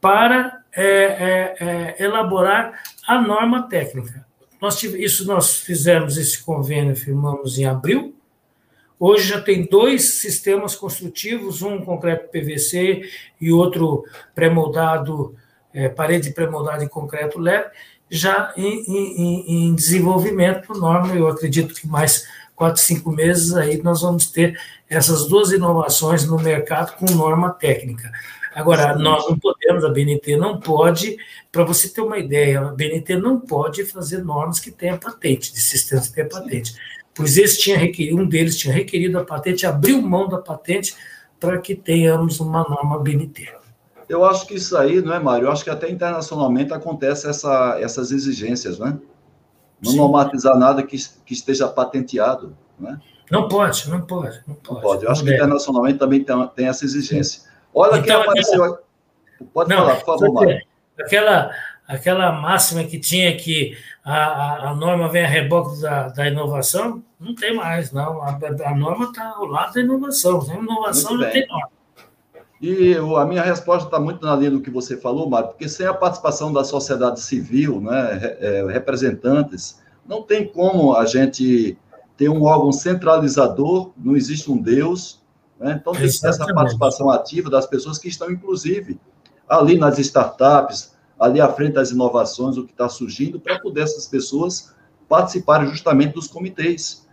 para 0.02 0.62
é, 0.76 0.86
é, 0.86 1.56
é 1.60 2.04
elaborar 2.04 2.82
a 3.08 3.22
norma 3.22 3.70
técnica. 3.70 4.26
Nós 4.62 4.82
isso 4.84 5.26
nós 5.26 5.58
fizemos 5.58 6.18
esse 6.18 6.44
convênio, 6.44 6.96
firmamos 6.96 7.58
em 7.58 7.66
abril. 7.66 8.16
Hoje 9.00 9.28
já 9.28 9.42
tem 9.42 9.66
dois 9.66 10.22
sistemas 10.22 10.76
construtivos, 10.76 11.62
um 11.62 11.82
concreto 11.82 12.30
PVC 12.30 13.02
e 13.40 13.52
outro 13.52 14.06
pré-moldado, 14.34 15.36
é, 15.74 15.90
parede 15.90 16.32
pré-moldada 16.32 16.84
em 16.84 16.88
concreto 16.88 17.38
leve, 17.38 17.70
já 18.10 18.54
em, 18.56 18.84
em, 18.88 19.68
em 19.68 19.76
desenvolvimento, 19.76 20.74
norma, 20.74 21.14
eu 21.14 21.28
acredito 21.28 21.74
que 21.74 21.88
mais 21.88 22.26
quatro, 22.56 22.82
cinco 22.82 23.12
meses, 23.12 23.54
aí 23.54 23.82
nós 23.84 24.02
vamos 24.02 24.28
ter 24.28 24.58
essas 24.90 25.28
duas 25.28 25.52
inovações 25.52 26.26
no 26.26 26.38
mercado 26.38 26.96
com 26.98 27.06
norma 27.14 27.52
técnica. 27.52 28.12
Agora, 28.54 28.98
nós 28.98 29.28
não 29.28 29.38
podemos, 29.38 29.84
a 29.84 29.90
BNT 29.90 30.38
não 30.38 30.60
pode, 30.60 31.18
para 31.52 31.66
você 31.66 31.90
ter 31.90 32.00
uma 32.00 32.18
ideia, 32.18 32.62
a 32.62 32.72
BNT 32.72 33.18
não 33.18 33.38
pode 33.38 33.84
fazer 33.84 34.24
normas 34.24 34.60
que 34.60 34.72
tenham 34.72 34.98
patente, 34.98 35.52
de 35.52 35.60
sistemas 35.60 36.08
que 36.08 36.16
tenham 36.16 36.30
patente. 36.30 36.74
Pois 37.14 37.38
esse 37.38 37.60
tinha 37.60 37.78
requerido, 37.78 38.22
um 38.22 38.26
deles 38.26 38.58
tinha 38.58 38.74
requerido 38.74 39.20
a 39.20 39.26
patente, 39.26 39.66
abriu 39.66 40.02
mão 40.02 40.30
da 40.30 40.38
patente 40.38 40.96
para 41.40 41.58
que 41.58 41.76
tenhamos 41.76 42.40
uma 42.40 42.64
norma 42.64 42.98
BNT. 43.00 43.54
Eu 44.08 44.24
acho 44.24 44.48
que 44.48 44.56
isso 44.56 44.78
aí, 44.78 45.02
não 45.02 45.14
é, 45.14 45.20
Mário? 45.20 45.48
Eu 45.48 45.52
acho 45.52 45.64
que 45.64 45.70
até 45.70 45.90
internacionalmente 45.90 46.74
acontece 46.74 47.28
essa, 47.28 47.78
essas 47.80 48.12
exigências, 48.12 48.80
né? 48.80 48.98
Não 49.82 49.92
Sim. 49.92 49.98
normatizar 49.98 50.58
nada 50.58 50.82
que, 50.82 50.98
que 51.26 51.34
esteja 51.34 51.68
patenteado, 51.68 52.56
né? 52.80 53.00
Não 53.32 53.48
pode, 53.48 53.90
não 53.90 54.02
pode, 54.02 54.42
não 54.48 54.56
pode. 54.56 54.76
Não 54.76 54.82
pode. 54.82 55.06
Eu 55.06 55.12
acho 55.12 55.24
que 55.24 55.34
internacionalmente 55.34 55.98
também 55.98 56.24
tem, 56.24 56.48
tem 56.50 56.68
essa 56.68 56.86
exigência. 56.86 57.44
Olha 57.74 57.98
então, 57.98 58.04
quem 58.04 58.14
apareceu 58.14 58.64
aquela... 58.64 58.80
Pode 59.54 59.70
não, 59.70 59.78
falar, 59.78 59.96
por 59.96 60.06
favor, 60.06 60.34
Mário. 60.34 60.62
Aquela, 61.00 61.52
aquela 61.88 62.32
máxima 62.32 62.84
que 62.84 63.00
tinha 63.00 63.36
que 63.36 63.78
a, 64.04 64.16
a, 64.16 64.70
a 64.70 64.76
norma 64.76 65.10
vem 65.10 65.26
a 65.26 65.28
reboque 65.28 65.82
da, 65.82 66.08
da 66.10 66.28
inovação, 66.28 67.04
não 67.20 67.36
tem 67.36 67.56
mais, 67.56 67.92
não. 67.92 68.22
A, 68.22 68.40
a 68.66 68.76
norma 68.76 69.06
está 69.06 69.34
ao 69.36 69.46
lado 69.46 69.74
da 69.74 69.82
inovação. 69.82 70.42
Sem 70.42 70.58
inovação 70.58 71.18
não 71.18 71.30
tem 71.30 71.48
norma. 71.48 71.70
E 72.62 72.96
a 72.96 73.26
minha 73.26 73.42
resposta 73.42 73.86
está 73.86 74.00
muito 74.00 74.26
na 74.26 74.36
linha 74.36 74.52
do 74.52 74.62
que 74.62 74.70
você 74.70 74.96
falou, 74.96 75.30
Mário, 75.30 75.50
porque 75.50 75.68
sem 75.68 75.86
a 75.86 75.94
participação 75.94 76.54
da 76.54 76.64
sociedade 76.64 77.20
civil, 77.20 77.82
né, 77.82 78.38
é, 78.40 78.66
representantes, 78.72 79.82
não 80.08 80.24
tem 80.24 80.48
como 80.48 80.96
a 80.96 81.06
gente 81.06 81.78
ter 82.18 82.30
um 82.30 82.44
órgão 82.44 82.72
centralizador, 82.72 83.92
não 83.98 84.16
existe 84.16 84.52
um 84.52 84.58
Deus, 84.58 85.22
né? 85.60 85.78
então 85.80 85.94
tem 85.94 86.10
que 86.10 86.20
ter 86.20 86.28
essa 86.28 86.46
participação 86.54 87.10
ativa 87.10 87.50
das 87.50 87.66
pessoas 87.66 87.98
que 87.98 88.08
estão, 88.08 88.32
inclusive, 88.32 89.00
ali 89.48 89.78
nas 89.78 90.00
startups, 90.00 90.96
ali 91.20 91.40
à 91.40 91.48
frente 91.50 91.74
das 91.74 91.92
inovações, 91.92 92.58
o 92.58 92.66
que 92.66 92.72
está 92.72 92.90
surgindo, 92.90 93.40
para 93.40 93.60
poder 93.60 93.82
essas 93.82 94.08
pessoas 94.08 94.74
participarem 95.08 95.68
justamente 95.68 96.14
dos 96.14 96.28
comitês. 96.28 97.06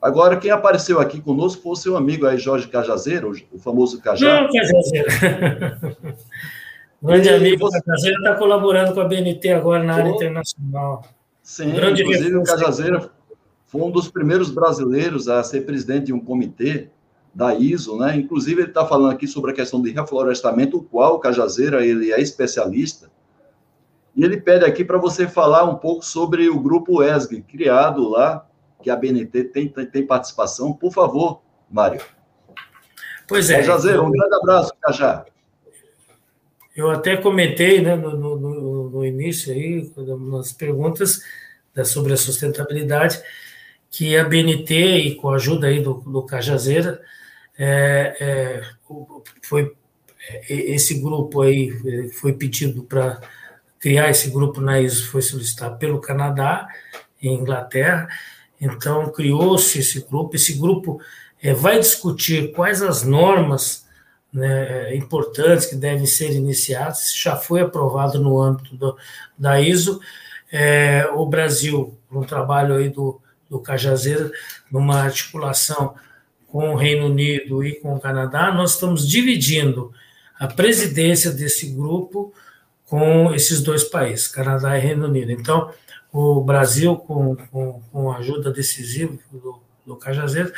Agora, 0.00 0.36
quem 0.36 0.50
apareceu 0.50 0.98
aqui 0.98 1.20
conosco 1.20 1.62
foi 1.62 1.72
o 1.72 1.76
seu 1.76 1.96
amigo 1.96 2.26
aí, 2.26 2.36
Jorge 2.36 2.66
Cajazeiro, 2.68 3.32
o 3.52 3.58
famoso 3.58 4.00
Cajá. 4.00 4.42
Não, 4.42 4.48
Cajazeiro. 4.50 5.08
Grande 7.00 7.28
e 7.28 7.34
amigo 7.34 7.58
você... 7.60 7.80
Cajazeiro 7.80 8.18
está 8.18 8.34
colaborando 8.34 8.94
com 8.94 9.00
a 9.00 9.04
BNT 9.04 9.52
agora 9.52 9.82
na 9.82 9.94
área 9.94 10.10
internacional. 10.10 11.04
Sim, 11.42 11.72
Grande 11.72 12.02
inclusive 12.02 12.36
o 12.36 12.42
Cajazeiro 12.42 13.10
foi 13.72 13.80
um 13.80 13.90
dos 13.90 14.06
primeiros 14.06 14.50
brasileiros 14.50 15.28
a 15.28 15.42
ser 15.42 15.62
presidente 15.62 16.06
de 16.06 16.12
um 16.12 16.20
comitê 16.20 16.90
da 17.34 17.54
ISO, 17.54 17.96
né? 17.96 18.14
Inclusive 18.14 18.60
ele 18.60 18.68
está 18.68 18.86
falando 18.86 19.10
aqui 19.10 19.26
sobre 19.26 19.50
a 19.50 19.54
questão 19.54 19.80
de 19.80 19.90
reflorestamento, 19.90 20.76
o 20.76 20.82
qual 20.82 21.14
o 21.14 21.18
Cajazeira 21.18 21.82
ele 21.82 22.12
é 22.12 22.20
especialista. 22.20 23.10
E 24.14 24.22
ele 24.22 24.38
pede 24.38 24.66
aqui 24.66 24.84
para 24.84 24.98
você 24.98 25.26
falar 25.26 25.64
um 25.64 25.76
pouco 25.76 26.04
sobre 26.04 26.50
o 26.50 26.60
grupo 26.60 27.02
ESG, 27.02 27.40
criado 27.48 28.10
lá 28.10 28.46
que 28.82 28.90
a 28.90 28.96
BNT 28.96 29.44
tem, 29.44 29.66
tem, 29.66 29.86
tem 29.86 30.06
participação. 30.06 30.74
Por 30.74 30.92
favor, 30.92 31.40
Mário. 31.70 32.02
Pois 33.26 33.48
é. 33.48 33.62
Jazeiro, 33.62 34.04
um 34.04 34.10
grande 34.10 34.34
abraço, 34.34 34.74
Cajá. 34.82 35.24
Eu 36.76 36.90
até 36.90 37.16
comentei 37.16 37.80
né, 37.80 37.96
no, 37.96 38.36
no, 38.36 38.90
no 38.90 39.06
início 39.06 39.50
aí, 39.50 39.90
nas 39.96 40.52
perguntas 40.52 41.22
né, 41.74 41.84
sobre 41.84 42.12
a 42.12 42.18
sustentabilidade, 42.18 43.22
que 43.92 44.16
a 44.16 44.24
BNT, 44.24 44.74
e 44.96 45.14
com 45.14 45.30
a 45.30 45.36
ajuda 45.36 45.68
aí 45.68 45.80
do, 45.80 45.94
do 45.94 46.24
Cajazeira, 46.24 47.00
é, 47.56 48.16
é, 48.18 48.62
foi 49.42 49.72
esse 50.48 51.00
grupo 51.00 51.42
aí 51.42 52.08
foi 52.12 52.32
pedido 52.32 52.82
para 52.84 53.20
criar 53.78 54.08
esse 54.08 54.30
grupo 54.30 54.60
na 54.60 54.80
ISO, 54.80 55.08
foi 55.08 55.20
solicitado 55.20 55.78
pelo 55.78 56.00
Canadá 56.00 56.68
e 57.20 57.28
Inglaterra, 57.28 58.08
então, 58.62 59.10
criou-se 59.10 59.80
esse 59.80 60.06
grupo. 60.08 60.36
Esse 60.36 60.52
grupo 60.52 61.00
é, 61.42 61.52
vai 61.52 61.80
discutir 61.80 62.52
quais 62.52 62.80
as 62.80 63.02
normas 63.02 63.84
né, 64.32 64.94
importantes 64.94 65.66
que 65.66 65.74
devem 65.74 66.06
ser 66.06 66.30
iniciadas, 66.30 67.12
já 67.12 67.34
foi 67.34 67.60
aprovado 67.60 68.20
no 68.20 68.40
âmbito 68.40 68.76
do, 68.76 68.96
da 69.36 69.60
ISO. 69.60 70.00
É, 70.50 71.08
o 71.12 71.26
Brasil, 71.26 71.98
no 72.08 72.24
trabalho 72.24 72.76
aí 72.76 72.88
do, 72.88 73.20
do 73.52 73.60
Cajazeira, 73.60 74.32
numa 74.70 75.02
articulação 75.02 75.94
com 76.48 76.70
o 76.70 76.74
Reino 76.74 77.06
Unido 77.06 77.62
e 77.62 77.74
com 77.74 77.94
o 77.94 78.00
Canadá, 78.00 78.50
nós 78.50 78.72
estamos 78.72 79.06
dividindo 79.06 79.92
a 80.40 80.48
presidência 80.48 81.30
desse 81.30 81.66
grupo 81.66 82.32
com 82.86 83.32
esses 83.34 83.62
dois 83.62 83.84
países, 83.84 84.26
Canadá 84.26 84.76
e 84.76 84.80
Reino 84.80 85.06
Unido. 85.06 85.30
Então, 85.32 85.70
o 86.10 86.40
Brasil, 86.40 86.96
com, 86.96 87.36
com, 87.50 87.82
com 87.92 88.10
a 88.10 88.16
ajuda 88.16 88.50
decisiva 88.50 89.18
do, 89.30 89.60
do 89.84 89.96
Cajazeiro, 89.96 90.50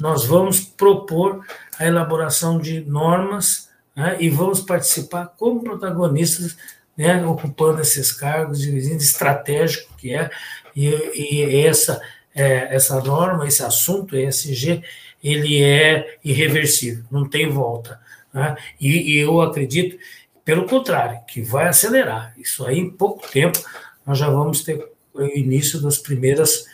nós 0.00 0.24
vamos 0.24 0.60
propor 0.60 1.44
a 1.78 1.86
elaboração 1.86 2.58
de 2.58 2.80
normas 2.80 3.70
né, 3.94 4.16
e 4.18 4.28
vamos 4.28 4.60
participar 4.60 5.34
como 5.38 5.62
protagonistas, 5.62 6.56
né, 6.96 7.24
ocupando 7.24 7.80
esses 7.80 8.10
cargos 8.10 8.60
de 8.60 8.76
estratégico 8.76 9.96
que 9.96 10.12
é, 10.14 10.30
e, 10.74 10.88
e 11.14 11.66
essa, 11.66 12.00
é, 12.34 12.74
essa 12.74 13.00
norma, 13.00 13.46
esse 13.46 13.62
assunto, 13.62 14.16
ESG, 14.16 14.82
ele 15.22 15.62
é 15.62 16.18
irreversível, 16.24 17.04
não 17.10 17.28
tem 17.28 17.48
volta. 17.48 18.00
Né? 18.32 18.56
E, 18.80 19.14
e, 19.14 19.18
eu 19.18 19.40
acredito, 19.40 19.98
pelo 20.44 20.66
contrário, 20.66 21.20
que 21.26 21.42
vai 21.42 21.68
acelerar. 21.68 22.34
Isso 22.38 22.64
aí, 22.64 22.78
em 22.78 22.90
pouco 22.90 23.28
tempo, 23.30 23.58
nós 24.06 24.18
já 24.18 24.30
vamos 24.30 24.62
ter 24.62 24.82
o 25.12 25.22
início 25.22 25.80
das 25.80 25.98
primeiras 25.98 26.64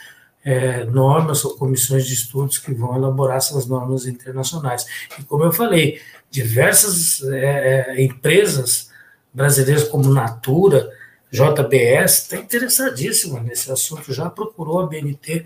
é, 0.45 0.85
normas 0.85 1.45
ou 1.45 1.57
comissões 1.57 2.07
de 2.07 2.15
estudos 2.15 2.59
que 2.59 2.73
vão 2.73 2.95
elaborar 2.95 3.39
essas 3.39 3.67
normas 3.67 4.07
internacionais. 4.07 4.87
E 5.19 5.25
como 5.25 5.43
eu 5.43 5.53
falei, 5.53 6.01
diversas 6.31 7.23
é, 7.25 7.95
é 7.97 8.05
empresas 8.05 8.91
brasileiras 9.35 9.85
como 9.85 10.13
Natura, 10.13 10.89
JBS, 11.37 12.23
está 12.23 12.37
interessadíssima 12.37 13.41
nesse 13.41 13.71
assunto, 13.71 14.11
já 14.13 14.31
procurou 14.31 14.81
a 14.81 14.87
BNT 14.87 15.45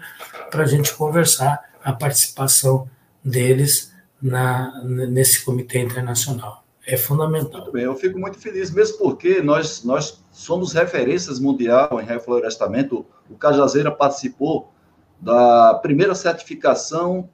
para 0.49 0.63
a 0.63 0.67
gente 0.67 0.95
conversar 0.95 1.69
a 1.83 1.93
participação 1.93 2.89
deles 3.25 3.93
na, 4.23 4.83
nesse 4.85 5.45
comitê 5.45 5.81
internacional. 5.81 6.65
É 6.87 6.97
fundamental. 6.97 7.63
Muito 7.63 7.73
bem, 7.73 7.85
eu 7.85 7.97
fico 7.97 8.19
muito 8.19 8.39
feliz, 8.39 8.71
mesmo 8.71 8.99
porque 8.99 9.43
nós, 9.43 9.83
nós 9.83 10.23
somos 10.31 10.73
referências 10.73 11.41
mundial 11.41 12.01
em 12.01 12.05
reflorestamento. 12.05 13.05
O 13.29 13.35
Cajazeira 13.35 13.91
participou 13.91 14.73
da 15.21 15.75
primeira 15.75 16.15
certificação, 16.15 17.29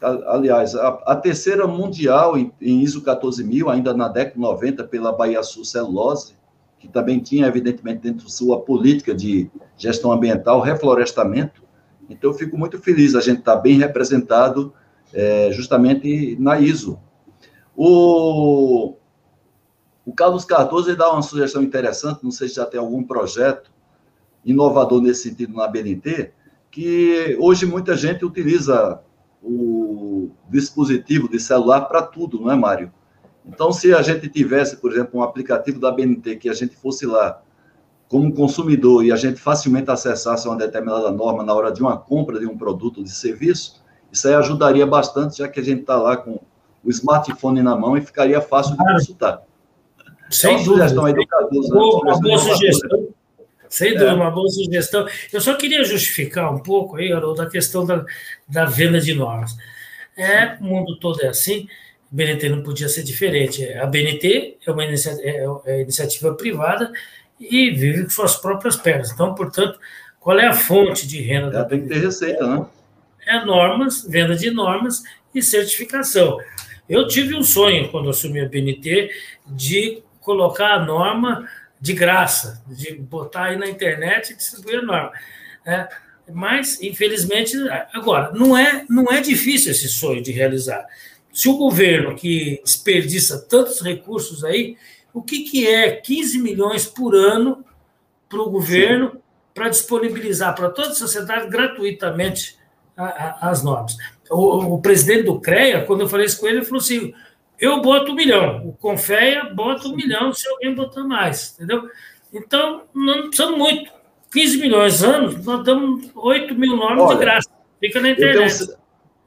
aliás, 0.00 0.74
a, 0.74 0.88
a 1.06 1.16
terceira 1.16 1.66
mundial 1.66 2.38
em, 2.38 2.52
em, 2.60 2.80
ISO 2.80 3.02
14000, 3.02 3.68
ainda 3.68 3.92
na 3.92 4.08
década 4.08 4.34
de 4.34 4.40
90, 4.40 4.84
pela 4.84 5.12
Bahia 5.12 5.42
Sul 5.42 5.64
Celulose, 5.64 6.35
que 6.86 6.92
também 6.92 7.18
tinha, 7.18 7.46
evidentemente, 7.46 8.00
dentro 8.00 8.26
de 8.26 8.32
sua 8.32 8.60
política 8.60 9.14
de 9.14 9.50
gestão 9.76 10.12
ambiental, 10.12 10.60
reflorestamento. 10.60 11.62
Então, 12.08 12.30
eu 12.30 12.34
fico 12.34 12.56
muito 12.56 12.78
feliz 12.78 13.14
a 13.14 13.20
gente 13.20 13.40
estar 13.40 13.56
tá 13.56 13.60
bem 13.60 13.78
representado 13.78 14.72
é, 15.12 15.50
justamente 15.52 16.36
na 16.40 16.58
ISO. 16.60 16.98
O, 17.74 18.94
o 20.04 20.12
Carlos 20.14 20.44
Cardoso 20.44 20.94
dá 20.96 21.12
uma 21.12 21.22
sugestão 21.22 21.62
interessante, 21.62 22.22
não 22.22 22.30
sei 22.30 22.48
se 22.48 22.54
já 22.54 22.64
tem 22.64 22.80
algum 22.80 23.02
projeto 23.02 23.70
inovador 24.44 25.02
nesse 25.02 25.28
sentido 25.28 25.52
na 25.54 25.66
BNT, 25.66 26.32
que 26.70 27.36
hoje 27.40 27.66
muita 27.66 27.96
gente 27.96 28.24
utiliza 28.24 29.00
o 29.42 30.30
dispositivo 30.48 31.28
de 31.28 31.40
celular 31.40 31.82
para 31.82 32.02
tudo, 32.02 32.40
não 32.40 32.50
é, 32.50 32.56
Mário? 32.56 32.92
Então, 33.46 33.72
se 33.72 33.94
a 33.94 34.02
gente 34.02 34.28
tivesse, 34.28 34.76
por 34.76 34.92
exemplo, 34.92 35.20
um 35.20 35.22
aplicativo 35.22 35.78
da 35.78 35.90
BNT 35.90 36.36
que 36.36 36.48
a 36.48 36.54
gente 36.54 36.74
fosse 36.76 37.06
lá 37.06 37.40
como 38.08 38.32
consumidor 38.32 39.04
e 39.04 39.12
a 39.12 39.16
gente 39.16 39.40
facilmente 39.40 39.90
acessasse 39.90 40.46
uma 40.46 40.56
determinada 40.56 41.10
norma 41.10 41.42
na 41.42 41.54
hora 41.54 41.72
de 41.72 41.80
uma 41.80 41.96
compra 41.96 42.38
de 42.38 42.46
um 42.46 42.56
produto 42.56 43.02
de 43.02 43.10
serviço, 43.10 43.82
isso 44.12 44.28
aí 44.28 44.34
ajudaria 44.34 44.86
bastante, 44.86 45.38
já 45.38 45.48
que 45.48 45.60
a 45.60 45.62
gente 45.62 45.80
está 45.80 45.96
lá 45.96 46.16
com 46.16 46.40
o 46.84 46.90
smartphone 46.90 47.62
na 47.62 47.76
mão 47.76 47.96
e 47.96 48.00
ficaria 48.00 48.40
fácil 48.40 48.76
de 48.76 48.84
consultar. 48.84 49.42
Sem 50.30 50.52
então, 50.52 50.64
dúvida. 50.64 50.88
Sugestão 50.88 51.04
aí 51.04 51.14
do 51.14 51.26
Cardoso, 51.26 51.74
né? 51.74 51.80
Uma 51.80 52.20
boa 52.20 52.38
sugestão. 52.38 53.08
Sem 53.68 53.92
dúvida, 53.92 54.10
é. 54.10 54.14
uma 54.14 54.30
boa 54.30 54.48
sugestão. 54.48 55.06
Eu 55.32 55.40
só 55.40 55.54
queria 55.54 55.84
justificar 55.84 56.52
um 56.52 56.58
pouco 56.58 56.96
aí, 56.96 57.12
Haroldo, 57.12 57.42
a 57.42 57.50
questão 57.50 57.84
da, 57.84 58.04
da 58.48 58.64
venda 58.64 59.00
de 59.00 59.14
normas. 59.14 59.56
É, 60.16 60.56
o 60.60 60.64
mundo 60.64 60.98
todo 60.98 61.20
é 61.22 61.28
assim, 61.28 61.68
a 62.12 62.14
BNT 62.14 62.48
não 62.48 62.62
podia 62.62 62.88
ser 62.88 63.02
diferente. 63.02 63.64
A 63.74 63.86
BNT 63.86 64.58
é 64.64 64.70
uma 64.70 64.84
iniciativa, 64.84 65.28
é, 65.28 65.46
é 65.66 65.82
iniciativa 65.82 66.34
privada 66.34 66.92
e 67.38 67.70
vive 67.70 68.04
com 68.04 68.10
suas 68.10 68.36
próprias 68.36 68.76
pernas. 68.76 69.10
Então, 69.10 69.34
portanto, 69.34 69.78
qual 70.20 70.38
é 70.38 70.46
a 70.46 70.54
fonte 70.54 71.06
de 71.06 71.20
renda? 71.20 71.56
Ela 71.56 71.64
tem 71.64 71.82
que 71.82 71.88
ter 71.88 71.98
receita, 71.98 72.46
né? 72.46 72.66
É 73.26 73.44
normas, 73.44 74.06
venda 74.08 74.36
de 74.36 74.50
normas 74.50 75.02
e 75.34 75.42
certificação. 75.42 76.38
Eu 76.88 77.08
tive 77.08 77.34
um 77.34 77.42
sonho, 77.42 77.88
quando 77.90 78.08
assumi 78.08 78.40
a 78.40 78.48
BNT, 78.48 79.10
de 79.46 80.02
colocar 80.20 80.74
a 80.74 80.84
norma 80.84 81.48
de 81.80 81.92
graça, 81.92 82.62
de 82.68 82.94
botar 82.94 83.46
aí 83.46 83.56
na 83.56 83.68
internet 83.68 84.32
e 84.32 84.36
distribuir 84.36 84.78
a 84.78 84.82
norma. 84.82 85.12
É, 85.64 85.88
mas, 86.32 86.80
infelizmente, 86.80 87.56
agora, 87.92 88.32
não 88.32 88.56
é, 88.56 88.84
não 88.88 89.06
é 89.12 89.20
difícil 89.20 89.72
esse 89.72 89.88
sonho 89.88 90.22
de 90.22 90.32
realizar. 90.32 90.86
Se 91.36 91.50
o 91.50 91.58
governo 91.58 92.16
que 92.16 92.62
desperdiça 92.64 93.38
tantos 93.46 93.82
recursos 93.82 94.42
aí, 94.42 94.74
o 95.12 95.20
que, 95.20 95.40
que 95.40 95.66
é 95.66 95.90
15 95.90 96.38
milhões 96.38 96.86
por 96.86 97.14
ano 97.14 97.62
para 98.26 98.40
o 98.40 98.48
governo 98.48 99.20
para 99.52 99.68
disponibilizar 99.68 100.54
para 100.54 100.70
toda 100.70 100.88
a 100.88 100.94
sociedade 100.94 101.50
gratuitamente 101.50 102.56
a, 102.96 103.04
a, 103.04 103.50
as 103.50 103.62
normas? 103.62 103.98
O, 104.30 104.76
o, 104.76 104.80
presidente 104.80 105.24
do 105.24 105.38
CREA, 105.38 105.84
quando 105.84 106.00
eu 106.00 106.08
falei 106.08 106.24
isso 106.24 106.40
com 106.40 106.46
ele, 106.46 106.60
ele 106.60 106.64
falou 106.64 106.80
assim: 106.80 107.12
eu 107.60 107.82
boto 107.82 108.12
um 108.12 108.14
milhão, 108.14 108.66
o 108.66 108.72
Confeia 108.72 109.44
bota 109.44 109.88
um 109.88 109.94
milhão 109.94 110.32
se 110.32 110.48
alguém 110.48 110.74
botar 110.74 111.04
mais, 111.04 111.52
entendeu? 111.52 111.86
Então, 112.32 112.84
não 112.94 113.28
precisamos 113.28 113.58
muito. 113.58 113.92
15 114.32 114.56
milhões 114.56 115.02
anos, 115.02 115.44
nós 115.44 115.62
damos 115.62 116.10
8 116.14 116.54
mil 116.54 116.76
normas 116.76 117.04
Olha, 117.04 117.14
de 117.14 117.20
graça. 117.20 117.50
Fica 117.78 118.00
na 118.00 118.08
internet. 118.08 118.74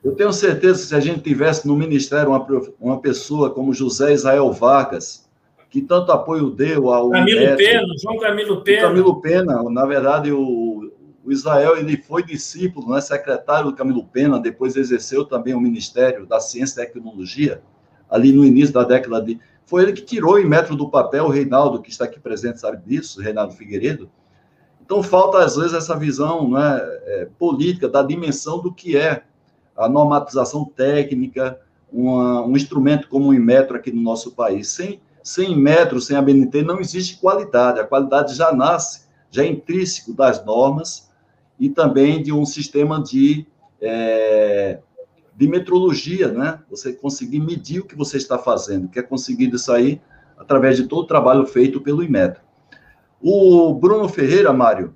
Eu 0.04 0.16
tenho, 0.16 0.32
certeza 0.32 0.82
que 0.82 0.88
se 0.88 0.96
a 0.96 1.00
gente 1.00 1.22
tivesse 1.22 1.68
no 1.68 1.76
Ministério 1.76 2.30
uma, 2.30 2.46
uma 2.80 3.00
pessoa 3.02 3.50
como 3.50 3.74
José 3.74 4.14
Israel 4.14 4.52
Vargas, 4.52 5.30
que 5.70 5.82
tanto 5.82 6.12
apoio 6.12 6.50
deu 6.50 6.90
ao. 6.90 7.12
Camilo 7.12 7.40
Neto, 7.40 7.58
Pena, 7.58 7.88
João 8.02 8.18
Camilo 8.18 8.64
Pena. 8.64 8.82
Camilo 8.82 9.22
Pena, 9.22 9.64
na 9.64 9.86
verdade, 9.86 10.32
o, 10.32 10.92
o 11.24 11.32
Israel 11.32 11.78
ele 11.78 11.98
foi 11.98 12.24
discípulo, 12.24 12.94
né, 12.94 13.02
secretário 13.02 13.70
do 13.70 13.76
Camilo 13.76 14.06
Pena, 14.06 14.40
depois 14.40 14.76
exerceu 14.76 15.26
também 15.26 15.54
o 15.54 15.60
Ministério 15.60 16.26
da 16.26 16.40
Ciência 16.40 16.82
e 16.82 16.86
Tecnologia 16.86 17.62
ali 18.10 18.32
no 18.32 18.44
início 18.44 18.74
da 18.74 18.84
década 18.84 19.22
de. 19.22 19.40
Foi 19.66 19.84
ele 19.84 19.94
que 19.94 20.02
tirou 20.02 20.40
em 20.40 20.46
metro 20.46 20.76
do 20.76 20.90
papel 20.90 21.26
o 21.26 21.30
Reinaldo, 21.30 21.80
que 21.80 21.92
está 21.92 22.06
aqui 22.06 22.20
presente, 22.20 22.60
sabe 22.60 22.82
disso, 22.84 23.22
Reinaldo 23.22 23.54
Figueiredo. 23.54 24.10
Então, 24.84 25.04
falta, 25.04 25.38
às 25.38 25.56
vezes, 25.56 25.74
essa 25.76 25.96
visão 25.96 26.50
né, 26.50 26.80
é, 27.06 27.28
política 27.38 27.88
da 27.88 28.02
dimensão 28.02 28.60
do 28.60 28.74
que 28.74 28.98
é 28.98 29.22
a 29.80 29.90
normatização 29.90 30.66
técnica, 30.66 31.60
uma, 31.92 32.46
um 32.46 32.56
instrumento 32.56 33.08
como 33.08 33.30
o 33.30 33.34
Inmetro 33.34 33.78
aqui 33.78 33.92
no 33.92 34.02
nosso 34.02 34.32
país. 34.32 34.70
Sem, 34.70 35.00
sem 35.24 35.54
Inmetro, 35.54 36.02
sem 36.02 36.16
a 36.16 36.22
BNT, 36.22 36.62
não 36.62 36.80
existe 36.80 37.20
qualidade. 37.20 37.80
A 37.80 37.86
qualidade 37.86 38.36
já 38.36 38.52
nasce, 38.52 39.08
já 39.32 39.44
é 39.44 39.48
intrínseco 39.48 40.14
das 40.14 40.44
normas 40.46 41.10
e 41.60 41.70
também 41.70 42.22
de 42.22 42.32
um 42.32 42.46
sistema 42.46 43.02
de 43.02 43.48
é, 43.82 44.80
de 45.40 45.48
metrologia, 45.48 46.28
né? 46.28 46.60
Você 46.70 46.92
conseguir 46.92 47.40
medir 47.40 47.80
o 47.80 47.86
que 47.86 47.96
você 47.96 48.18
está 48.18 48.38
fazendo, 48.38 48.90
que 48.90 49.00
é 49.00 49.02
conseguido 49.02 49.56
isso 49.56 49.72
aí 49.72 50.02
através 50.38 50.76
de 50.76 50.86
todo 50.86 51.04
o 51.04 51.08
trabalho 51.08 51.46
feito 51.46 51.80
pelo 51.80 52.04
Inmetro. 52.04 52.42
O 53.22 53.74
Bruno 53.74 54.10
Ferreira, 54.10 54.52
Mário, 54.52 54.96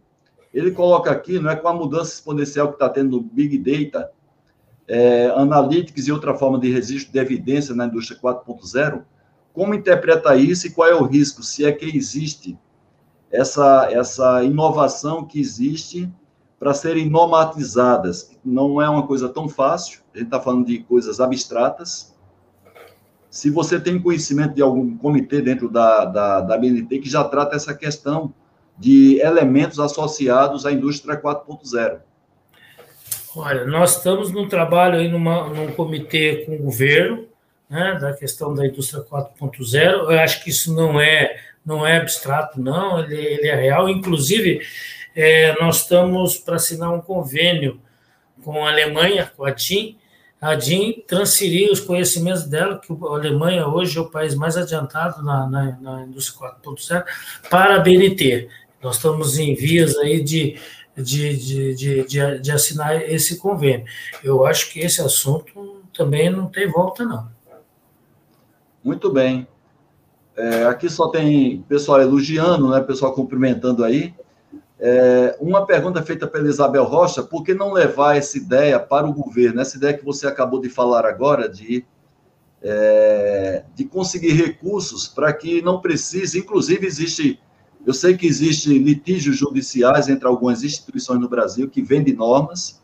ele 0.54 0.72
coloca 0.72 1.10
aqui, 1.10 1.40
não 1.40 1.50
é 1.50 1.56
com 1.56 1.68
a 1.70 1.74
mudança 1.74 2.14
exponencial 2.14 2.68
que 2.68 2.76
está 2.76 2.90
tendo 2.90 3.12
no 3.12 3.22
Big 3.22 3.58
Data, 3.58 4.12
é, 4.88 5.28
Analytics 5.36 6.08
e 6.08 6.12
outra 6.12 6.34
forma 6.36 6.60
de 6.60 6.72
registro 6.72 7.12
de 7.12 7.20
evidência 7.20 7.76
na 7.76 7.86
indústria 7.86 8.20
4.0, 8.20 9.04
como 9.54 9.74
interpreta 9.74 10.36
isso 10.36 10.68
e 10.68 10.72
qual 10.72 10.88
é 10.88 10.96
o 10.96 11.04
risco, 11.04 11.44
se 11.44 11.66
é 11.66 11.72
que 11.72 11.86
existe 11.86 12.58
essa, 13.32 13.88
essa 13.92 14.44
inovação 14.44 15.26
que 15.26 15.40
existe 15.40 16.12
para 16.60 16.74
serem 16.74 17.10
normatizadas. 17.10 18.32
Não 18.44 18.82
é 18.82 18.90
uma 18.90 19.06
coisa 19.06 19.28
tão 19.28 19.50
fácil, 19.50 20.02
a 20.14 20.18
gente 20.18 20.28
está 20.28 20.40
falando 20.40 20.66
de 20.66 20.80
coisas 20.80 21.20
abstratas. 21.20 22.16
Se 23.30 23.50
você 23.50 23.80
tem 23.80 24.02
conhecimento 24.02 24.54
de 24.54 24.62
algum 24.62 24.96
comitê 24.96 25.42
dentro 25.42 25.68
da, 25.68 26.06
da, 26.06 26.42
da 26.42 26.58
BNT 26.58 27.00
que 27.00 27.10
já 27.10 27.24
trata 27.24 27.56
essa 27.56 27.74
questão 27.74 28.34
de 28.78 29.20
elementos 29.20 29.80
associados 29.80 30.66
à 30.66 30.72
indústria 30.72 31.20
4.0. 31.20 32.00
Olha, 33.36 33.66
nós 33.66 33.98
estamos 33.98 34.32
num 34.32 34.48
trabalho 34.48 35.00
aí 35.00 35.08
numa, 35.08 35.50
num 35.50 35.72
comitê 35.74 36.44
com 36.46 36.56
o 36.56 36.60
governo, 36.60 37.28
né, 37.70 37.98
da 38.00 38.14
questão 38.14 38.54
da 38.54 38.66
indústria 38.66 39.02
4.0. 39.04 39.76
Eu 39.76 40.20
acho 40.20 40.44
que 40.44 40.50
isso 40.50 40.74
não 40.74 41.00
é 41.00 41.36
não 41.66 41.88
é 41.88 41.98
abstrato, 41.98 42.60
não, 42.60 43.00
ele, 43.00 43.16
ele 43.16 43.48
é 43.48 43.56
real. 43.56 43.90
Inclusive, 43.90 44.62
é, 45.16 45.56
nós 45.62 45.82
estamos 45.82 46.38
para 46.38 46.58
assinar 46.58 46.92
um 46.92 47.02
convênio 47.02 47.80
com 48.44 48.66
a 48.66 48.70
Alemanha, 48.70 49.32
com 49.36 49.46
a 49.46 49.52
DIN, 49.52 49.98
a 50.42 50.56
DIN 50.56 51.04
transferir 51.08 51.72
os 51.72 51.80
conhecimentos 51.80 52.44
dela, 52.44 52.80
que 52.80 52.92
a 52.92 53.06
Alemanha 53.06 53.66
hoje 53.66 53.98
é 53.98 54.02
o 54.02 54.10
país 54.10 54.36
mais 54.36 54.58
adiantado 54.58 55.24
na, 55.24 55.48
na, 55.48 55.78
na 55.80 56.04
indústria 56.04 56.52
4.0, 56.64 57.06
para 57.50 57.76
a 57.76 57.80
BNT. 57.80 58.50
Nós 58.82 58.98
estamos 58.98 59.40
em 59.40 59.56
vias 59.56 59.98
aí 59.98 60.22
de, 60.22 60.60
de, 60.96 61.38
de, 61.38 61.76
de, 61.76 62.04
de, 62.04 62.40
de 62.40 62.52
assinar 62.52 63.02
esse 63.02 63.38
convênio. 63.38 63.86
Eu 64.24 64.46
acho 64.46 64.72
que 64.72 64.80
esse 64.80 65.02
assunto 65.02 65.82
também 65.94 66.30
não 66.30 66.48
tem 66.48 66.70
volta, 66.70 67.06
não. 67.06 67.32
Muito 68.84 69.12
bem. 69.12 69.48
É, 70.36 70.66
aqui 70.66 70.90
só 70.90 71.10
tem 71.10 71.62
pessoal 71.70 72.02
elogiando, 72.02 72.70
né? 72.70 72.82
Pessoal 72.82 73.14
cumprimentando 73.14 73.84
aí. 73.84 74.14
É, 74.80 75.38
uma 75.40 75.66
pergunta 75.66 76.02
feita 76.02 76.28
pela 76.28 76.50
Isabel 76.50 76.84
Rocha: 76.84 77.24
por 77.24 77.44
que 77.44 77.54
não 77.54 77.72
levar 77.72 78.18
essa 78.18 78.38
ideia 78.38 78.80
para 78.80 79.08
o 79.08 79.14
governo? 79.14 79.62
Essa 79.62 79.78
ideia 79.78 79.98
que 79.98 80.04
você 80.04 80.28
acabou 80.28 80.60
de 80.60 80.70
falar 80.70 81.06
agora 81.06 81.48
de 81.48 81.86
é, 82.64 83.64
de 83.76 83.84
conseguir 83.84 84.32
recursos 84.32 85.08
para 85.08 85.32
que 85.34 85.62
não 85.62 85.82
precise. 85.82 86.40
Inclusive 86.40 86.88
existe, 86.88 87.40
eu 87.86 87.94
sei 87.94 88.16
que 88.16 88.26
existe 88.26 88.78
litígios 88.78 89.38
judiciais 89.38 90.08
entre 90.08 90.28
algumas 90.28 90.64
instituições 90.64 91.20
no 91.20 91.30
Brasil 91.30 91.70
que 91.70 91.82
vendem 91.82 92.14
normas, 92.14 92.82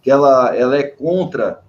que 0.00 0.10
ela 0.10 0.54
ela 0.54 0.76
é 0.76 0.82
contra 0.82 1.62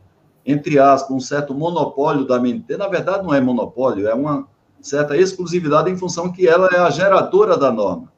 entre 0.46 0.80
aspas, 0.80 1.12
um 1.16 1.20
certo 1.20 1.54
monopólio 1.54 2.26
da 2.26 2.38
MNT. 2.38 2.76
Na 2.76 2.88
verdade, 2.88 3.24
não 3.24 3.34
é 3.34 3.40
monopólio, 3.40 4.08
é 4.08 4.14
uma 4.16 4.48
certa 4.82 5.16
exclusividade 5.16 5.92
em 5.92 5.98
função 5.98 6.32
que 6.32 6.48
ela 6.48 6.68
é 6.74 6.80
a 6.80 6.90
geradora 6.90 7.56
da 7.56 7.72
norma. 7.72 8.12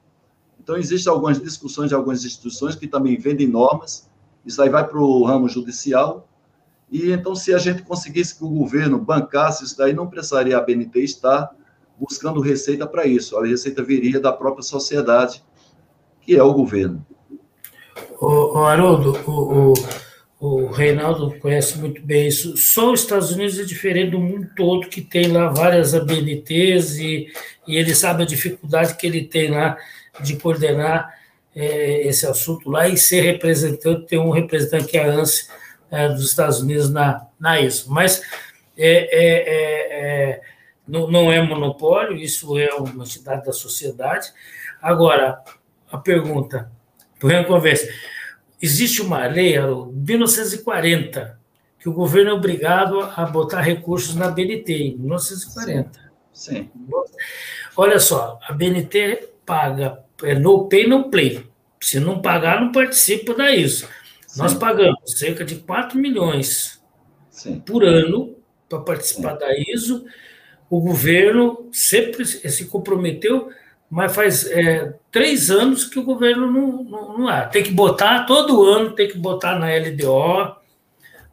Então, 0.58 0.78
existem 0.78 1.12
algumas 1.12 1.41
discussões 1.41 1.89
de 1.89 1.95
algumas 1.95 2.24
instituições 2.24 2.76
que 2.76 2.88
também 2.88 3.18
vendem 3.18 3.47
normas, 3.47 4.10
isso 4.45 4.62
aí 4.62 4.70
vai 4.70 4.88
para 4.88 4.97
o 4.97 5.26
ramo 5.26 5.49
judicial, 5.49 6.28
e 6.89 7.12
então, 7.12 7.36
se 7.36 7.54
a 7.54 7.58
gente 7.58 7.84
conseguisse 7.84 8.38
que 8.38 8.45
o 8.45 8.49
governo 8.49 8.97
bancasse 8.97 9.66
isso 9.66 9.78
daí, 9.78 9.93
não 9.93 10.08
precisaria 10.08 10.58
a 10.58 10.62
BNT 10.62 11.04
estar 11.04 11.52
buscando 12.02 12.41
receita 12.41 12.88
para 12.88 13.06
isso, 13.06 13.38
a 13.38 13.45
receita 13.45 13.84
viria 13.84 14.20
da 14.20 14.34
própria 14.34 14.64
sociedade, 14.64 15.43
que 16.22 16.36
é 16.36 16.41
o 16.41 16.54
governo. 16.54 17.06
O, 18.20 18.58
o 18.58 18.66
Haroldo, 18.66 19.18
o, 19.28 19.72
o 19.72 19.74
o 20.41 20.66
Reinaldo 20.66 21.38
conhece 21.39 21.78
muito 21.78 22.02
bem 22.02 22.28
isso. 22.28 22.58
Só 22.58 22.91
os 22.91 23.02
Estados 23.02 23.32
Unidos 23.32 23.60
é 23.60 23.64
diferente 23.64 24.10
do 24.10 24.20
mundo 24.20 24.49
todo, 24.58 24.89
que 24.89 24.99
tem 24.99 25.28
lá 25.28 25.49
várias 25.49 25.93
ABNTs 25.93 26.97
e, 26.97 27.32
e 27.68 27.78
ele 27.78 27.93
sabe 27.93 28.24
a 28.24 28.26
dificuldade 28.26 28.97
que 28.97 29.06
ele 29.06 29.24
tem 29.24 29.52
lá 29.52 29.78
de 30.20 30.36
coordenar 30.38 31.16
é, 31.56 32.08
esse 32.08 32.26
assunto 32.26 32.72
lá 32.72 32.88
e 32.88 32.97
ser 32.97 33.22
representante, 33.22 34.08
ter 34.08 34.18
um 34.18 34.32
representante 34.32 34.86
que 34.86 34.97
é 34.97 35.04
a 35.04 35.14
ANSI 35.14 35.47
é, 35.91 36.08
dos 36.08 36.30
Estados 36.30 36.60
Unidos 36.60 36.89
na, 36.89 37.28
na 37.39 37.62
ISO. 37.62 37.93
Mas 37.93 38.24
é, 38.76 38.89
é, 39.12 39.28
é, 39.45 40.32
é 40.32 40.41
não, 40.92 41.10
não 41.10 41.32
é 41.32 41.42
monopólio, 41.42 42.18
isso 42.18 42.60
é 42.60 42.74
uma 42.76 43.06
entidade 43.06 43.46
da 43.46 43.54
sociedade. 43.54 44.32
Agora, 44.82 45.42
a 45.89 45.98
pergunta, 45.98 46.70
por 47.18 47.32
conversa 47.46 47.88
existe 48.62 49.02
uma 49.02 49.26
lei, 49.26 49.56
1940, 49.58 51.39
que 51.80 51.88
o 51.88 51.94
governo 51.94 52.32
é 52.32 52.34
obrigado 52.34 53.00
a 53.00 53.26
botar 53.26 53.62
recursos 53.62 54.16
na 54.16 54.30
BNT, 54.30 54.74
em 54.74 54.98
1940. 54.98 56.12
Sim. 56.34 56.54
Sim. 56.54 56.70
Olha 57.78 58.00
só, 58.00 58.38
a 58.44 58.52
BNT 58.52 59.30
paga 59.46 60.04
é 60.24 60.36
no 60.36 60.68
pay, 60.68 60.88
no 60.88 61.10
play. 61.10 61.48
Se 61.80 62.00
não 62.00 62.22
pagar, 62.22 62.60
não 62.60 62.72
participa 62.72 63.34
da 63.34 63.56
ISO. 63.56 63.88
Sim. 64.28 64.39
Nós 64.39 64.54
pagamos 64.54 65.00
cerca 65.06 65.46
de 65.46 65.56
4 65.56 65.98
milhões 65.98 66.82
Sim. 67.30 67.60
por 67.62 67.84
ano 67.84 68.36
para 68.70 68.80
participar 68.80 69.34
da 69.34 69.48
ISO. 69.58 70.06
O 70.72 70.80
governo 70.80 71.68
sempre 71.72 72.26
se 72.26 72.66
comprometeu 72.66 73.52
mas 73.92 74.16
faz 74.16 74.50
é, 74.50 74.94
três 75.12 75.52
anos 75.52 75.84
que 75.84 76.00
o 76.00 76.04
governo 76.04 76.50
não, 76.50 76.82
não, 76.82 77.18
não 77.18 77.28
há. 77.28 77.46
Tem 77.46 77.62
que 77.62 77.72
botar, 77.72 78.26
todo 78.26 78.64
ano 78.64 78.92
tem 78.92 79.10
que 79.10 79.18
botar 79.18 79.60
na 79.60 79.68
LDO, 79.68 80.56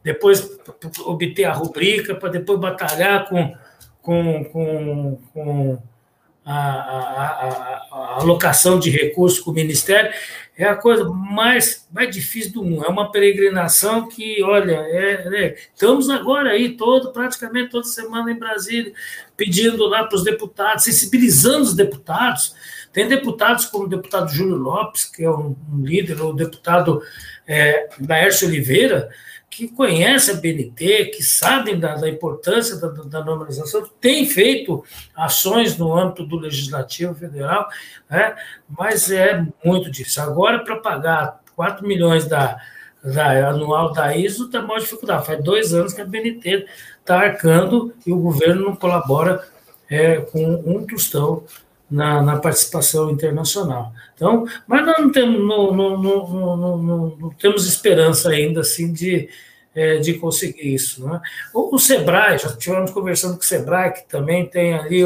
depois 0.03 0.59
obter 1.05 1.45
a 1.45 1.53
rubrica, 1.53 2.13
para 2.15 2.27
depois 2.27 2.59
batalhar 2.59 3.29
com, 3.29 3.55
com, 4.01 4.43
com, 4.43 5.21
com 5.33 5.81
a, 6.43 6.53
a, 6.53 6.99
a, 7.23 7.87
a, 7.91 8.21
alocação 8.21 8.77
de 8.77 8.89
recursos 8.89 9.39
com 9.39 9.51
o 9.51 9.53
Ministério 9.53 10.11
é 10.59 10.67
a 10.67 10.75
coisa 10.75 11.05
mais, 11.05 11.87
mais 11.89 12.13
difícil 12.13 12.51
do 12.51 12.63
mundo. 12.65 12.83
É 12.83 12.89
uma 12.89 13.09
peregrinação 13.09 14.09
que, 14.09 14.43
olha, 14.43 14.73
é, 14.73 15.45
é, 15.45 15.55
estamos 15.73 16.09
agora 16.09 16.49
aí, 16.49 16.75
todo, 16.75 17.13
praticamente 17.13 17.69
toda 17.69 17.85
semana 17.85 18.29
em 18.29 18.37
Brasília, 18.37 18.91
pedindo 19.37 19.85
lá 19.85 20.03
para 20.03 20.17
os 20.17 20.23
deputados, 20.25 20.83
sensibilizando 20.83 21.63
os 21.63 21.73
deputados. 21.73 22.53
Tem 22.91 23.07
deputados 23.07 23.67
como 23.67 23.85
o 23.85 23.89
deputado 23.89 24.33
Júlio 24.33 24.57
Lopes, 24.57 25.05
que 25.05 25.23
é 25.23 25.31
um, 25.31 25.55
um 25.71 25.81
líder, 25.81 26.21
o 26.21 26.33
deputado 26.33 27.01
é, 27.47 27.87
Oliveira, 28.43 29.09
que 29.49 29.67
conhece 29.67 30.31
a 30.31 30.35
BNT, 30.35 31.05
que 31.05 31.23
sabem 31.23 31.79
da, 31.79 31.95
da 31.95 32.07
importância 32.07 32.77
da, 32.77 32.87
da, 32.87 33.23
normalização, 33.23 33.89
tem 33.99 34.25
feito 34.25 34.83
ações 35.15 35.77
no 35.77 35.97
âmbito 35.97 36.23
do 36.25 36.37
Legislativo 36.37 37.15
Federal, 37.15 37.67
né? 38.09 38.35
mas 38.69 39.09
é 39.11 39.45
muito 39.65 39.89
difícil. 39.89 40.23
Agora, 40.23 40.63
para 40.63 40.77
pagar 40.77 41.41
4 41.55 41.85
milhões 41.85 42.25
da, 42.25 42.57
da 43.03 43.49
anual 43.49 43.91
da 43.91 44.15
ISO, 44.15 44.45
está 44.45 44.61
maior 44.61 44.79
dificuldade. 44.79 45.25
Faz 45.25 45.43
dois 45.43 45.73
anos 45.73 45.93
que 45.93 46.01
a 46.01 46.05
BNT 46.05 46.67
está 46.99 47.19
arcando 47.19 47.93
e 48.05 48.13
o 48.13 48.19
governo 48.19 48.65
não 48.65 48.75
colabora 48.75 49.43
é, 49.89 50.17
com 50.17 50.45
um 50.65 50.85
tostão 50.85 51.43
na, 51.89 52.21
na, 52.21 52.37
participação 52.37 53.09
internacional. 53.09 53.93
Então, 54.15 54.45
mas 54.67 54.85
não 54.85 55.11
temos, 55.11 55.39
não, 55.47 55.73
não, 55.73 56.77
não, 56.77 57.29
temos 57.39 57.67
esperança 57.67 58.29
ainda 58.29 58.61
assim 58.61 58.91
de, 58.91 59.29
é, 59.73 59.97
de 59.97 60.13
conseguir 60.15 60.73
isso. 60.73 61.07
Né? 61.07 61.19
O, 61.53 61.75
o, 61.75 61.79
Sebrae, 61.79 62.37
já 62.37 62.49
estivemos 62.49 62.91
conversando 62.91 63.35
com 63.35 63.41
o 63.41 63.45
Sebrae, 63.45 63.93
que 63.93 64.07
também 64.07 64.45
tem 64.47 64.73
ali 64.73 65.03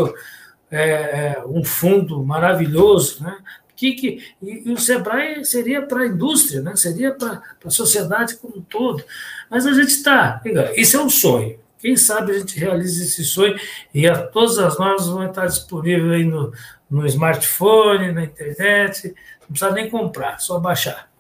é, 0.70 0.82
é, 0.82 1.44
um 1.46 1.64
fundo 1.64 2.24
maravilhoso, 2.24 3.24
né? 3.24 3.38
Que, 3.76 3.94
que, 3.94 4.24
e, 4.42 4.70
e 4.70 4.72
o 4.72 4.78
Sebrae 4.78 5.44
seria 5.44 5.82
para 5.82 6.02
a 6.02 6.08
indústria, 6.08 6.62
né? 6.62 6.76
seria 6.76 7.12
para 7.12 7.42
a 7.66 7.70
sociedade 7.70 8.38
como 8.38 8.58
um 8.58 8.62
todo. 8.62 9.04
Mas 9.50 9.66
a 9.66 9.74
gente 9.74 9.90
está. 9.90 10.42
Isso 10.76 10.96
é 10.96 11.04
um 11.04 11.10
sonho. 11.10 11.60
Quem 11.84 11.98
sabe 11.98 12.32
a 12.32 12.40
gente 12.40 12.58
realiza 12.58 13.04
esse 13.04 13.26
sonho 13.26 13.60
e 13.94 14.08
a, 14.08 14.26
todas 14.26 14.58
as 14.58 14.80
normas 14.80 15.06
vão 15.06 15.26
estar 15.26 15.48
disponíveis 15.48 16.14
aí 16.14 16.24
no, 16.24 16.54
no 16.90 17.06
smartphone, 17.06 18.14
na 18.14 18.24
internet, 18.24 19.14
não 19.42 19.50
precisa 19.50 19.70
nem 19.72 19.90
comprar, 19.90 20.40
só 20.40 20.58
baixar. 20.58 21.12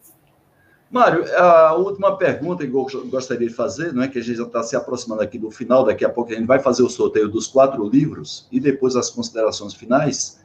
Mário, 0.89 1.25
a 1.35 1.75
última 1.75 2.15
pergunta 2.15 2.65
que 2.65 2.71
eu 2.73 2.87
gostaria 3.07 3.45
de 3.45 3.53
fazer, 3.53 3.91
não 3.91 4.03
é 4.03 4.07
que 4.07 4.19
a 4.19 4.23
gente 4.23 4.37
já 4.37 4.43
está 4.43 4.63
se 4.63 4.73
aproximando 4.73 5.21
aqui 5.21 5.37
do 5.37 5.51
final, 5.51 5.83
daqui 5.83 6.05
a 6.05 6.09
pouco 6.09 6.31
a 6.31 6.35
gente 6.35 6.47
vai 6.47 6.59
fazer 6.59 6.81
o 6.81 6.89
sorteio 6.89 7.27
dos 7.27 7.45
quatro 7.45 7.85
livros 7.89 8.47
e 8.49 8.57
depois 8.57 8.95
as 8.95 9.09
considerações 9.09 9.73
finais. 9.73 10.39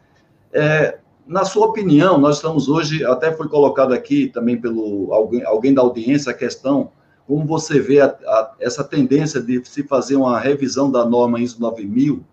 É, 0.53 0.99
na 1.29 1.45
sua 1.45 1.69
opinião, 1.69 2.19
nós 2.19 2.37
estamos 2.37 2.69
hoje, 2.69 3.05
até 3.05 3.31
foi 3.31 3.47
colocado 3.49 3.93
aqui 3.93 4.27
também 4.27 4.61
pelo 4.61 5.13
alguém, 5.13 5.45
alguém 5.45 5.73
da 5.73 5.81
audiência 5.81 6.33
a 6.33 6.35
questão 6.35 6.91
como 7.29 7.45
você 7.45 7.79
vê 7.79 8.01
a, 8.01 8.07
a, 8.07 8.55
essa 8.59 8.83
tendência 8.83 9.39
de 9.39 9.63
se 9.63 9.83
fazer 9.83 10.17
uma 10.17 10.41
revisão 10.41 10.91
da 10.91 11.05
norma 11.05 11.39
ISO 11.39 11.61
9000 11.61 12.25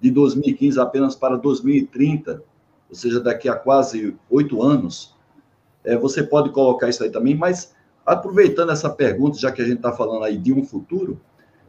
de 0.00 0.10
2015 0.10 0.80
apenas 0.80 1.14
para 1.14 1.36
2030, 1.36 2.42
ou 2.88 2.96
seja, 2.96 3.20
daqui 3.20 3.48
a 3.48 3.54
quase 3.54 4.16
oito 4.28 4.60
anos? 4.60 5.14
É, 5.84 5.96
você 5.96 6.20
pode 6.20 6.50
colocar 6.50 6.88
isso 6.88 7.04
aí 7.04 7.10
também, 7.10 7.36
mas 7.36 7.76
aproveitando 8.04 8.72
essa 8.72 8.90
pergunta, 8.90 9.38
já 9.38 9.52
que 9.52 9.62
a 9.62 9.64
gente 9.64 9.76
está 9.76 9.92
falando 9.92 10.24
aí 10.24 10.36
de 10.36 10.52
um 10.52 10.64
futuro, 10.64 11.20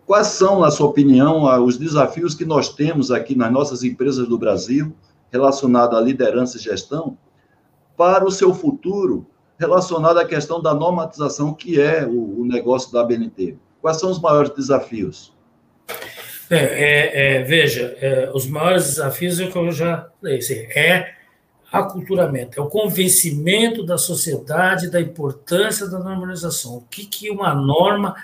quais 0.07 0.27
são, 0.27 0.61
na 0.61 0.71
sua 0.71 0.87
opinião, 0.87 1.43
os 1.63 1.77
desafios 1.77 2.33
que 2.33 2.45
nós 2.45 2.69
temos 2.69 3.11
aqui 3.11 3.35
nas 3.35 3.51
nossas 3.51 3.83
empresas 3.83 4.27
do 4.27 4.39
Brasil, 4.39 4.91
relacionado 5.31 5.95
à 5.95 6.01
liderança 6.01 6.57
e 6.57 6.59
gestão, 6.59 7.15
para 7.95 8.25
o 8.25 8.31
seu 8.31 8.55
futuro, 8.55 9.27
relacionado 9.61 10.17
à 10.17 10.25
questão 10.25 10.59
da 10.59 10.73
normatização, 10.73 11.53
que 11.53 11.79
é 11.79 12.03
o, 12.05 12.41
o 12.41 12.45
negócio 12.45 12.91
da 12.91 13.03
BNT. 13.03 13.55
Quais 13.79 13.99
são 13.99 14.09
os 14.09 14.19
maiores 14.19 14.49
desafios? 14.55 15.31
É, 16.49 16.57
é, 16.57 17.35
é, 17.37 17.43
veja, 17.43 17.95
é, 18.01 18.31
os 18.33 18.47
maiores 18.47 18.85
desafios 18.85 19.39
é 19.39 19.45
o 19.45 19.51
que 19.51 19.57
eu 19.57 19.71
já 19.71 20.09
falei, 20.19 20.39
assim, 20.39 20.55
é 20.75 21.13
aculturamento, 21.71 22.59
é 22.59 22.63
o 22.63 22.67
convencimento 22.67 23.85
da 23.85 23.97
sociedade 23.97 24.89
da 24.89 24.99
importância 24.99 25.87
da 25.87 25.99
normalização. 25.99 26.77
O 26.77 26.81
que, 26.89 27.05
que 27.05 27.29
uma 27.29 27.53
norma 27.53 28.15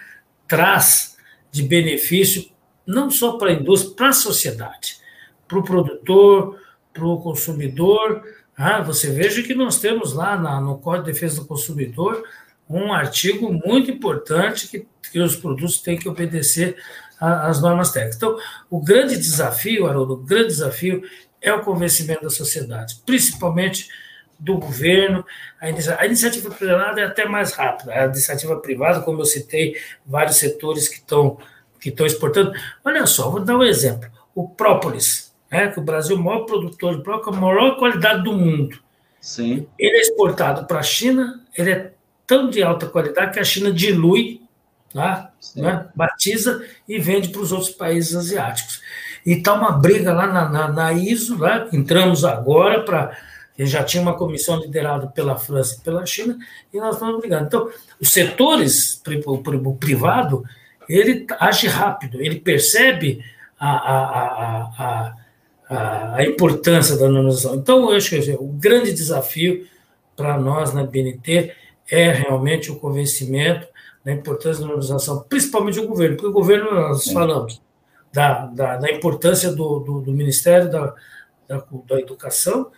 traz 0.48 1.16
de 1.52 1.64
benefício, 1.64 2.50
não 2.86 3.10
só 3.12 3.38
para 3.38 3.52
a 3.52 3.54
indústria, 3.54 3.96
para 3.96 4.10
a 4.10 4.14
sociedade, 4.14 4.98
para 5.48 5.60
o 5.60 5.64
produtor, 5.64 6.60
para 6.92 7.06
o 7.06 7.22
consumidor. 7.22 8.24
Ah, 8.58 8.82
você 8.82 9.12
veja 9.12 9.44
que 9.44 9.54
nós 9.54 9.80
temos 9.80 10.14
lá 10.14 10.36
na, 10.36 10.60
no 10.60 10.80
Código 10.80 11.06
de 11.06 11.12
Defesa 11.14 11.42
do 11.42 11.48
Consumidor 11.48 12.24
um 12.68 12.92
artigo 12.92 13.54
muito 13.54 13.92
importante 13.92 14.68
que, 14.68 14.88
que 15.12 15.20
os 15.20 15.36
produtos 15.36 15.80
têm 15.80 15.98
que 15.98 16.10
obedecer 16.10 16.76
às 17.20 17.62
normas 17.62 17.92
técnicas. 17.92 18.18
Então, 18.18 18.38
o 18.70 18.82
grande 18.82 19.16
desafio, 19.16 19.88
Haroldo, 19.88 20.16
o 20.16 20.18
grande 20.18 20.48
desafio 20.48 21.04
é 21.42 21.54
o 21.54 21.62
convencimento 21.62 22.24
da 22.24 22.30
sociedade, 22.30 23.02
principalmente 23.06 23.88
do 24.40 24.58
governo. 24.58 25.26
A, 25.60 25.70
inicia, 25.70 25.98
a 26.00 26.06
iniciativa 26.06 26.50
privada 26.50 27.00
é 27.00 27.06
até 27.06 27.26
mais 27.26 27.54
rápida. 27.54 27.94
A 27.94 28.06
iniciativa 28.06 28.60
privada, 28.60 29.02
como 29.02 29.22
eu 29.22 29.26
citei, 29.26 29.76
vários 30.06 30.38
setores 30.38 30.88
que 30.88 30.98
estão 30.98 31.38
que 31.80 31.90
estão 31.90 32.08
exportando. 32.08 32.52
Olha 32.84 33.06
só, 33.06 33.30
vou 33.30 33.40
dar 33.40 33.56
um 33.56 33.64
exemplo. 33.64 34.10
O 34.34 34.50
própolis, 34.50 35.27
né, 35.52 35.70
que 35.70 35.80
o 35.80 35.84
Brasil 35.84 36.16
é 36.16 36.20
o 36.20 36.24
maior 36.24 36.46
produtor 36.46 36.98
de 36.98 37.04
própolis, 37.04 37.38
com 37.40 37.46
a 37.46 37.54
maior 37.54 37.78
qualidade 37.78 38.24
do 38.24 38.34
mundo. 38.34 38.80
Sim. 39.20 39.68
Ele 39.78 39.98
é 39.98 40.02
exportado 40.02 40.66
para 40.66 40.80
a 40.80 40.84
China, 40.84 41.44
ele 41.58 41.72
é 41.72 41.92
tão 42.26 42.50
de 42.50 42.62
alta 42.62 42.86
qualidade 42.88 43.34
que 43.34 43.40
a 43.40 43.44
China 43.44 43.72
dilui, 43.72 44.42
tá, 44.94 45.32
né, 45.56 45.88
batiza 45.96 46.66
e 46.88 47.00
vende 47.00 47.30
para 47.30 47.42
os 47.42 47.52
outros 47.52 47.72
países 47.72 48.16
asiáticos. 48.16 48.82
E 49.26 49.34
está 49.34 49.54
uma 49.54 49.72
briga 49.72 50.14
lá 50.14 50.28
na, 50.28 50.50
na, 50.50 50.68
na 50.72 50.94
ISO, 50.94 51.38
lá, 51.38 51.68
entramos 51.74 52.24
agora 52.24 52.84
para. 52.84 53.18
Já 53.60 53.84
tinha 53.84 54.04
uma 54.04 54.16
comissão 54.16 54.60
liderada 54.60 55.08
pela 55.08 55.36
França 55.36 55.78
e 55.78 55.84
pela 55.84 56.06
China, 56.06 56.38
e 56.72 56.78
nós 56.78 56.94
estamos 56.94 57.20
brigando. 57.20 57.48
Então, 57.48 57.72
os 58.00 58.10
setores, 58.10 59.02
o 59.26 59.76
privado, 59.76 60.44
ele 60.88 61.26
age 61.40 61.68
rápido, 61.68 62.22
ele 62.22 62.40
percebe 62.40 63.24
a, 63.60 63.70
a, 63.70 63.98
a, 63.98 64.62
a, 64.78 65.16
importância 66.24 66.96
da 66.98 67.10
normalização. 67.10 67.56
Então, 67.56 67.90
eu 67.92 67.98
acho 67.98 68.10
que 68.10 68.32
o 68.32 68.48
grande 68.48 68.94
desafio 68.94 69.68
para 70.16 70.38
nós 70.38 70.74
na 70.74 70.84
BNT 70.84 71.54
é 71.90 72.12
realmente 72.12 72.72
o 72.72 72.78
convencimento 72.78 73.68
da 74.04 74.12
importância 74.14 74.62
da 74.62 74.68
normalização, 74.68 75.26
principalmente 75.28 75.80
o 75.80 75.88
governo, 75.88 76.16
porque 76.16 76.30
o 76.30 76.34
governo, 76.34 76.72
nós 76.72 77.12
falamos, 77.12 77.62
da, 78.12 78.46
da, 78.46 78.78
da 78.78 78.92
importância 78.92 79.52
do, 79.52 79.80
do, 79.80 80.02
do 80.02 80.12
Ministério 80.12 80.72
da, 80.72 80.96
da, 81.48 81.64
da, 81.86 82.00
Educação, 82.00 82.72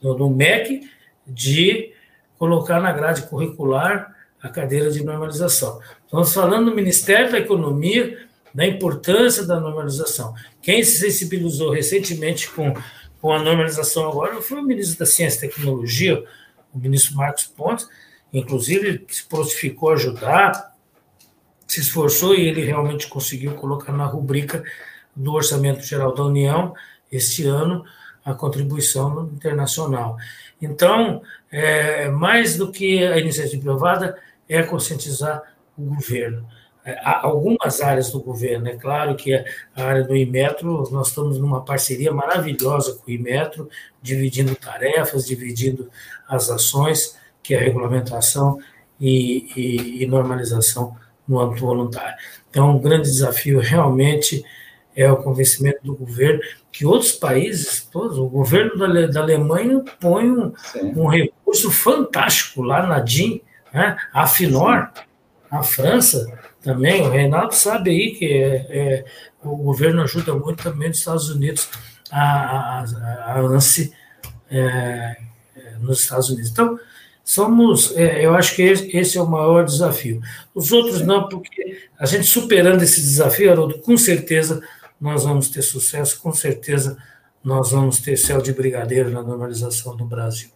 do, 0.00 0.14
do 0.14 0.28
MEC, 0.28 0.88
de 1.26 1.92
colocar 2.38 2.80
na 2.80 2.92
grade 2.92 3.22
curricular 3.22 4.14
a 4.42 4.48
cadeira 4.50 4.90
de 4.90 5.02
normalização. 5.02 5.80
Estamos 6.04 6.34
falando 6.34 6.66
do 6.66 6.76
Ministério 6.76 7.32
da 7.32 7.38
Economia, 7.38 8.28
da 8.54 8.64
importância 8.64 9.44
da 9.44 9.58
normalização. 9.58 10.34
Quem 10.62 10.82
se 10.84 10.98
sensibilizou 11.00 11.72
recentemente 11.72 12.48
com, 12.50 12.72
com 13.20 13.32
a 13.32 13.42
normalização 13.42 14.08
agora 14.08 14.40
foi 14.40 14.60
o 14.60 14.62
ministro 14.62 15.00
da 15.00 15.06
Ciência 15.06 15.44
e 15.44 15.48
Tecnologia, 15.48 16.24
o 16.72 16.78
ministro 16.78 17.16
Marcos 17.16 17.46
Pontes, 17.46 17.88
inclusive 18.32 19.04
se 19.08 19.26
prontificou 19.26 19.90
a 19.90 19.94
ajudar, 19.94 20.74
se 21.66 21.80
esforçou 21.80 22.34
e 22.34 22.46
ele 22.46 22.64
realmente 22.64 23.08
conseguiu 23.08 23.54
colocar 23.54 23.92
na 23.92 24.04
rubrica 24.04 24.62
do 25.14 25.32
Orçamento 25.32 25.82
Geral 25.82 26.14
da 26.14 26.24
União, 26.24 26.74
este 27.10 27.46
ano, 27.46 27.84
a 28.24 28.34
contribuição 28.34 29.30
internacional. 29.34 30.16
Então, 30.60 31.22
é, 31.50 32.08
mais 32.08 32.56
do 32.56 32.72
que 32.72 33.04
a 33.04 33.18
iniciativa 33.18 33.72
privada, 33.72 34.18
é 34.48 34.62
conscientizar 34.62 35.42
o 35.76 35.82
governo. 35.82 36.46
É, 36.84 37.00
algumas 37.02 37.80
áreas 37.80 38.10
do 38.10 38.20
governo, 38.20 38.68
é 38.68 38.76
claro 38.76 39.16
que 39.16 39.34
a 39.34 39.44
área 39.76 40.04
do 40.04 40.14
Imetro, 40.14 40.86
nós 40.92 41.08
estamos 41.08 41.38
numa 41.38 41.64
parceria 41.64 42.12
maravilhosa 42.12 42.94
com 42.94 43.10
o 43.10 43.14
Imetro, 43.14 43.70
dividindo 44.02 44.54
tarefas, 44.54 45.24
dividindo 45.24 45.90
as 46.28 46.50
ações, 46.50 47.18
que 47.42 47.54
é 47.54 47.58
a 47.58 47.60
regulamentação 47.62 48.58
e, 49.00 49.48
e, 49.56 50.02
e 50.02 50.06
normalização 50.06 50.94
no 51.26 51.40
âmbito 51.40 51.64
voluntário. 51.64 52.16
Então, 52.50 52.76
um 52.76 52.78
grande 52.78 53.04
desafio 53.04 53.60
realmente 53.60 54.44
é 54.94 55.10
o 55.10 55.16
convencimento 55.16 55.80
do 55.82 55.96
governo 55.96 56.40
que 56.70 56.84
outros 56.84 57.12
países, 57.12 57.88
todos, 57.90 58.18
o 58.18 58.28
governo 58.28 58.76
da, 58.76 59.06
da 59.06 59.20
Alemanha 59.20 59.82
põe 59.98 60.30
um, 60.30 60.52
um, 60.96 61.06
recurso 61.06 61.70
fantástico 61.70 62.62
lá 62.62 62.86
na 62.86 63.00
DIN, 63.00 63.40
né? 63.72 63.96
a 64.12 64.26
FINOR, 64.26 64.90
a 65.50 65.62
França 65.62 66.26
também, 66.64 67.02
o 67.02 67.10
Reinaldo 67.10 67.54
sabe 67.54 67.90
aí 67.90 68.12
que 68.12 68.24
é, 68.24 68.56
é, 68.70 69.04
o 69.42 69.54
governo 69.56 70.02
ajuda 70.02 70.34
muito 70.34 70.62
também 70.62 70.90
os 70.90 70.98
Estados 70.98 71.28
Unidos 71.28 71.68
a, 72.10 72.80
a, 72.80 73.34
a 73.34 73.40
ANSI 73.40 73.92
é, 74.50 75.16
nos 75.80 76.00
Estados 76.00 76.30
Unidos. 76.30 76.50
Então, 76.50 76.78
somos, 77.22 77.94
é, 77.96 78.24
eu 78.24 78.34
acho 78.34 78.56
que 78.56 78.62
esse 78.62 79.18
é 79.18 79.22
o 79.22 79.28
maior 79.28 79.64
desafio. 79.64 80.20
Os 80.54 80.72
outros 80.72 81.02
não, 81.02 81.28
porque 81.28 81.88
a 81.98 82.06
gente 82.06 82.24
superando 82.24 82.82
esse 82.82 83.00
desafio, 83.00 83.52
Haroldo, 83.52 83.78
com 83.80 83.96
certeza 83.96 84.62
nós 85.00 85.24
vamos 85.24 85.48
ter 85.48 85.62
sucesso, 85.62 86.20
com 86.20 86.32
certeza 86.32 86.96
nós 87.42 87.72
vamos 87.72 88.00
ter 88.00 88.16
céu 88.16 88.40
de 88.40 88.52
brigadeiro 88.52 89.10
na 89.10 89.22
normalização 89.22 89.94
do 89.94 90.06
Brasil. 90.06 90.53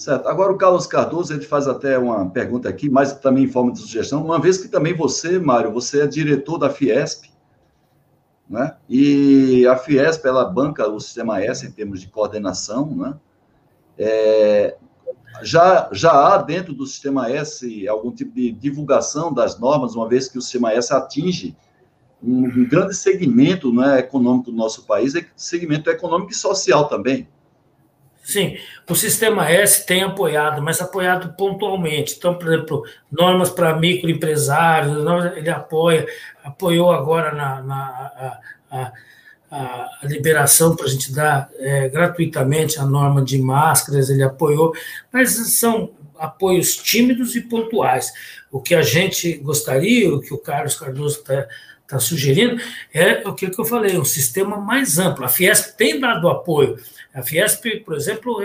Certo. 0.00 0.26
Agora 0.28 0.50
o 0.50 0.56
Carlos 0.56 0.86
Cardoso, 0.86 1.34
ele 1.34 1.44
faz 1.44 1.68
até 1.68 1.98
uma 1.98 2.26
pergunta 2.30 2.66
aqui, 2.70 2.88
mas 2.88 3.12
também 3.12 3.44
em 3.44 3.48
forma 3.48 3.70
de 3.70 3.80
sugestão, 3.80 4.24
uma 4.24 4.40
vez 4.40 4.56
que 4.56 4.66
também 4.66 4.94
você, 4.94 5.38
Mário, 5.38 5.70
você 5.70 6.00
é 6.00 6.06
diretor 6.06 6.56
da 6.56 6.70
Fiesp, 6.70 7.26
né? 8.48 8.78
E 8.88 9.66
a 9.66 9.76
Fiesp, 9.76 10.24
ela 10.24 10.46
banca 10.46 10.88
o 10.88 10.98
Sistema 10.98 11.42
S 11.42 11.66
em 11.66 11.70
termos 11.70 12.00
de 12.00 12.08
coordenação, 12.08 12.86
né? 12.96 13.14
É, 13.98 14.78
já, 15.42 15.90
já 15.92 16.12
há 16.12 16.38
dentro 16.38 16.72
do 16.72 16.86
Sistema 16.86 17.30
S 17.30 17.86
algum 17.86 18.10
tipo 18.10 18.34
de 18.34 18.52
divulgação 18.52 19.30
das 19.30 19.60
normas, 19.60 19.94
uma 19.94 20.08
vez 20.08 20.28
que 20.28 20.38
o 20.38 20.40
Sistema 20.40 20.72
S 20.72 20.94
atinge 20.94 21.54
um, 22.22 22.66
grande 22.66 22.96
segmento 22.96 23.70
né, 23.70 23.98
econômico 23.98 24.50
do 24.50 24.56
nosso 24.56 24.86
país, 24.86 25.12
segmento 25.36 25.90
econômico 25.90 26.32
e 26.32 26.34
social 26.34 26.88
também. 26.88 27.28
Sim, 28.30 28.56
o 28.88 28.94
Sistema 28.94 29.50
S 29.50 29.84
tem 29.84 30.04
apoiado, 30.04 30.62
mas 30.62 30.80
apoiado 30.80 31.34
pontualmente. 31.36 32.14
Então, 32.16 32.34
por 32.34 32.46
exemplo, 32.46 32.84
normas 33.10 33.50
para 33.50 33.76
microempresários, 33.76 34.96
ele 35.36 35.50
apoia, 35.50 36.06
apoiou 36.44 36.92
agora 36.92 37.34
na, 37.34 37.60
na 37.60 37.76
a, 37.76 38.40
a, 38.70 38.92
a, 39.50 39.98
liberação 40.04 40.76
para 40.76 40.86
a 40.86 40.88
gente 40.88 41.12
dar 41.12 41.50
é, 41.58 41.88
gratuitamente 41.88 42.78
a 42.78 42.84
norma 42.84 43.20
de 43.20 43.36
máscaras, 43.36 44.08
ele 44.08 44.22
apoiou, 44.22 44.72
mas 45.12 45.32
são 45.58 45.90
apoios 46.16 46.76
tímidos 46.76 47.34
e 47.34 47.40
pontuais. 47.40 48.12
O 48.52 48.60
que 48.60 48.76
a 48.76 48.82
gente 48.82 49.38
gostaria, 49.38 50.14
o 50.14 50.20
que 50.20 50.32
o 50.32 50.38
Carlos 50.38 50.76
Cardoso 50.76 51.18
está 51.18 51.48
tá 51.90 51.98
sugerindo, 51.98 52.62
é 52.94 53.26
o 53.28 53.34
que, 53.34 53.46
eu 53.46 53.64
falei, 53.64 53.98
um 53.98 54.04
sistema 54.04 54.56
mais 54.56 54.98
amplo. 54.98 55.24
A 55.24 55.28
Fiesp 55.28 55.76
tem 55.76 55.98
dado 55.98 56.28
apoio. 56.28 56.76
A 57.12 57.22
Fiesp, 57.22 57.66
por 57.84 57.94
exemplo, 57.94 58.40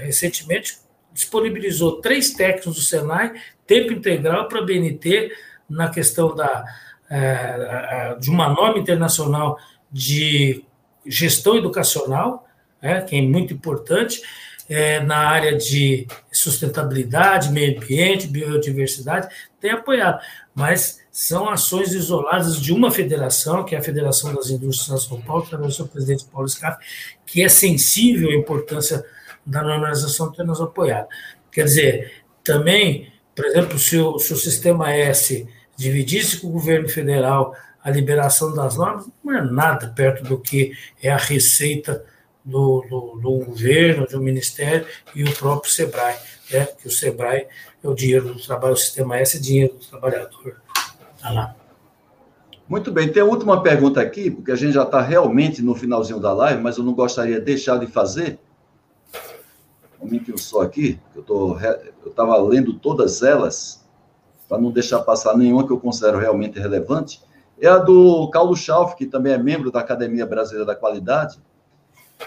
recentemente 0.00 0.78
disponibilizou 1.12 2.00
três 2.00 2.34
técnicos 2.34 2.76
do 2.76 2.82
Senai, 2.82 3.32
tempo 3.66 3.92
integral 3.92 4.48
para 4.48 4.60
a 4.60 4.64
BNT, 4.64 5.32
na 5.68 5.88
questão 5.88 6.34
da, 6.34 6.64
é, 7.10 8.16
de 8.20 8.30
uma 8.30 8.48
norma 8.48 8.78
internacional 8.78 9.58
de 9.90 10.64
gestão 11.04 11.56
educacional, 11.56 12.46
é, 12.80 13.00
que 13.00 13.16
é 13.16 13.22
muito 13.22 13.52
importante, 13.52 14.20
é, 14.68 15.00
na 15.00 15.18
área 15.18 15.56
de 15.56 16.06
sustentabilidade, 16.30 17.50
meio 17.50 17.76
ambiente, 17.76 18.26
biodiversidade, 18.26 19.28
tem 19.60 19.70
apoiado, 19.70 20.20
mas 20.56 21.00
são 21.12 21.50
ações 21.50 21.92
isoladas 21.92 22.58
de 22.58 22.72
uma 22.72 22.90
federação, 22.90 23.62
que 23.62 23.74
é 23.74 23.78
a 23.78 23.82
Federação 23.82 24.34
das 24.34 24.48
Indústrias 24.48 25.02
de 25.02 25.08
São 25.08 25.20
Paulo, 25.20 25.42
através 25.42 25.72
do 25.72 25.76
seu 25.76 25.86
presidente 25.86 26.24
Paulo 26.24 26.48
Scaff, 26.48 26.82
que 27.26 27.42
é 27.42 27.48
sensível 27.48 28.30
à 28.30 28.34
importância 28.34 29.04
da 29.44 29.62
normalização 29.62 30.32
ter 30.32 30.44
nos 30.44 30.58
apoiado. 30.58 31.08
Quer 31.52 31.64
dizer, 31.64 32.24
também, 32.42 33.12
por 33.34 33.44
exemplo, 33.44 33.78
se 33.78 33.98
o, 33.98 34.18
se 34.18 34.32
o 34.32 34.36
sistema 34.36 34.90
S 34.90 35.46
dividisse 35.76 36.38
com 36.38 36.48
o 36.48 36.52
governo 36.52 36.88
federal 36.88 37.54
a 37.84 37.90
liberação 37.90 38.54
das 38.54 38.76
normas 38.76 39.06
não 39.22 39.36
é 39.36 39.42
nada 39.42 39.88
perto 39.88 40.24
do 40.24 40.38
que 40.38 40.72
é 41.02 41.10
a 41.10 41.18
receita 41.18 42.02
do, 42.42 42.84
do, 42.88 43.20
do 43.20 43.44
governo, 43.44 44.06
do 44.06 44.22
Ministério 44.22 44.86
e 45.14 45.22
o 45.22 45.32
próprio 45.34 45.70
SEBRAE, 45.70 46.16
né? 46.50 46.66
que 46.66 46.86
o 46.86 46.90
SEBRAE 46.90 47.46
é 47.82 47.88
o 47.88 47.94
dinheiro 47.94 48.34
do 48.34 48.40
trabalho, 48.40 48.74
o 48.74 48.76
sistema 48.76 49.18
S 49.18 49.36
é 49.36 49.40
dinheiro 49.40 49.74
do 49.74 49.86
trabalhador. 49.86 50.60
Tá 51.20 51.30
lá. 51.30 51.56
Muito 52.68 52.90
bem, 52.90 53.10
tem 53.10 53.22
a 53.22 53.26
última 53.26 53.62
pergunta 53.62 54.00
aqui, 54.00 54.28
porque 54.28 54.50
a 54.50 54.56
gente 54.56 54.72
já 54.72 54.82
está 54.82 55.00
realmente 55.00 55.62
no 55.62 55.74
finalzinho 55.74 56.18
da 56.18 56.32
live, 56.32 56.60
mas 56.60 56.76
eu 56.76 56.84
não 56.84 56.94
gostaria 56.94 57.38
de 57.38 57.44
deixar 57.44 57.78
de 57.78 57.86
fazer. 57.86 58.40
um 60.00 60.04
momentinho 60.04 60.36
só 60.36 60.62
aqui, 60.62 60.98
eu 61.14 61.22
tô, 61.22 61.56
eu 62.04 62.10
estava 62.10 62.36
lendo 62.38 62.74
todas 62.74 63.22
elas, 63.22 63.86
para 64.48 64.58
não 64.58 64.70
deixar 64.70 65.00
passar 65.00 65.36
nenhuma 65.36 65.64
que 65.64 65.72
eu 65.72 65.78
considero 65.78 66.18
realmente 66.18 66.58
relevante, 66.58 67.20
é 67.60 67.68
a 67.68 67.78
do 67.78 68.30
Paulo 68.30 68.54
Schauf, 68.54 68.96
que 68.96 69.06
também 69.06 69.32
é 69.32 69.38
membro 69.38 69.70
da 69.70 69.80
Academia 69.80 70.26
Brasileira 70.26 70.66
da 70.66 70.74
Qualidade. 70.74 71.38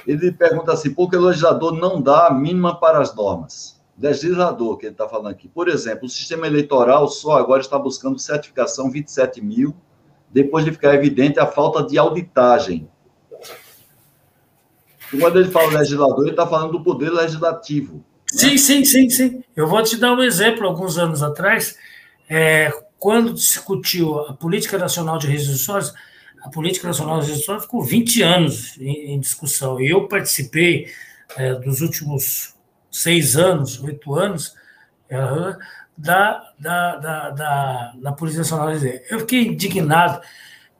Ele 0.07 0.31
pergunta 0.31 0.71
assim, 0.71 0.93
por 0.93 1.09
que 1.09 1.15
o 1.15 1.21
legislador 1.21 1.73
não 1.73 2.01
dá 2.01 2.27
a 2.27 2.33
mínima 2.33 2.79
para 2.79 2.99
as 2.99 3.13
normas? 3.13 3.78
Legislador, 3.99 4.77
que 4.77 4.85
ele 4.85 4.93
está 4.93 5.07
falando 5.07 5.31
aqui. 5.31 5.47
Por 5.47 5.67
exemplo, 5.67 6.05
o 6.05 6.09
sistema 6.09 6.47
eleitoral 6.47 7.07
só 7.09 7.37
agora 7.37 7.61
está 7.61 7.77
buscando 7.77 8.17
certificação 8.17 8.89
27 8.89 9.41
mil, 9.41 9.75
depois 10.31 10.63
de 10.63 10.71
ficar 10.71 10.95
evidente 10.95 11.39
a 11.39 11.45
falta 11.45 11.83
de 11.83 11.97
auditagem 11.97 12.89
quando 15.17 15.39
ele 15.39 15.49
fala 15.49 15.79
legislador, 15.79 16.21
ele 16.21 16.31
está 16.31 16.45
falando 16.45 16.73
do 16.73 16.83
poder 16.83 17.09
legislativo. 17.09 17.95
Né? 17.95 18.01
Sim, 18.27 18.57
sim, 18.57 18.85
sim, 18.85 19.09
sim. 19.09 19.43
Eu 19.55 19.67
vou 19.67 19.81
te 19.81 19.97
dar 19.97 20.13
um 20.13 20.21
exemplo. 20.21 20.67
Alguns 20.67 20.97
anos 20.97 21.23
atrás, 21.23 21.75
é, 22.29 22.71
quando 22.99 23.33
discutiu 23.33 24.19
a 24.19 24.33
Política 24.33 24.77
Nacional 24.77 25.17
de 25.17 25.27
Resíduos 25.27 25.93
a 26.41 26.49
Política 26.49 26.87
Nacional 26.87 27.19
de 27.19 27.31
Resíduos 27.31 27.63
ficou 27.63 27.81
20 27.81 28.21
anos 28.21 28.77
em, 28.79 29.13
em 29.13 29.19
discussão. 29.19 29.79
E 29.81 29.89
eu 29.89 30.07
participei 30.07 30.87
é, 31.35 31.55
dos 31.55 31.81
últimos 31.81 32.53
seis 32.91 33.35
anos, 33.35 33.81
oito 33.83 34.15
anos, 34.15 34.53
da, 35.97 36.51
da, 36.57 36.95
da, 36.95 37.29
da, 37.29 37.93
da 37.95 38.11
Política 38.13 38.43
Nacional. 38.43 38.71
Eu 39.09 39.19
fiquei 39.19 39.47
indignado 39.47 40.21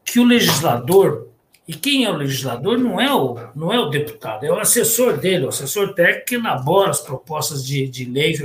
que 0.04 0.20
o 0.20 0.26
legislador 0.26 1.30
e 1.70 1.74
quem 1.76 2.04
é 2.04 2.10
o 2.10 2.16
legislador 2.16 2.80
não 2.80 3.00
é 3.00 3.14
o, 3.14 3.38
não 3.56 3.72
é 3.72 3.80
o 3.80 3.90
deputado, 3.90 4.44
é 4.44 4.52
o 4.52 4.60
assessor 4.60 5.18
dele, 5.18 5.46
o 5.46 5.50
assessor 5.50 5.94
técnico 5.94 6.26
que 6.26 6.36
elabora 6.36 6.90
as 6.90 7.00
propostas 7.00 7.64
de, 7.64 7.88
de 7.88 8.06
lei. 8.06 8.36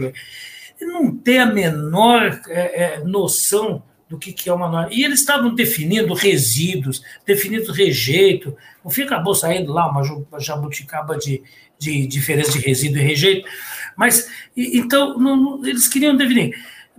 Não 0.78 1.16
tem 1.16 1.38
a 1.38 1.46
menor 1.46 2.38
é, 2.48 2.82
é, 2.84 2.98
noção 3.02 3.82
do 4.08 4.18
que, 4.18 4.32
que 4.32 4.48
é 4.48 4.52
uma 4.52 4.68
norma. 4.68 4.88
E 4.92 5.04
eles 5.04 5.20
estavam 5.20 5.54
definindo 5.54 6.12
resíduos, 6.14 7.02
definindo 7.26 7.72
rejeito. 7.72 8.56
No 8.84 8.90
fim, 8.90 9.02
acabou 9.02 9.34
saindo 9.34 9.72
lá 9.72 9.90
uma 9.90 10.40
jabuticaba 10.40 11.16
de, 11.16 11.42
de 11.78 12.06
diferença 12.06 12.52
de 12.52 12.58
resíduo 12.58 13.00
e 13.00 13.04
rejeito. 13.04 13.48
Mas, 13.96 14.30
então, 14.56 15.18
não, 15.18 15.64
eles 15.66 15.88
queriam 15.88 16.16
definir. 16.16 16.54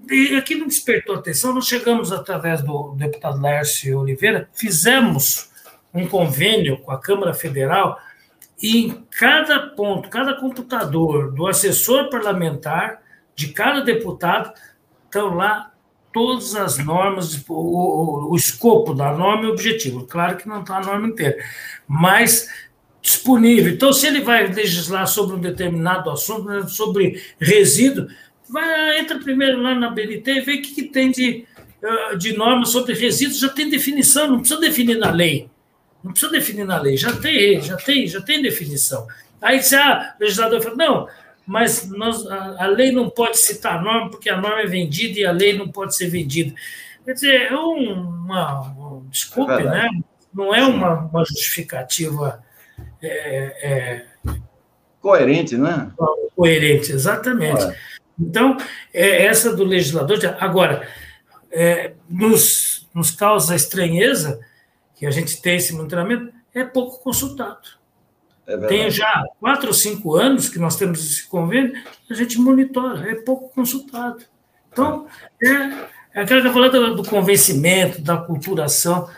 E 0.09 0.35
aqui 0.35 0.55
não 0.55 0.67
despertou 0.67 1.15
atenção, 1.15 1.53
nós 1.53 1.67
chegamos 1.67 2.11
através 2.11 2.61
do 2.61 2.93
deputado 2.95 3.41
Lércio 3.41 3.99
Oliveira, 3.99 4.47
fizemos 4.53 5.49
um 5.91 6.07
convênio 6.07 6.77
com 6.79 6.91
a 6.91 6.99
Câmara 6.99 7.33
Federal 7.33 7.97
e 8.61 8.85
em 8.85 9.05
cada 9.17 9.59
ponto, 9.69 10.09
cada 10.09 10.35
computador 10.35 11.31
do 11.31 11.47
assessor 11.47 12.09
parlamentar, 12.09 13.01
de 13.35 13.47
cada 13.47 13.81
deputado, 13.81 14.53
estão 15.05 15.33
lá 15.33 15.71
todas 16.15 16.55
as 16.55 16.77
normas, 16.77 17.43
o, 17.45 17.53
o, 17.53 18.31
o 18.31 18.35
escopo 18.37 18.93
da 18.93 19.13
norma 19.13 19.43
e 19.43 19.47
o 19.47 19.51
objetivo. 19.51 20.07
Claro 20.07 20.37
que 20.37 20.47
não 20.47 20.61
está 20.61 20.77
a 20.77 20.81
norma 20.81 21.09
inteira, 21.09 21.37
mas 21.85 22.47
disponível. 23.01 23.73
Então, 23.73 23.91
se 23.91 24.07
ele 24.07 24.21
vai 24.21 24.47
legislar 24.47 25.05
sobre 25.07 25.35
um 25.35 25.41
determinado 25.41 26.09
assunto, 26.09 26.45
né, 26.45 26.65
sobre 26.69 27.21
resíduo, 27.37 28.07
vai, 28.49 28.97
entra 28.97 29.19
primeiro 29.19 29.61
lá 29.61 29.75
na 29.75 29.89
BNT 29.89 30.31
e 30.31 30.39
vê 30.39 30.53
o 30.53 30.61
que, 30.61 30.73
que 30.73 30.83
tem 30.83 31.11
de, 31.11 31.45
ah, 31.83 32.15
de 32.15 32.31
norma 32.37 32.65
sobre 32.65 32.93
resíduos, 32.93 33.39
já 33.39 33.49
tem 33.49 33.69
definição, 33.69 34.29
não 34.29 34.39
precisa 34.39 34.61
definir 34.61 34.97
na 34.97 35.11
lei. 35.11 35.49
Não 36.01 36.13
precisa 36.13 36.31
definir 36.31 36.65
na 36.65 36.79
lei, 36.79 36.95
já 36.95 37.11
tem, 37.11 37.61
já 37.61 37.75
tem, 37.75 38.07
já 38.07 38.21
tem 38.21 38.41
definição. 38.41 39.05
Aí 39.41 39.61
se 39.61 39.75
ah, 39.75 40.15
o 40.17 40.23
legislador 40.23 40.61
fala, 40.61 40.75
não, 40.77 41.07
mas 41.45 41.89
nós, 41.89 42.25
a, 42.27 42.63
a, 42.63 42.67
lei 42.67 42.91
não 42.91 43.09
pode 43.09 43.37
citar 43.37 43.77
a 43.77 43.81
norma 43.81 44.09
porque 44.09 44.29
a 44.29 44.39
norma 44.39 44.61
é 44.61 44.65
vendida 44.65 45.19
e 45.19 45.25
a 45.25 45.31
lei 45.31 45.57
não 45.57 45.69
pode 45.69 45.95
ser 45.95 46.09
vendida. 46.09 46.53
Quer 47.03 47.13
dizer, 47.13 47.41
é 47.51 47.55
uma, 47.55 48.61
uma 48.61 49.03
desculpe, 49.09 49.51
é 49.51 49.63
né? 49.63 49.89
Não 50.33 50.53
é 50.53 50.65
uma, 50.65 51.01
uma 51.01 51.23
justificativa 51.23 52.43
é, 53.01 53.07
é, 53.61 54.05
coerente, 54.99 55.55
né? 55.55 55.91
Coerente, 56.35 56.91
exatamente. 56.91 57.63
É. 57.63 57.75
Então, 58.19 58.57
é 58.93 59.25
essa 59.25 59.55
do 59.55 59.63
legislador. 59.63 60.17
Agora, 60.39 60.87
é, 61.51 61.93
nos, 62.09 62.89
nos 62.93 63.11
causa 63.11 63.55
estranheza 63.55 64.39
que 64.95 65.05
a 65.05 65.11
gente 65.11 65.41
tem 65.41 65.57
esse 65.57 65.73
monitoramento, 65.73 66.33
é 66.53 66.63
pouco 66.63 67.03
consultado. 67.03 67.74
É 68.47 68.57
tem 68.67 68.89
já 68.91 69.23
quatro 69.39 69.67
ou 69.67 69.73
cinco 69.73 70.15
anos 70.15 70.49
que 70.49 70.59
nós 70.59 70.75
temos 70.75 70.99
esse 70.99 71.27
convênio, 71.27 71.73
a 72.09 72.13
gente 72.13 72.39
monitora, 72.39 73.09
é 73.09 73.15
pouco 73.15 73.49
consultado. 73.49 74.23
Então, 74.71 75.07
é, 75.41 75.49
é 76.13 76.21
aquela 76.21 76.41
que 76.41 76.47
eu 76.47 76.53
falei 76.53 76.69
do, 76.69 76.95
do 76.95 77.09
convencimento, 77.09 78.01
da 78.01 78.17
culturação, 78.17 79.09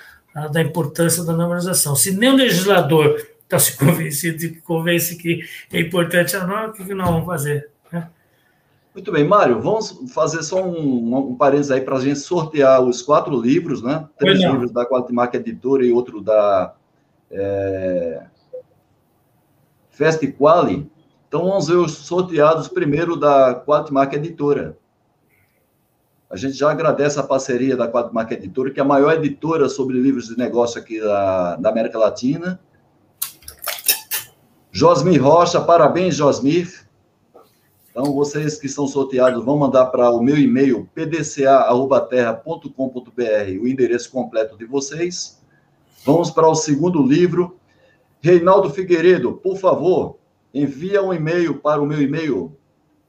da 0.51 0.61
importância 0.61 1.23
da 1.23 1.33
normalização. 1.33 1.95
Se 1.95 2.11
nem 2.15 2.29
o 2.29 2.35
legislador 2.35 3.17
está 3.41 3.59
se 3.59 3.75
convencido 3.77 4.45
e 4.45 4.61
convence 4.61 5.17
que 5.17 5.41
é 5.73 5.81
importante 5.81 6.35
a 6.37 6.45
norma, 6.45 6.69
o 6.69 6.73
que, 6.73 6.85
que 6.85 6.93
nós 6.93 7.09
vamos 7.09 7.25
fazer? 7.25 7.69
Muito 8.97 9.11
bem, 9.11 9.23
Mário, 9.23 9.61
vamos 9.61 9.95
fazer 10.11 10.41
só 10.41 10.65
um, 10.65 11.15
um 11.15 11.35
parênteses 11.35 11.69
aí 11.69 11.81
para 11.81 11.97
a 11.97 11.99
gente 11.99 12.17
sortear 12.17 12.81
os 12.81 12.99
quatro 12.99 13.39
livros, 13.39 13.83
né? 13.83 14.07
Três 14.17 14.39
livros 14.39 14.71
da 14.71 14.87
Qualimark 14.87 15.35
Editora 15.35 15.85
e 15.85 15.91
outro 15.91 16.19
da 16.19 16.73
é, 17.29 18.23
Fest 19.97 20.21
Quali. 20.37 20.89
Então, 21.27 21.45
vamos 21.45 21.67
ver 21.67 21.77
os 21.77 21.91
sorteados 21.91 22.67
primeiro 22.67 23.17
da 23.17 23.55
Qualimark 23.55 24.13
Editora. 24.13 24.77
A 26.29 26.37
gente 26.37 26.53
já 26.53 26.69
agradece 26.69 27.19
a 27.19 27.23
parceria 27.23 27.75
da 27.75 27.87
Qualimark 27.87 28.31
Editora, 28.31 28.69
que 28.69 28.79
é 28.79 28.83
a 28.83 28.85
maior 28.85 29.13
editora 29.13 29.67
sobre 29.67 29.99
livros 29.99 30.27
de 30.27 30.37
negócio 30.37 30.79
aqui 30.79 30.99
da, 30.99 31.55
da 31.55 31.69
América 31.69 31.97
Latina. 31.97 32.59
Josmir 34.71 35.23
Rocha, 35.23 35.59
parabéns, 35.59 36.15
Josmir. 36.15 36.85
Então, 37.89 38.13
vocês 38.13 38.59
que 38.59 38.69
são 38.69 38.87
sorteados 38.87 39.43
vão 39.43 39.57
mandar 39.57 39.87
para 39.87 40.11
o 40.11 40.21
meu 40.21 40.37
e-mail 40.37 40.87
pdca.terra.com.br 40.93 42.71
o 43.59 43.67
endereço 43.67 44.11
completo 44.11 44.55
de 44.55 44.65
vocês. 44.65 45.41
Vamos 46.05 46.29
para 46.29 46.47
o 46.47 46.53
segundo 46.53 47.01
livro. 47.01 47.57
Reinaldo 48.21 48.69
Figueiredo, 48.69 49.33
por 49.33 49.57
favor, 49.57 50.17
envia 50.53 51.03
um 51.03 51.13
e-mail 51.13 51.59
para 51.59 51.81
o 51.81 51.85
meu 51.85 52.01
e-mail 52.01 52.57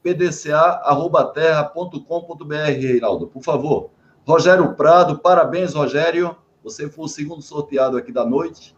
pdca.terra.com.br, 0.03 2.55
Reinaldo, 2.55 3.27
por 3.27 3.43
favor. 3.43 3.91
Rogério 4.27 4.75
Prado, 4.75 5.19
parabéns, 5.19 5.75
Rogério. 5.75 6.37
Você 6.63 6.89
foi 6.89 7.07
o 7.07 7.09
segundo 7.09 7.43
sorteado 7.43 7.97
aqui 7.97 8.13
da 8.13 8.25
noite. 8.25 8.77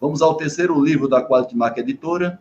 Vamos 0.00 0.22
ao 0.22 0.36
terceiro 0.36 0.82
livro 0.82 1.08
da 1.08 1.22
Quality 1.22 1.56
Mark 1.56 1.76
Editora. 1.76 2.40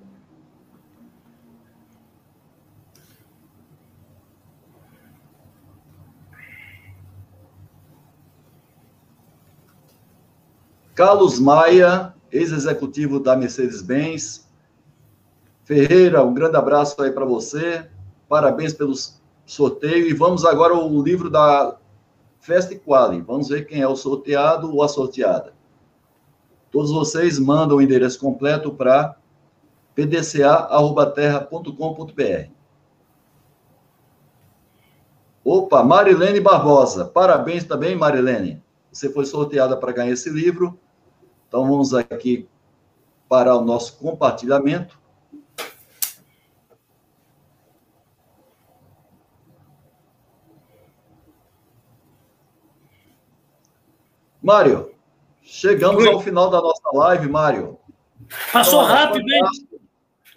Carlos 10.95 11.39
Maia, 11.39 12.15
ex-executivo 12.31 13.19
da 13.19 13.35
Mercedes-Benz. 13.35 14.47
Ferreira, 15.63 16.23
um 16.23 16.33
grande 16.33 16.55
abraço 16.55 17.01
aí 17.01 17.11
para 17.11 17.25
você. 17.25 17.87
Parabéns 18.29 18.73
pelo 18.73 18.93
sorteio. 19.45 20.07
E 20.07 20.13
vamos 20.13 20.45
agora 20.45 20.73
ao 20.73 21.01
livro 21.01 21.29
da 21.29 21.77
Festa 22.39 22.77
Quali. 22.77 23.21
Vamos 23.21 23.49
ver 23.49 23.65
quem 23.65 23.81
é 23.81 23.87
o 23.87 23.95
sorteado 23.95 24.73
ou 24.73 24.83
a 24.83 24.87
sorteada. 24.87 25.53
Todos 26.71 26.91
vocês 26.91 27.39
mandam 27.39 27.77
o 27.77 27.81
endereço 27.81 28.19
completo 28.19 28.71
para 28.73 29.15
pdca.terra.com.br. 29.95 32.51
Opa, 35.43 35.83
Marilene 35.83 36.39
Barbosa. 36.41 37.05
Parabéns 37.05 37.63
também, 37.63 37.95
Marilene. 37.95 38.61
Você 38.91 39.09
foi 39.09 39.25
sorteada 39.25 39.77
para 39.77 39.93
ganhar 39.93 40.11
esse 40.11 40.29
livro. 40.29 40.77
Então, 41.47 41.67
vamos 41.67 41.93
aqui 41.93 42.47
para 43.29 43.55
o 43.55 43.61
nosso 43.61 43.97
compartilhamento. 43.97 44.99
Mário, 54.41 54.91
chegamos 55.41 56.03
Oi. 56.03 56.13
ao 56.13 56.21
final 56.21 56.49
da 56.49 56.61
nossa 56.61 56.89
live, 56.93 57.27
Mário. 57.27 57.77
Passou 58.51 58.83
então, 58.83 58.95
rápido, 58.95 59.29
hein? 59.29 59.43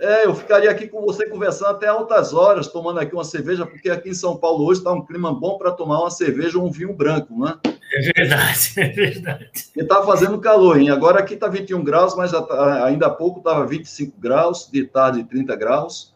É, 0.00 0.26
eu 0.26 0.34
ficaria 0.34 0.70
aqui 0.70 0.88
com 0.88 1.02
você 1.02 1.28
conversando 1.28 1.72
até 1.72 1.86
altas 1.86 2.32
horas, 2.32 2.68
tomando 2.68 2.98
aqui 2.98 3.14
uma 3.14 3.22
cerveja, 3.22 3.66
porque 3.66 3.90
aqui 3.90 4.08
em 4.08 4.14
São 4.14 4.36
Paulo 4.36 4.64
hoje 4.64 4.80
está 4.80 4.90
um 4.92 5.04
clima 5.04 5.32
bom 5.32 5.58
para 5.58 5.72
tomar 5.72 6.00
uma 6.00 6.10
cerveja 6.10 6.58
ou 6.58 6.66
um 6.66 6.70
vinho 6.70 6.94
branco, 6.94 7.38
né? 7.38 7.58
É 7.92 8.12
verdade, 8.12 8.72
é 8.78 8.88
verdade. 8.88 9.50
E 9.76 9.80
está 9.80 10.02
fazendo 10.02 10.38
calor, 10.38 10.80
hein? 10.80 10.90
Agora 10.90 11.18
aqui 11.18 11.34
está 11.34 11.48
21 11.48 11.82
graus, 11.82 12.14
mas 12.14 12.30
tá, 12.30 12.84
ainda 12.84 13.06
há 13.06 13.10
pouco 13.10 13.38
estava 13.38 13.66
25 13.66 14.18
graus, 14.18 14.68
de 14.70 14.84
tarde 14.84 15.24
30 15.24 15.56
graus. 15.56 16.14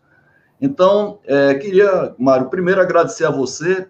Então, 0.60 1.18
é, 1.26 1.54
queria, 1.54 2.14
Mário, 2.18 2.48
primeiro 2.48 2.80
agradecer 2.80 3.26
a 3.26 3.30
você 3.30 3.88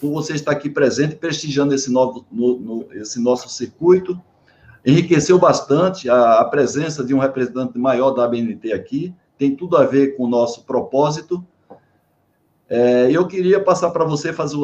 por 0.00 0.10
você 0.10 0.34
estar 0.34 0.52
aqui 0.52 0.68
presente, 0.68 1.14
prestigiando 1.14 1.74
esse, 1.74 1.92
novo, 1.92 2.26
no, 2.30 2.58
no, 2.58 2.92
esse 2.92 3.20
nosso 3.20 3.48
circuito. 3.48 4.20
Enriqueceu 4.84 5.38
bastante 5.38 6.10
a, 6.10 6.40
a, 6.40 6.44
presença 6.44 7.04
de 7.04 7.14
um 7.14 7.18
representante 7.18 7.78
maior 7.78 8.10
da 8.10 8.24
ABNT 8.24 8.72
aqui, 8.72 9.14
tem 9.38 9.54
tudo 9.54 9.76
a 9.76 9.84
ver 9.84 10.16
com 10.16 10.24
o 10.24 10.28
nosso 10.28 10.64
propósito. 10.64 11.44
É, 12.68 13.08
eu 13.12 13.26
queria 13.28 13.62
passar 13.62 13.90
para 13.90 14.04
você 14.04 14.32
fazer, 14.32 14.56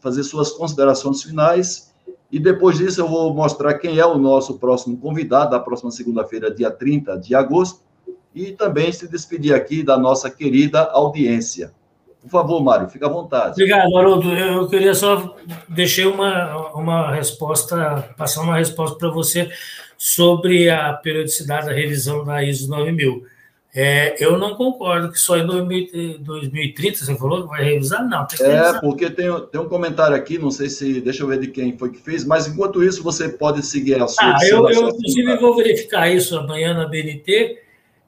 fazer 0.00 0.22
suas 0.22 0.52
considerações 0.52 1.22
finais 1.22 1.93
e 2.34 2.40
depois 2.40 2.78
disso 2.78 3.00
eu 3.00 3.06
vou 3.06 3.32
mostrar 3.32 3.74
quem 3.74 4.00
é 4.00 4.04
o 4.04 4.18
nosso 4.18 4.58
próximo 4.58 4.96
convidado, 4.96 5.52
da 5.52 5.60
próxima 5.60 5.92
segunda-feira, 5.92 6.50
dia 6.52 6.68
30 6.68 7.16
de 7.16 7.32
agosto, 7.32 7.78
e 8.34 8.50
também 8.50 8.90
se 8.90 9.06
despedir 9.06 9.54
aqui 9.54 9.84
da 9.84 9.96
nossa 9.96 10.28
querida 10.28 10.82
audiência. 10.82 11.72
Por 12.20 12.28
favor, 12.28 12.60
Mário, 12.60 12.88
fica 12.88 13.06
à 13.06 13.08
vontade. 13.08 13.52
Obrigado, 13.52 13.96
Haroldo. 13.96 14.32
Eu 14.32 14.66
queria 14.68 14.94
só 14.94 15.36
deixar 15.68 16.08
uma, 16.08 16.72
uma 16.72 17.14
resposta, 17.14 18.12
passar 18.16 18.42
uma 18.42 18.56
resposta 18.56 18.98
para 18.98 19.10
você 19.10 19.48
sobre 19.96 20.68
a 20.68 20.92
periodicidade 20.92 21.66
da 21.66 21.72
revisão 21.72 22.24
da 22.24 22.42
ISO 22.42 22.68
9000. 22.68 23.22
É, 23.76 24.14
eu 24.24 24.38
não 24.38 24.54
concordo 24.54 25.10
que 25.10 25.18
só 25.18 25.36
em 25.36 25.44
2030 25.44 27.04
você 27.04 27.16
falou 27.16 27.42
que 27.42 27.48
vai 27.48 27.64
revisar, 27.64 28.08
não. 28.08 28.24
é, 28.40 28.46
revisar. 28.46 28.80
porque 28.80 29.10
tem, 29.10 29.26
tem 29.50 29.60
um 29.60 29.68
comentário 29.68 30.14
aqui, 30.14 30.38
não 30.38 30.50
sei 30.50 30.68
se, 30.68 31.00
deixa 31.00 31.24
eu 31.24 31.26
ver 31.26 31.40
de 31.40 31.48
quem 31.48 31.76
foi 31.76 31.90
que 31.90 31.98
fez, 31.98 32.24
mas 32.24 32.46
enquanto 32.46 32.84
isso 32.84 33.02
você 33.02 33.28
pode 33.28 33.66
seguir 33.66 34.00
a 34.00 34.06
sua. 34.06 34.24
Ah, 34.24 34.38
eu, 34.44 34.70
eu 34.70 34.88
inclusive 34.90 35.36
vou 35.38 35.56
verificar 35.56 36.08
isso 36.08 36.38
amanhã 36.38 36.72
na 36.72 36.86
BNT 36.86 37.64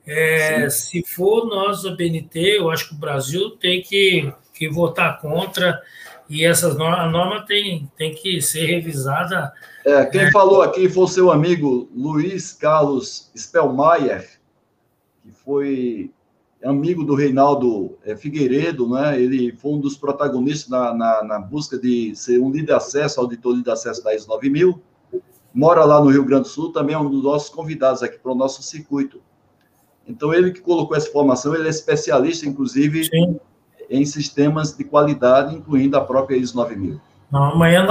é, 0.07 0.71
se 0.71 1.03
for 1.03 1.47
nós, 1.47 1.85
a 1.85 1.91
BNT, 1.91 2.59
eu 2.59 2.71
acho 2.71 2.89
que 2.89 2.95
o 2.95 2.99
Brasil 2.99 3.51
tem 3.51 3.83
que, 3.83 4.33
que 4.55 4.69
votar 4.69 5.21
contra 5.21 5.83
e 6.29 6.45
essa 6.45 6.73
norma, 6.75 7.03
a 7.03 7.11
norma 7.11 7.45
tem, 7.45 7.91
tem 7.97 8.15
que 8.15 8.41
ser 8.41 8.67
revisada. 8.67 9.53
É, 9.85 10.05
quem 10.07 10.23
é, 10.23 10.31
falou 10.31 10.63
aqui 10.63 10.89
foi 10.89 11.05
o 11.05 11.09
seu 11.09 11.31
amigo 11.31 11.91
Luiz 11.95 12.53
Carlos 12.53 13.31
Spellmaier, 13.37 14.36
que 15.27 15.33
foi 15.33 16.11
amigo 16.65 17.05
do 17.05 17.15
Reinaldo 17.15 17.99
é, 18.05 18.17
Figueiredo, 18.17 18.89
né? 18.89 19.21
ele 19.21 19.53
foi 19.53 19.73
um 19.73 19.81
dos 19.81 19.97
protagonistas 19.97 20.69
na, 20.69 20.95
na, 20.95 21.25
na 21.25 21.39
busca 21.39 21.79
de 21.79 22.15
ser 22.15 22.41
um 22.41 22.51
líder 22.51 22.67
de 22.67 22.73
acesso, 22.73 23.21
auditor 23.21 23.61
de 23.61 23.71
acesso 23.71 24.03
da 24.03 24.15
ISO 24.15 24.29
9000, 24.29 24.81
mora 25.53 25.85
lá 25.85 26.01
no 26.01 26.11
Rio 26.11 26.25
Grande 26.25 26.45
do 26.45 26.49
Sul, 26.49 26.73
também 26.73 26.95
é 26.95 26.99
um 26.99 27.11
dos 27.11 27.23
nossos 27.23 27.51
convidados 27.51 28.03
aqui 28.03 28.19
para 28.19 28.33
o 28.33 28.35
nosso 28.35 28.63
circuito. 28.63 29.21
Então, 30.09 30.33
ele 30.33 30.53
que 30.53 30.61
colocou 30.61 30.97
essa 30.97 31.11
formação, 31.11 31.55
ele 31.55 31.67
é 31.67 31.71
especialista, 31.71 32.47
inclusive, 32.47 33.05
Sim. 33.05 33.41
em 33.91 34.05
sistemas 34.05 34.77
de 34.77 34.85
qualidade, 34.85 35.55
incluindo 35.55 35.97
a 35.97 36.01
própria 36.01 36.37
ISO 36.37 36.57
9000. 36.57 37.01
Não, 37.31 37.43
amanhã 37.43 37.85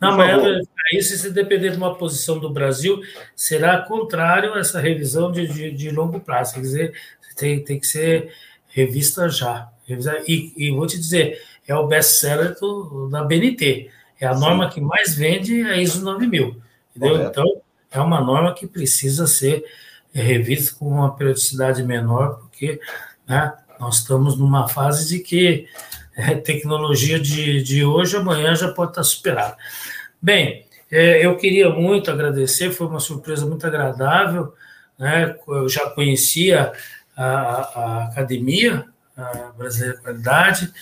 não 0.00 0.16
vai 0.16 0.32
não, 0.32 0.40
amanhã, 0.40 0.60
isso, 0.92 1.16
se 1.16 1.30
depender 1.30 1.70
de 1.70 1.76
uma 1.76 1.94
posição 1.94 2.38
do 2.38 2.50
Brasil, 2.50 3.00
será 3.34 3.78
contrário 3.78 4.54
a 4.54 4.58
essa 4.58 4.80
revisão 4.80 5.32
de, 5.32 5.46
de, 5.46 5.70
de 5.70 5.90
longo 5.90 6.20
prazo. 6.20 6.54
Quer 6.54 6.60
dizer, 6.60 6.94
tem, 7.34 7.62
tem 7.62 7.80
que 7.80 7.86
ser 7.86 8.32
revista 8.68 9.28
já. 9.28 9.68
E, 10.26 10.52
e 10.56 10.70
vou 10.70 10.86
te 10.86 10.98
dizer, 10.98 11.40
é 11.66 11.74
o 11.74 11.86
best-seller 11.86 12.56
da 13.10 13.24
BNT. 13.24 13.90
É 14.20 14.26
a 14.26 14.34
Sim. 14.34 14.40
norma 14.40 14.70
que 14.70 14.80
mais 14.80 15.14
vende 15.14 15.62
a 15.62 15.76
ISO 15.76 16.04
9000. 16.04 16.56
Entendeu? 16.94 17.22
Então, 17.26 17.44
é 17.90 18.00
uma 18.00 18.20
norma 18.20 18.54
que 18.54 18.66
precisa 18.66 19.26
ser 19.26 19.64
é 20.14 20.22
revista 20.22 20.74
com 20.78 20.88
uma 20.88 21.14
periodicidade 21.14 21.82
menor, 21.82 22.38
porque 22.38 22.80
né, 23.28 23.52
nós 23.78 23.98
estamos 23.98 24.38
numa 24.38 24.66
fase 24.66 25.06
de 25.06 25.18
que 25.22 25.46
é, 25.46 25.66
tecnologia 26.44 27.20
de, 27.20 27.62
de 27.62 27.84
hoje, 27.84 28.16
amanhã 28.16 28.54
já 28.54 28.72
pode 28.72 28.92
estar 28.92 29.04
superada. 29.04 29.56
Bem, 30.20 30.64
é, 30.90 31.24
eu 31.24 31.36
queria 31.36 31.70
muito 31.70 32.10
agradecer, 32.10 32.70
foi 32.70 32.86
uma 32.86 33.00
surpresa 33.00 33.44
muito 33.44 33.66
agradável, 33.66 34.52
né, 34.98 35.36
eu 35.48 35.68
já 35.68 35.90
conhecia 35.90 36.72
a, 37.16 37.24
a 37.24 38.04
Academia 38.04 38.86
a 39.16 39.52
Brasileira 39.56 39.96
de 39.96 40.02
Qualidade, 40.02 40.72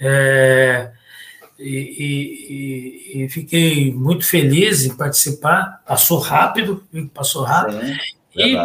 é, 0.00 0.92
e, 1.58 3.14
e, 3.14 3.24
e, 3.24 3.28
fiquei 3.28 3.92
muito 3.92 4.26
feliz 4.26 4.84
em 4.84 4.96
participar. 4.96 5.82
Passou 5.86 6.18
rápido, 6.18 6.84
passou 7.12 7.44
rápido. 7.44 7.80
Sim. 8.34 8.56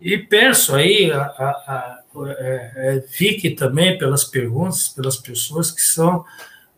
E, 0.00 0.14
e 0.14 0.18
peço 0.18 0.74
aí, 0.74 1.10
a, 1.10 1.22
a, 1.22 1.48
a, 1.48 2.00
é, 2.24 2.72
é, 2.76 3.04
fique 3.08 3.50
também 3.50 3.98
pelas 3.98 4.24
perguntas, 4.24 4.88
pelas 4.88 5.16
pessoas 5.16 5.70
que 5.70 5.82
são 5.82 6.24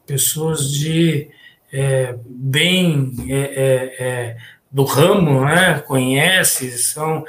pessoas 0.07 0.71
de 0.71 1.31
é, 1.73 2.17
bem 2.27 3.15
é, 3.29 3.37
é, 3.37 4.07
é 4.09 4.37
do 4.71 4.85
ramo, 4.85 5.45
né? 5.45 5.81
conhece, 5.81 6.77
são. 6.79 7.25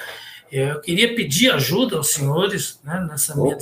Eu 0.51 0.82
queria 0.82 1.14
pedir 1.14 1.51
ajuda 1.51 1.97
aos 1.97 2.12
senhores 2.12 2.80
né, 2.84 3.05
nessa 3.07 3.36
minha 3.36 3.55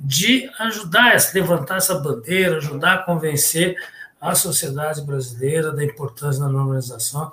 de 0.00 0.50
ajudar 0.58 1.14
a 1.14 1.32
levantar 1.34 1.76
essa 1.76 1.98
bandeira, 1.98 2.56
ajudar 2.56 2.94
a 2.94 3.02
convencer 3.02 3.76
a 4.20 4.34
sociedade 4.34 5.02
brasileira 5.02 5.70
da 5.72 5.84
importância 5.84 6.40
da 6.40 6.48
normalização, 6.48 7.30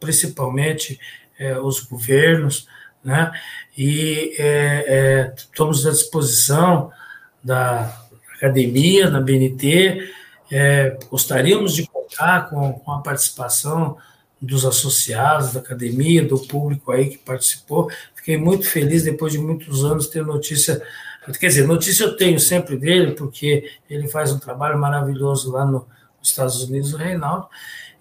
principalmente 0.00 0.98
os 1.62 1.80
governos, 1.80 2.66
né? 3.04 3.32
E 3.76 4.34
é, 4.38 4.84
é, 4.86 5.34
estamos 5.36 5.86
à 5.86 5.90
disposição 5.90 6.90
da 7.42 8.02
academia, 8.36 9.10
da 9.10 9.20
BNT, 9.20 10.08
é, 10.50 10.98
gostaríamos 11.10 11.74
de 11.74 11.86
contar 11.86 12.50
com, 12.50 12.74
com, 12.74 12.92
a 12.92 13.00
participação 13.00 13.96
dos 14.40 14.66
associados 14.66 15.52
da 15.52 15.60
academia, 15.60 16.24
do 16.26 16.38
público 16.38 16.92
aí 16.92 17.10
que 17.10 17.18
participou. 17.18 17.90
Fiquei 18.14 18.36
muito 18.36 18.68
feliz 18.68 19.02
depois 19.02 19.32
de 19.32 19.38
muitos 19.38 19.84
anos 19.84 20.08
ter 20.08 20.24
notícia. 20.24 20.82
Quer 21.38 21.46
dizer, 21.46 21.66
notícia 21.66 22.04
eu 22.04 22.16
tenho 22.16 22.38
sempre 22.38 22.76
dele, 22.76 23.12
porque 23.12 23.70
ele 23.88 24.08
faz 24.08 24.32
um 24.32 24.38
trabalho 24.38 24.78
maravilhoso 24.78 25.52
lá 25.52 25.64
no, 25.64 25.86
nos 26.18 26.28
Estados 26.28 26.62
Unidos, 26.64 26.92
o 26.92 26.96
Reinaldo, 26.96 27.48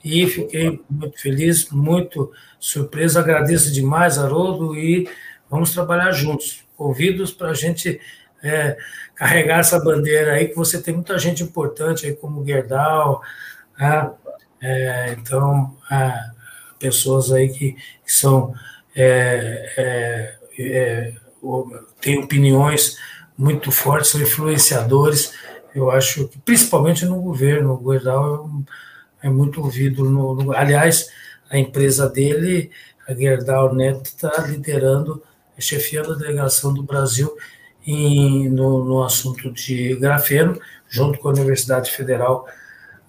e 0.04 0.28
fiquei 0.28 0.82
muito 0.89 1.20
feliz, 1.20 1.70
muito 1.70 2.32
surpreso. 2.60 3.20
Agradeço 3.20 3.72
demais, 3.72 4.18
Haroldo, 4.18 4.76
e 4.76 5.10
vamos 5.49 5.72
trabalhar 5.74 6.12
juntos. 6.12 6.64
Convido-os 6.76 7.32
para 7.32 7.49
a 7.49 7.54
gente 7.54 7.99
é, 8.43 8.78
carregar 9.16 9.60
essa 9.60 9.80
bandeira 9.80 10.34
aí, 10.34 10.47
que 10.47 10.56
você 10.56 10.82
tem 10.82 10.95
muita 10.95 11.18
gente 11.20 11.43
importante 11.43 12.06
aí, 12.06 12.14
como 12.14 12.45
Gerdau, 12.45 13.22
né? 13.78 14.12
é, 14.62 15.16
então, 15.18 15.76
é, 15.91 16.14
pessoas 16.80 17.32
aí 17.32 17.49
que, 17.49 17.74
que 17.74 18.12
são. 18.12 18.54
É, 18.95 19.74
é, 19.78 20.36
é, 20.60 21.14
têm 22.02 22.20
opiniões 22.20 22.97
muito 23.38 23.72
fortes, 23.72 24.12
são 24.12 24.22
influenciadores. 24.22 25.34
Eu 25.74 25.89
acho 25.89 26.28
que, 26.28 26.38
principalmente 26.39 27.06
no 27.06 27.22
governo, 27.22 27.80
o 27.82 27.93
Gerdau 27.93 28.36
é 28.36 28.41
um 28.41 28.66
é 29.22 29.30
muito 29.30 29.61
ouvido. 29.61 30.09
No, 30.09 30.36
no, 30.36 30.51
aliás, 30.53 31.09
a 31.49 31.57
empresa 31.57 32.09
dele, 32.09 32.72
a 33.07 33.13
Gerdau 33.13 33.76
Neto, 33.76 34.05
está 34.05 34.45
liderando, 34.47 35.22
chefiando 35.59 36.13
a 36.13 36.15
delegação 36.15 36.74
do 36.74 36.84
Brasil 36.84 37.36
em, 37.86 38.49
no, 38.49 38.84
no 38.84 39.03
assunto 39.03 39.51
de 39.51 39.95
grafeno, 39.95 40.59
junto 40.89 41.19
com 41.19 41.30
a 41.30 41.32
Universidade 41.32 41.91
Federal 41.91 42.47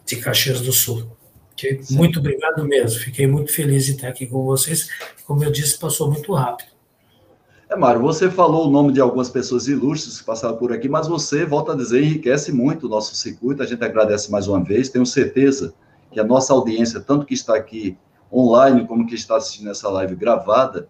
de 0.05 0.17
Caxias 0.17 0.61
do 0.61 0.73
Sul. 0.73 1.11
Okay? 1.53 1.81
Muito 1.91 2.19
obrigado 2.19 2.65
mesmo, 2.65 3.01
fiquei 3.01 3.27
muito 3.27 3.53
feliz 3.53 3.87
de 3.87 3.93
estar 3.93 4.09
aqui 4.09 4.27
com 4.27 4.45
vocês. 4.45 4.89
Como 5.27 5.45
eu 5.45 5.51
disse, 5.51 5.79
passou 5.79 6.11
muito 6.11 6.33
rápido. 6.33 6.73
É, 7.69 7.77
Mário, 7.77 8.03
você 8.03 8.31
falou 8.31 8.69
o 8.69 8.71
nome 8.71 8.93
de 8.93 9.01
algumas 9.01 9.31
pessoas 9.31 9.67
ilustres 9.67 10.19
que 10.19 10.27
passaram 10.27 10.57
por 10.57 10.73
aqui, 10.73 10.89
mas 10.89 11.09
você, 11.09 11.47
volta 11.47 11.73
a 11.73 11.77
dizer, 11.77 12.03
enriquece 12.03 12.53
muito 12.53 12.87
o 12.87 12.89
nosso 12.89 13.15
circuito. 13.15 13.63
A 13.63 13.67
gente 13.67 13.83
agradece 13.83 14.31
mais 14.31 14.47
uma 14.47 14.63
vez. 14.63 14.91
Tenho 14.91 15.07
certeza 15.07 15.73
que 16.13 16.21
a 16.21 16.25
nossa 16.25 16.53
audiência, 16.53 17.01
tanto 17.01 17.27
que 17.27 17.35
está 17.35 17.57
aqui 17.57 17.99
online 18.33 18.87
como 18.87 19.07
que 19.07 19.15
está 19.15 19.37
assistindo 19.37 19.71
essa 19.71 19.89
live 19.91 20.15
gravada, 20.15 20.89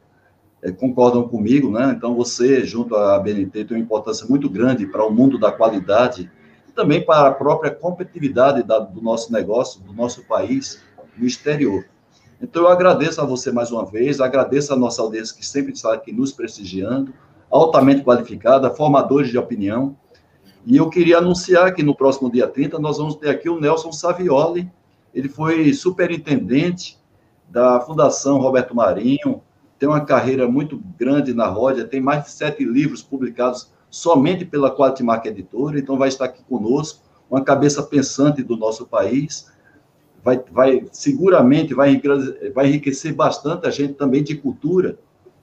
é, 0.63 0.71
concordam 0.71 1.27
comigo, 1.27 1.71
né? 1.71 1.93
Então 1.97 2.15
você, 2.15 2.65
junto 2.65 2.95
à 2.95 3.19
BNT, 3.19 3.65
tem 3.65 3.77
uma 3.77 3.83
importância 3.83 4.27
muito 4.29 4.49
grande 4.49 4.87
para 4.87 5.05
o 5.05 5.11
mundo 5.11 5.39
da 5.39 5.51
qualidade 5.51 6.31
e 6.69 6.73
também 6.73 7.05
para 7.05 7.29
a 7.29 7.33
própria 7.33 7.71
competitividade 7.71 8.63
da, 8.63 8.79
do 8.79 9.03
nosso 9.03 9.33
negócio, 9.33 9.81
do 9.81 9.93
nosso 9.93 10.25
país 10.25 10.81
no 11.17 11.27
exterior. 11.27 11.85
Então 12.41 12.63
eu 12.63 12.69
agradeço 12.69 13.21
a 13.21 13.25
você 13.25 13.51
mais 13.51 13.71
uma 13.71 13.85
vez, 13.85 14.21
agradeço 14.21 14.73
a 14.73 14.77
nossa 14.77 15.03
audiência 15.03 15.37
que 15.37 15.47
sempre 15.47 15.73
está 15.73 15.93
aqui 15.93 16.13
nos 16.13 16.33
prestigiando, 16.33 17.13
altamente 17.51 18.03
qualificada, 18.03 18.71
formadores 18.71 19.31
de 19.31 19.39
opinião. 19.39 19.97
E 20.65 20.77
eu 20.77 20.89
queria 20.89 21.19
anunciar 21.19 21.75
que 21.75 21.83
no 21.83 21.95
próximo 21.95 22.31
dia 22.31 22.47
30 22.47 22.79
nós 22.79 22.99
vamos 22.99 23.17
ter 23.17 23.31
aqui 23.31 23.49
o 23.49 23.61
Nelson 23.61 23.93
Savioli, 23.93 24.71
ele 25.15 25.29
foi 25.29 25.73
superintendente 25.73 26.99
da 27.49 27.81
Fundação 27.81 28.39
Roberto 28.39 28.75
Marinho, 28.75 29.43
tem 29.79 29.89
uma 29.89 30.05
carreira 30.05 30.49
muito 30.49 30.81
grande 30.99 31.35
na 31.35 31.47
Rodia, 31.47 31.87
tem 31.87 32.01
mais 32.01 32.25
de 32.25 32.31
sete 32.31 32.65
livros 32.65 33.03
publicados 33.03 33.73
somente 33.91 34.45
pela 34.45 34.75
Qualitymark 34.75 35.27
Editora, 35.27 35.79
então 35.79 35.99
vai 35.99 36.09
estar 36.09 36.25
aqui 36.25 36.43
conosco, 36.45 37.03
uma 37.31 37.43
cabeça 37.43 37.83
pensante 37.83 38.43
do 38.43 38.57
nosso 38.57 38.87
país, 38.87 39.53
vai, 40.25 40.43
vai 40.51 40.87
seguramente 40.93 41.75
vai, 41.75 42.01
vai 42.55 42.69
enriquecer 42.69 43.15
bastante 43.15 43.67
a 43.67 43.71
gente 43.71 43.95
também 43.95 44.23
de 44.23 44.37
cultura, 44.37 44.99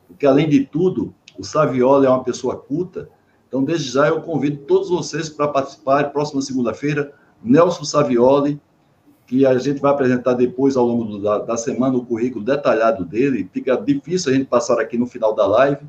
porque 0.07 0.25
além 0.25 0.49
de 0.49 0.65
tudo, 0.65 1.13
o 1.37 1.43
Saviola 1.43 2.05
é 2.05 2.09
uma 2.09 2.23
pessoa 2.23 2.55
culta, 2.57 3.09
então 3.47 3.63
desde 3.63 3.91
já 3.91 4.07
eu 4.07 4.21
convido 4.21 4.63
todos 4.65 4.89
vocês 4.89 5.29
para 5.29 5.47
participar, 5.47 6.11
próxima 6.11 6.41
segunda-feira, 6.41 7.13
Nelson 7.43 7.83
Savioli, 7.83 8.59
que 9.29 9.45
a 9.45 9.55
gente 9.59 9.79
vai 9.79 9.91
apresentar 9.91 10.33
depois, 10.33 10.75
ao 10.75 10.83
longo 10.83 11.05
do, 11.05 11.21
da, 11.21 11.37
da, 11.37 11.55
semana, 11.55 11.95
o 11.95 12.03
currículo 12.03 12.43
detalhado 12.43 13.05
dele. 13.05 13.47
Fica 13.53 13.77
difícil 13.77 14.31
a 14.31 14.35
gente 14.35 14.47
passar 14.47 14.79
aqui 14.79 14.97
no 14.97 15.05
final 15.05 15.35
da 15.35 15.45
live, 15.45 15.85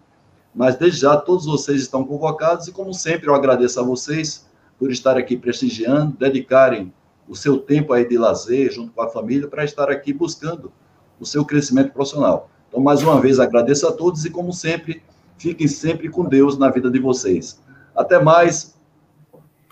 mas 0.55 0.77
desde 0.77 1.01
já 1.01 1.17
todos 1.17 1.47
vocês 1.47 1.81
estão 1.81 2.05
convocados 2.05 2.69
e, 2.69 2.73
como 2.73 2.93
sempre, 2.93 3.31
eu 3.31 3.35
agradeço 3.35 3.81
a 3.81 3.83
vocês 3.83 4.47
por 4.79 4.91
estar 4.91 5.17
aqui 5.17 5.39
prestigiando, 5.39 6.15
dedicarem 6.19 6.93
o 7.27 7.35
seu 7.35 7.57
tempo 7.57 7.95
aí 7.95 8.07
de 8.07 8.19
lazer 8.19 8.71
junto 8.73 8.93
com 8.93 9.01
a 9.01 9.09
família 9.09 9.49
para 9.49 9.65
estar 9.65 9.89
aqui 9.89 10.13
buscando 10.13 10.71
o 11.19 11.25
seu 11.25 11.43
crescimento 11.43 11.95
profissional. 11.95 12.51
Então, 12.69 12.79
mais 12.79 13.03
uma 13.03 13.19
vez, 13.23 13.41
agradeço 13.41 13.89
a 13.89 13.93
todos 13.93 14.23
e, 14.27 14.29
como 14.29 14.53
sempre, 14.53 15.03
fiquem 15.39 15.67
sempre 15.67 16.11
com 16.11 16.27
Deus 16.27 16.59
na 16.59 16.69
vida 16.69 16.91
de 16.91 16.99
vocês. 16.99 17.59
Até 17.97 18.23
mais. 18.23 18.79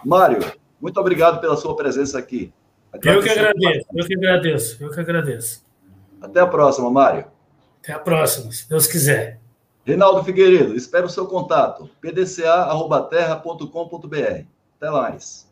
Mário, 0.02 0.38
muito 0.80 0.98
obrigado 0.98 1.38
pela 1.38 1.54
sua 1.54 1.76
presença 1.76 2.18
aqui. 2.18 2.50
Eu 2.92 3.22
que 3.22 3.28
agradeço, 3.28 3.86
eu 3.94 4.06
que 4.06 4.14
agradeço, 4.14 4.82
eu 4.82 4.90
que 4.90 5.00
agradeço. 5.00 5.62
Até 6.20 6.40
a 6.40 6.46
próxima, 6.46 6.90
Mário. 6.90 7.26
Até 7.82 7.92
a 7.92 7.98
próxima, 7.98 8.50
se 8.52 8.68
Deus 8.68 8.86
quiser. 8.86 9.40
Reinaldo 9.84 10.22
Figueiredo, 10.24 10.76
espero 10.76 11.06
o 11.06 11.10
seu 11.10 11.26
contato. 11.26 11.90
pdca.terra.com.br. 12.00 14.44
Até 14.76 14.90
mais. 14.90 15.47